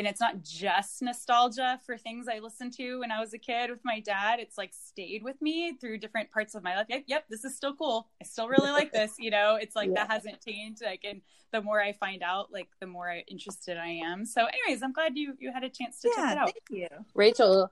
and 0.00 0.08
it's 0.08 0.18
not 0.18 0.42
just 0.42 1.02
nostalgia 1.02 1.78
for 1.84 1.98
things 1.98 2.26
I 2.26 2.38
listened 2.38 2.72
to 2.78 3.00
when 3.00 3.12
I 3.12 3.20
was 3.20 3.34
a 3.34 3.38
kid 3.38 3.68
with 3.68 3.80
my 3.84 4.00
dad. 4.00 4.40
It's 4.40 4.56
like 4.56 4.72
stayed 4.72 5.22
with 5.22 5.40
me 5.42 5.74
through 5.74 5.98
different 5.98 6.30
parts 6.30 6.54
of 6.54 6.62
my 6.62 6.74
life. 6.74 6.86
Yep, 6.88 7.04
yep, 7.06 7.24
this 7.28 7.44
is 7.44 7.54
still 7.54 7.74
cool. 7.74 8.08
I 8.18 8.24
still 8.24 8.48
really 8.48 8.70
like 8.70 8.92
this. 8.92 9.16
You 9.18 9.30
know, 9.30 9.58
it's 9.60 9.76
like 9.76 9.92
that 9.92 10.10
hasn't 10.10 10.42
changed. 10.42 10.80
Like, 10.82 11.04
and 11.04 11.20
the 11.52 11.60
more 11.60 11.82
I 11.82 11.92
find 11.92 12.22
out, 12.22 12.50
like 12.50 12.68
the 12.80 12.86
more 12.86 13.14
interested 13.28 13.76
I 13.76 13.88
am. 13.88 14.24
So, 14.24 14.46
anyways, 14.46 14.82
I'm 14.82 14.94
glad 14.94 15.18
you 15.18 15.34
you 15.38 15.52
had 15.52 15.64
a 15.64 15.68
chance 15.68 16.00
to 16.00 16.08
check 16.16 16.32
it 16.32 16.38
out. 16.38 16.46
thank 16.46 16.80
you. 16.80 16.88
Rachel, 17.14 17.70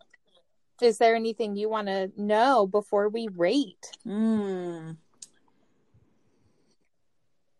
is 0.82 0.98
there 0.98 1.14
anything 1.14 1.56
you 1.56 1.70
want 1.70 1.86
to 1.86 2.12
know 2.14 2.66
before 2.66 3.08
we 3.08 3.28
rate? 3.34 3.90
Mm. 4.06 4.98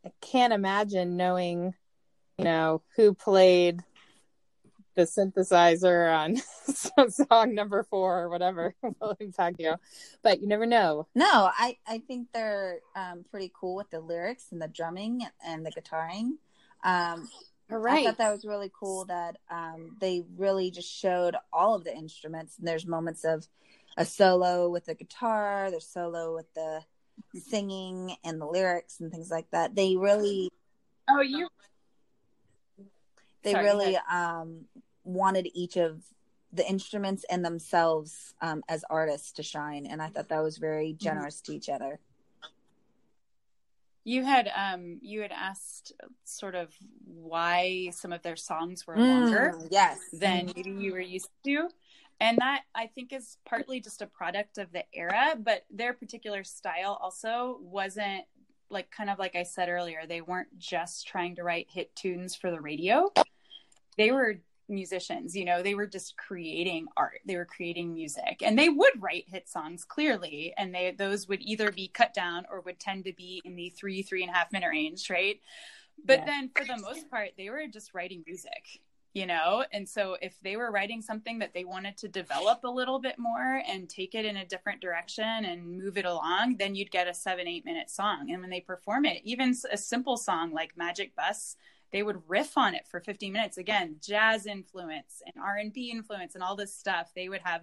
I 0.05 0.11
can't 0.21 0.53
imagine 0.53 1.17
knowing, 1.17 1.73
you 2.37 2.45
know, 2.45 2.83
who 2.97 3.15
played 3.15 3.83
the 4.99 5.05
synthesizer 5.05 6.13
on 6.13 7.11
song 7.11 7.55
number 7.55 7.85
four 7.85 8.21
or 8.21 8.29
whatever 8.29 8.75
will 8.83 9.17
impact 9.21 9.61
you. 9.61 9.77
But 10.23 10.41
you 10.41 10.49
never 10.49 10.67
know. 10.67 11.07
No, 11.15 11.51
I, 11.57 11.77
I 11.87 11.99
think 11.99 12.29
they're 12.35 12.81
um, 12.97 13.25
pretty 13.31 13.53
cool 13.55 13.77
with 13.77 13.89
the 13.91 14.01
lyrics 14.01 14.47
and 14.51 14.61
the 14.61 14.67
drumming 14.67 15.25
and 15.47 15.65
the 15.65 15.71
guitaring. 15.71 16.33
Um, 16.83 17.29
All 17.71 17.87
I 17.87 18.05
thought 18.05 18.19
that 18.19 18.33
was 18.33 18.45
really 18.45 18.73
cool 18.75 19.05
that 19.05 19.37
um, 19.49 19.97
they 20.01 20.25
really 20.37 20.73
just 20.73 20.93
showed 20.93 21.37
all 21.53 21.77
of 21.77 21.85
the 21.85 21.95
instruments. 21.95 22.59
And 22.59 22.67
there's 22.67 22.85
moments 22.85 23.25
of 23.25 23.47
a 23.97 24.05
solo 24.05 24.69
with 24.69 24.87
the 24.87 24.97
guitar, 24.97 25.71
there's 25.71 25.87
solo 25.87 26.35
with 26.35 26.53
the 26.55 26.83
singing 27.49 28.17
and 28.25 28.41
the 28.41 28.47
lyrics 28.47 28.99
and 28.99 29.13
things 29.13 29.31
like 29.31 29.49
that. 29.53 29.77
They 29.77 29.95
really, 29.95 30.51
Oh, 31.09 31.21
you 31.21 31.49
they 33.43 33.53
Sorry, 33.53 33.65
really 33.65 33.99
um, 34.11 34.65
wanted 35.09 35.49
each 35.55 35.77
of 35.77 36.03
the 36.53 36.69
instruments 36.69 37.25
and 37.31 37.45
themselves 37.45 38.35
um, 38.41 38.63
as 38.69 38.85
artists 38.89 39.33
to 39.33 39.43
shine. 39.43 39.87
And 39.87 40.01
I 40.01 40.09
thought 40.09 40.29
that 40.29 40.43
was 40.43 40.59
very 40.59 40.93
generous 40.95 41.41
to 41.43 41.53
each 41.53 41.69
other. 41.69 41.99
you 44.05 44.25
had 44.25 44.51
um 44.57 44.99
you 45.03 45.21
had 45.21 45.33
asked 45.33 45.93
sort 46.25 46.55
of 46.55 46.75
why 47.05 47.91
some 47.93 48.11
of 48.13 48.23
their 48.23 48.37
songs 48.37 48.87
were 48.87 48.97
Mm, 48.97 49.09
longer 49.09 49.55
yes. 49.71 49.99
than 50.13 50.47
maybe 50.57 50.71
you 50.71 50.93
were 50.93 51.01
used 51.01 51.29
to. 51.45 51.69
And 52.21 52.39
that 52.39 52.63
I 52.75 52.87
think 52.87 53.13
is 53.13 53.37
partly 53.45 53.81
just 53.81 54.01
a 54.03 54.07
product 54.07 54.59
of 54.59 54.73
the 54.73 54.85
era, 54.95 55.37
but 55.39 55.65
their 55.71 55.93
particular 55.93 56.43
style 56.43 56.99
also 57.03 57.59
wasn't 57.61 58.25
like 58.71 58.91
kind 58.91 59.11
of 59.11 59.19
like 59.19 59.37
I 59.37 59.43
said 59.45 59.69
earlier, 59.69 60.01
they 60.07 60.21
weren't 60.23 60.59
just 60.59 61.07
trying 61.07 61.37
to 61.37 61.43
write 61.43 61.67
hit 61.71 61.95
tunes 61.95 62.35
for 62.35 62.51
the 62.51 62.61
radio. 62.61 63.13
They 63.99 64.11
were 64.11 64.41
musicians, 64.69 65.35
you 65.37 65.45
know, 65.45 65.63
they 65.63 65.75
were 65.75 65.87
just 65.87 66.17
creating 66.17 66.87
art. 66.97 67.21
They 67.27 67.37
were 67.37 67.45
creating 67.45 67.95
music. 67.95 68.43
And 68.43 68.59
they 68.59 68.69
would 68.69 68.93
write 69.01 69.25
hit 69.29 69.49
songs 69.49 69.85
clearly. 69.85 70.55
And 70.57 70.75
they 70.75 70.95
those 70.97 71.29
would 71.29 71.43
either 71.43 71.73
be 71.73 71.89
cut 71.89 72.15
down 72.15 72.45
or 72.51 72.61
would 72.63 72.81
tend 72.81 73.05
to 73.05 73.13
be 73.13 73.43
in 73.45 73.57
the 73.57 73.71
three, 73.71 74.03
three 74.03 74.23
and 74.23 74.31
a 74.31 74.35
half 74.35 74.53
minute 74.53 74.69
range, 74.69 75.09
right? 75.11 75.41
But 76.05 76.21
yeah. 76.21 76.27
then 76.27 76.51
for 76.55 76.65
the 76.65 76.81
most 76.81 77.11
part, 77.11 77.31
they 77.37 77.51
were 77.51 77.67
just 77.67 77.95
writing 77.95 78.23
music 78.27 78.81
you 79.15 79.27
know 79.27 79.65
and 79.73 79.89
so 79.89 80.17
if 80.21 80.39
they 80.43 80.57
were 80.57 80.71
writing 80.71 81.01
something 81.01 81.39
that 81.39 81.53
they 81.55 81.65
wanted 81.65 81.97
to 81.97 82.09
develop 82.09 82.63
a 82.65 82.71
little 82.71 82.99
bit 82.99 83.19
more 83.19 83.63
and 83.67 83.89
take 83.89 84.15
it 84.15 84.25
in 84.25 84.37
a 84.37 84.47
different 84.47 84.81
direction 84.81 85.25
and 85.25 85.79
move 85.79 85.97
it 85.97 86.05
along 86.05 86.57
then 86.59 86.75
you'd 86.75 86.91
get 86.91 87.09
a 87.09 87.15
seven 87.15 87.49
eight 87.49 87.65
minute 87.65 87.91
song 87.91 88.31
and 88.31 88.41
when 88.41 88.51
they 88.51 88.61
perform 88.61 89.05
it 89.05 89.21
even 89.25 89.55
a 89.73 89.77
simple 89.77 90.17
song 90.17 90.53
like 90.53 90.77
magic 90.77 91.17
bus 91.17 91.57
they 91.93 92.03
would 92.03 92.21
riff 92.29 92.57
on 92.57 92.75
it 92.75 92.87
for 92.87 93.01
15 93.01 93.33
minutes. 93.33 93.59
Again 93.59 93.97
jazz 94.03 94.47
influence 94.47 95.23
and 95.27 95.35
r&b 95.43 95.91
influence 95.91 96.35
and 96.35 96.45
all 96.45 96.57
this 96.57 96.75
stuff. 96.75 97.11
They 97.15 97.29
would 97.29 97.41
have 97.43 97.63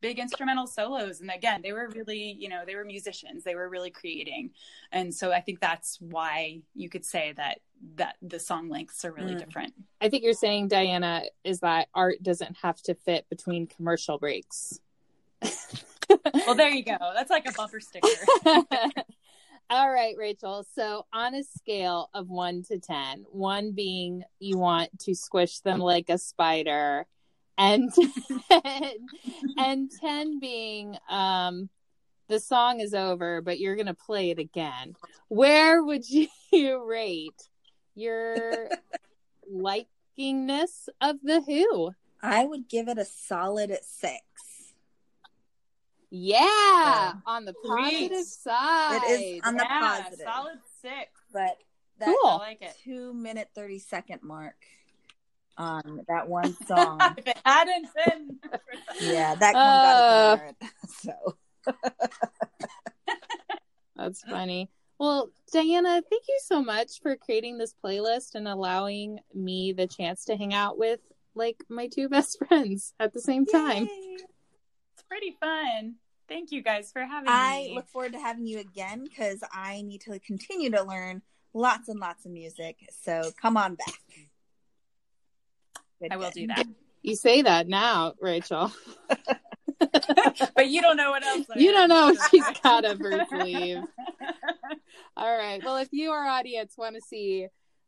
big 0.00 0.18
instrumental 0.18 0.66
solos. 0.66 1.20
And 1.20 1.30
again 1.30 1.62
they 1.62 1.72
were 1.72 1.88
really 1.88 2.36
you 2.38 2.48
know 2.48 2.62
they 2.66 2.74
were 2.74 2.84
musicians. 2.84 3.44
They 3.44 3.54
were 3.54 3.68
really 3.68 3.90
creating. 3.90 4.50
And 4.92 5.14
so 5.14 5.32
i 5.32 5.40
think 5.40 5.60
that's 5.60 5.98
why 6.00 6.60
you 6.74 6.88
could 6.88 7.04
say 7.04 7.32
that 7.36 7.60
that 7.96 8.16
the 8.22 8.40
song 8.40 8.68
lengths 8.68 9.04
are 9.04 9.12
really 9.12 9.34
mm. 9.34 9.38
different. 9.38 9.74
I 10.00 10.08
think 10.08 10.24
you're 10.24 10.32
saying 10.32 10.68
diana 10.68 11.24
is 11.44 11.60
that 11.60 11.88
art 11.94 12.22
doesn't 12.22 12.56
have 12.62 12.80
to 12.82 12.94
fit 12.94 13.26
between 13.28 13.66
commercial 13.66 14.18
breaks. 14.18 14.80
Well 16.46 16.54
there 16.54 16.68
you 16.68 16.84
go. 16.84 16.96
That's 17.14 17.30
like 17.30 17.48
a 17.48 17.52
bumper 17.52 17.80
sticker 17.80 18.06
all 19.68 19.90
right 19.90 20.14
rachel. 20.16 20.64
So 20.74 21.06
on 21.12 21.34
a 21.34 21.42
scale 21.42 22.10
of 22.14 22.28
1 22.28 22.64
to 22.68 22.78
10 22.78 23.26
1 23.30 23.72
being 23.72 24.22
you 24.38 24.58
want 24.58 24.98
to 25.00 25.14
squish 25.14 25.60
them 25.60 25.80
like 25.80 26.08
a 26.08 26.18
spider 26.18 27.06
and 27.58 27.92
10, 27.92 28.12
and 29.58 29.90
10 30.00 30.40
being 30.40 30.96
um 31.08 31.68
the 32.28 32.38
song 32.40 32.80
is 32.80 32.94
over 32.94 33.40
but 33.40 33.58
you're 33.58 33.76
going 33.76 33.86
to 33.86 33.94
play 33.94 34.30
it 34.30 34.38
again. 34.38 34.94
Where 35.28 35.82
would 35.82 36.04
you 36.52 36.84
rate 36.84 37.48
your 37.94 38.68
likingness 39.52 40.88
of 41.00 41.16
the 41.22 41.40
who? 41.42 41.92
I 42.22 42.44
would 42.44 42.68
give 42.68 42.88
it 42.88 42.98
a 42.98 43.04
solid 43.04 43.76
6 43.82 44.22
yeah, 46.16 47.12
on 47.26 47.44
the 47.44 47.54
positive 47.64 48.10
Great. 48.10 48.26
side. 48.26 49.00
It 49.04 49.20
is 49.20 49.40
on 49.44 49.56
the 49.56 49.64
yeah, 49.64 49.80
positive. 49.80 50.26
Solid 50.26 50.58
six. 50.82 51.10
But 51.32 51.56
that 51.98 52.06
cool. 52.22 52.38
like 52.38 52.62
it. 52.62 52.76
two 52.84 53.12
minute 53.14 53.48
thirty 53.54 53.78
second 53.78 54.22
mark 54.22 54.56
on 55.58 56.04
that 56.08 56.28
one 56.28 56.56
song. 56.66 57.00
if 57.18 57.26
it 57.26 57.38
hadn't 57.44 57.88
been, 57.94 58.38
yeah, 59.00 59.34
that 59.34 59.54
uh, 59.54 60.36
got 60.36 60.70
So 60.88 61.36
that's 63.96 64.22
funny. 64.22 64.70
Well, 64.98 65.30
Diana, 65.52 66.02
thank 66.08 66.22
you 66.28 66.38
so 66.44 66.62
much 66.62 67.00
for 67.02 67.16
creating 67.16 67.58
this 67.58 67.74
playlist 67.84 68.34
and 68.34 68.48
allowing 68.48 69.18
me 69.34 69.72
the 69.72 69.86
chance 69.86 70.24
to 70.26 70.36
hang 70.36 70.54
out 70.54 70.78
with 70.78 71.00
like 71.34 71.62
my 71.68 71.88
two 71.88 72.08
best 72.08 72.38
friends 72.38 72.94
at 72.98 73.12
the 73.12 73.20
same 73.20 73.44
time. 73.44 73.84
Yay. 73.84 74.16
It's 74.94 75.02
pretty 75.06 75.36
fun. 75.38 75.96
Thank 76.28 76.50
you 76.50 76.62
guys 76.62 76.90
for 76.92 77.02
having 77.02 77.28
I 77.28 77.58
me. 77.58 77.72
I 77.72 77.74
look 77.74 77.88
forward 77.88 78.12
to 78.12 78.18
having 78.18 78.46
you 78.46 78.58
again 78.58 79.04
because 79.04 79.42
I 79.52 79.82
need 79.82 80.00
to 80.02 80.18
continue 80.20 80.70
to 80.70 80.82
learn 80.82 81.22
lots 81.54 81.88
and 81.88 82.00
lots 82.00 82.26
of 82.26 82.32
music. 82.32 82.76
So 83.02 83.30
come 83.40 83.56
on 83.56 83.76
back. 83.76 84.00
I 86.10 86.16
will 86.16 86.30
do 86.30 86.46
that. 86.48 86.66
You 87.02 87.16
say 87.16 87.42
that 87.42 87.68
now, 87.68 88.14
Rachel. 88.20 88.72
but 89.78 90.68
you 90.68 90.82
don't 90.82 90.96
know 90.96 91.10
what 91.10 91.24
else. 91.24 91.46
I 91.54 91.58
you 91.58 91.72
don't 91.72 91.88
know 91.88 92.06
what 92.06 92.18
she's 92.30 92.44
got 92.62 92.84
up 92.84 92.98
her 92.98 93.24
sleeve. 93.30 93.82
All 95.16 95.38
right. 95.38 95.62
Well, 95.64 95.76
if 95.76 95.88
you, 95.92 96.10
our 96.10 96.26
audience, 96.26 96.74
want 96.76 96.96
to 96.96 97.00
see 97.00 97.46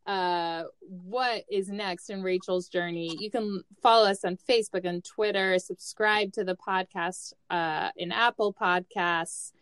uh, 0.08 0.64
what 0.80 1.44
is 1.50 1.68
next 1.68 2.08
in 2.08 2.22
Rachel's 2.22 2.68
journey, 2.68 3.14
you 3.20 3.30
can 3.30 3.62
follow 3.82 4.08
us 4.08 4.24
on 4.24 4.38
Facebook 4.38 4.86
and 4.86 5.04
Twitter, 5.04 5.58
subscribe 5.58 6.32
to 6.32 6.44
the 6.44 6.56
podcast 6.56 7.34
uh, 7.50 7.90
in 7.94 8.10
Apple 8.10 8.54
Podcasts, 8.54 9.52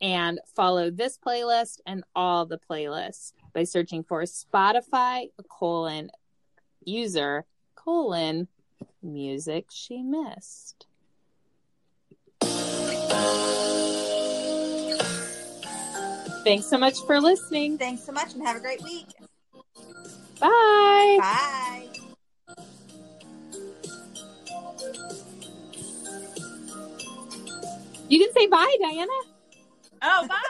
and 0.00 0.38
follow 0.54 0.90
this 0.92 1.18
playlist 1.18 1.80
and 1.86 2.04
all 2.14 2.46
the 2.46 2.58
playlists 2.70 3.32
by 3.52 3.64
searching 3.64 4.04
for 4.04 4.22
Spotify 4.22 5.30
colon 5.48 6.10
user 6.84 7.44
colon 7.74 8.46
music 9.02 9.66
she 9.72 10.02
missed. 10.02 10.86
Thanks 16.44 16.66
so 16.66 16.78
much 16.78 16.94
for 17.06 17.20
listening. 17.20 17.76
Thanks 17.76 18.04
so 18.04 18.12
much 18.12 18.34
and 18.34 18.46
have 18.46 18.56
a 18.56 18.60
great 18.60 18.80
week. 18.84 19.06
Bye. 20.40 21.16
Bye. 21.20 21.88
You 28.08 28.18
can 28.20 28.32
say 28.32 28.46
bye, 28.46 28.76
Diana. 28.80 29.12
Oh, 30.02 30.28
bye. 30.28 30.42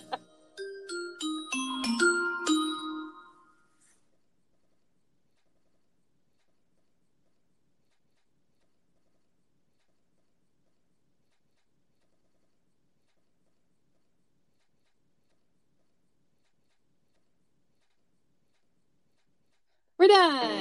We're 20.24 20.30
done. 20.40 20.50
Ah, 20.50 20.53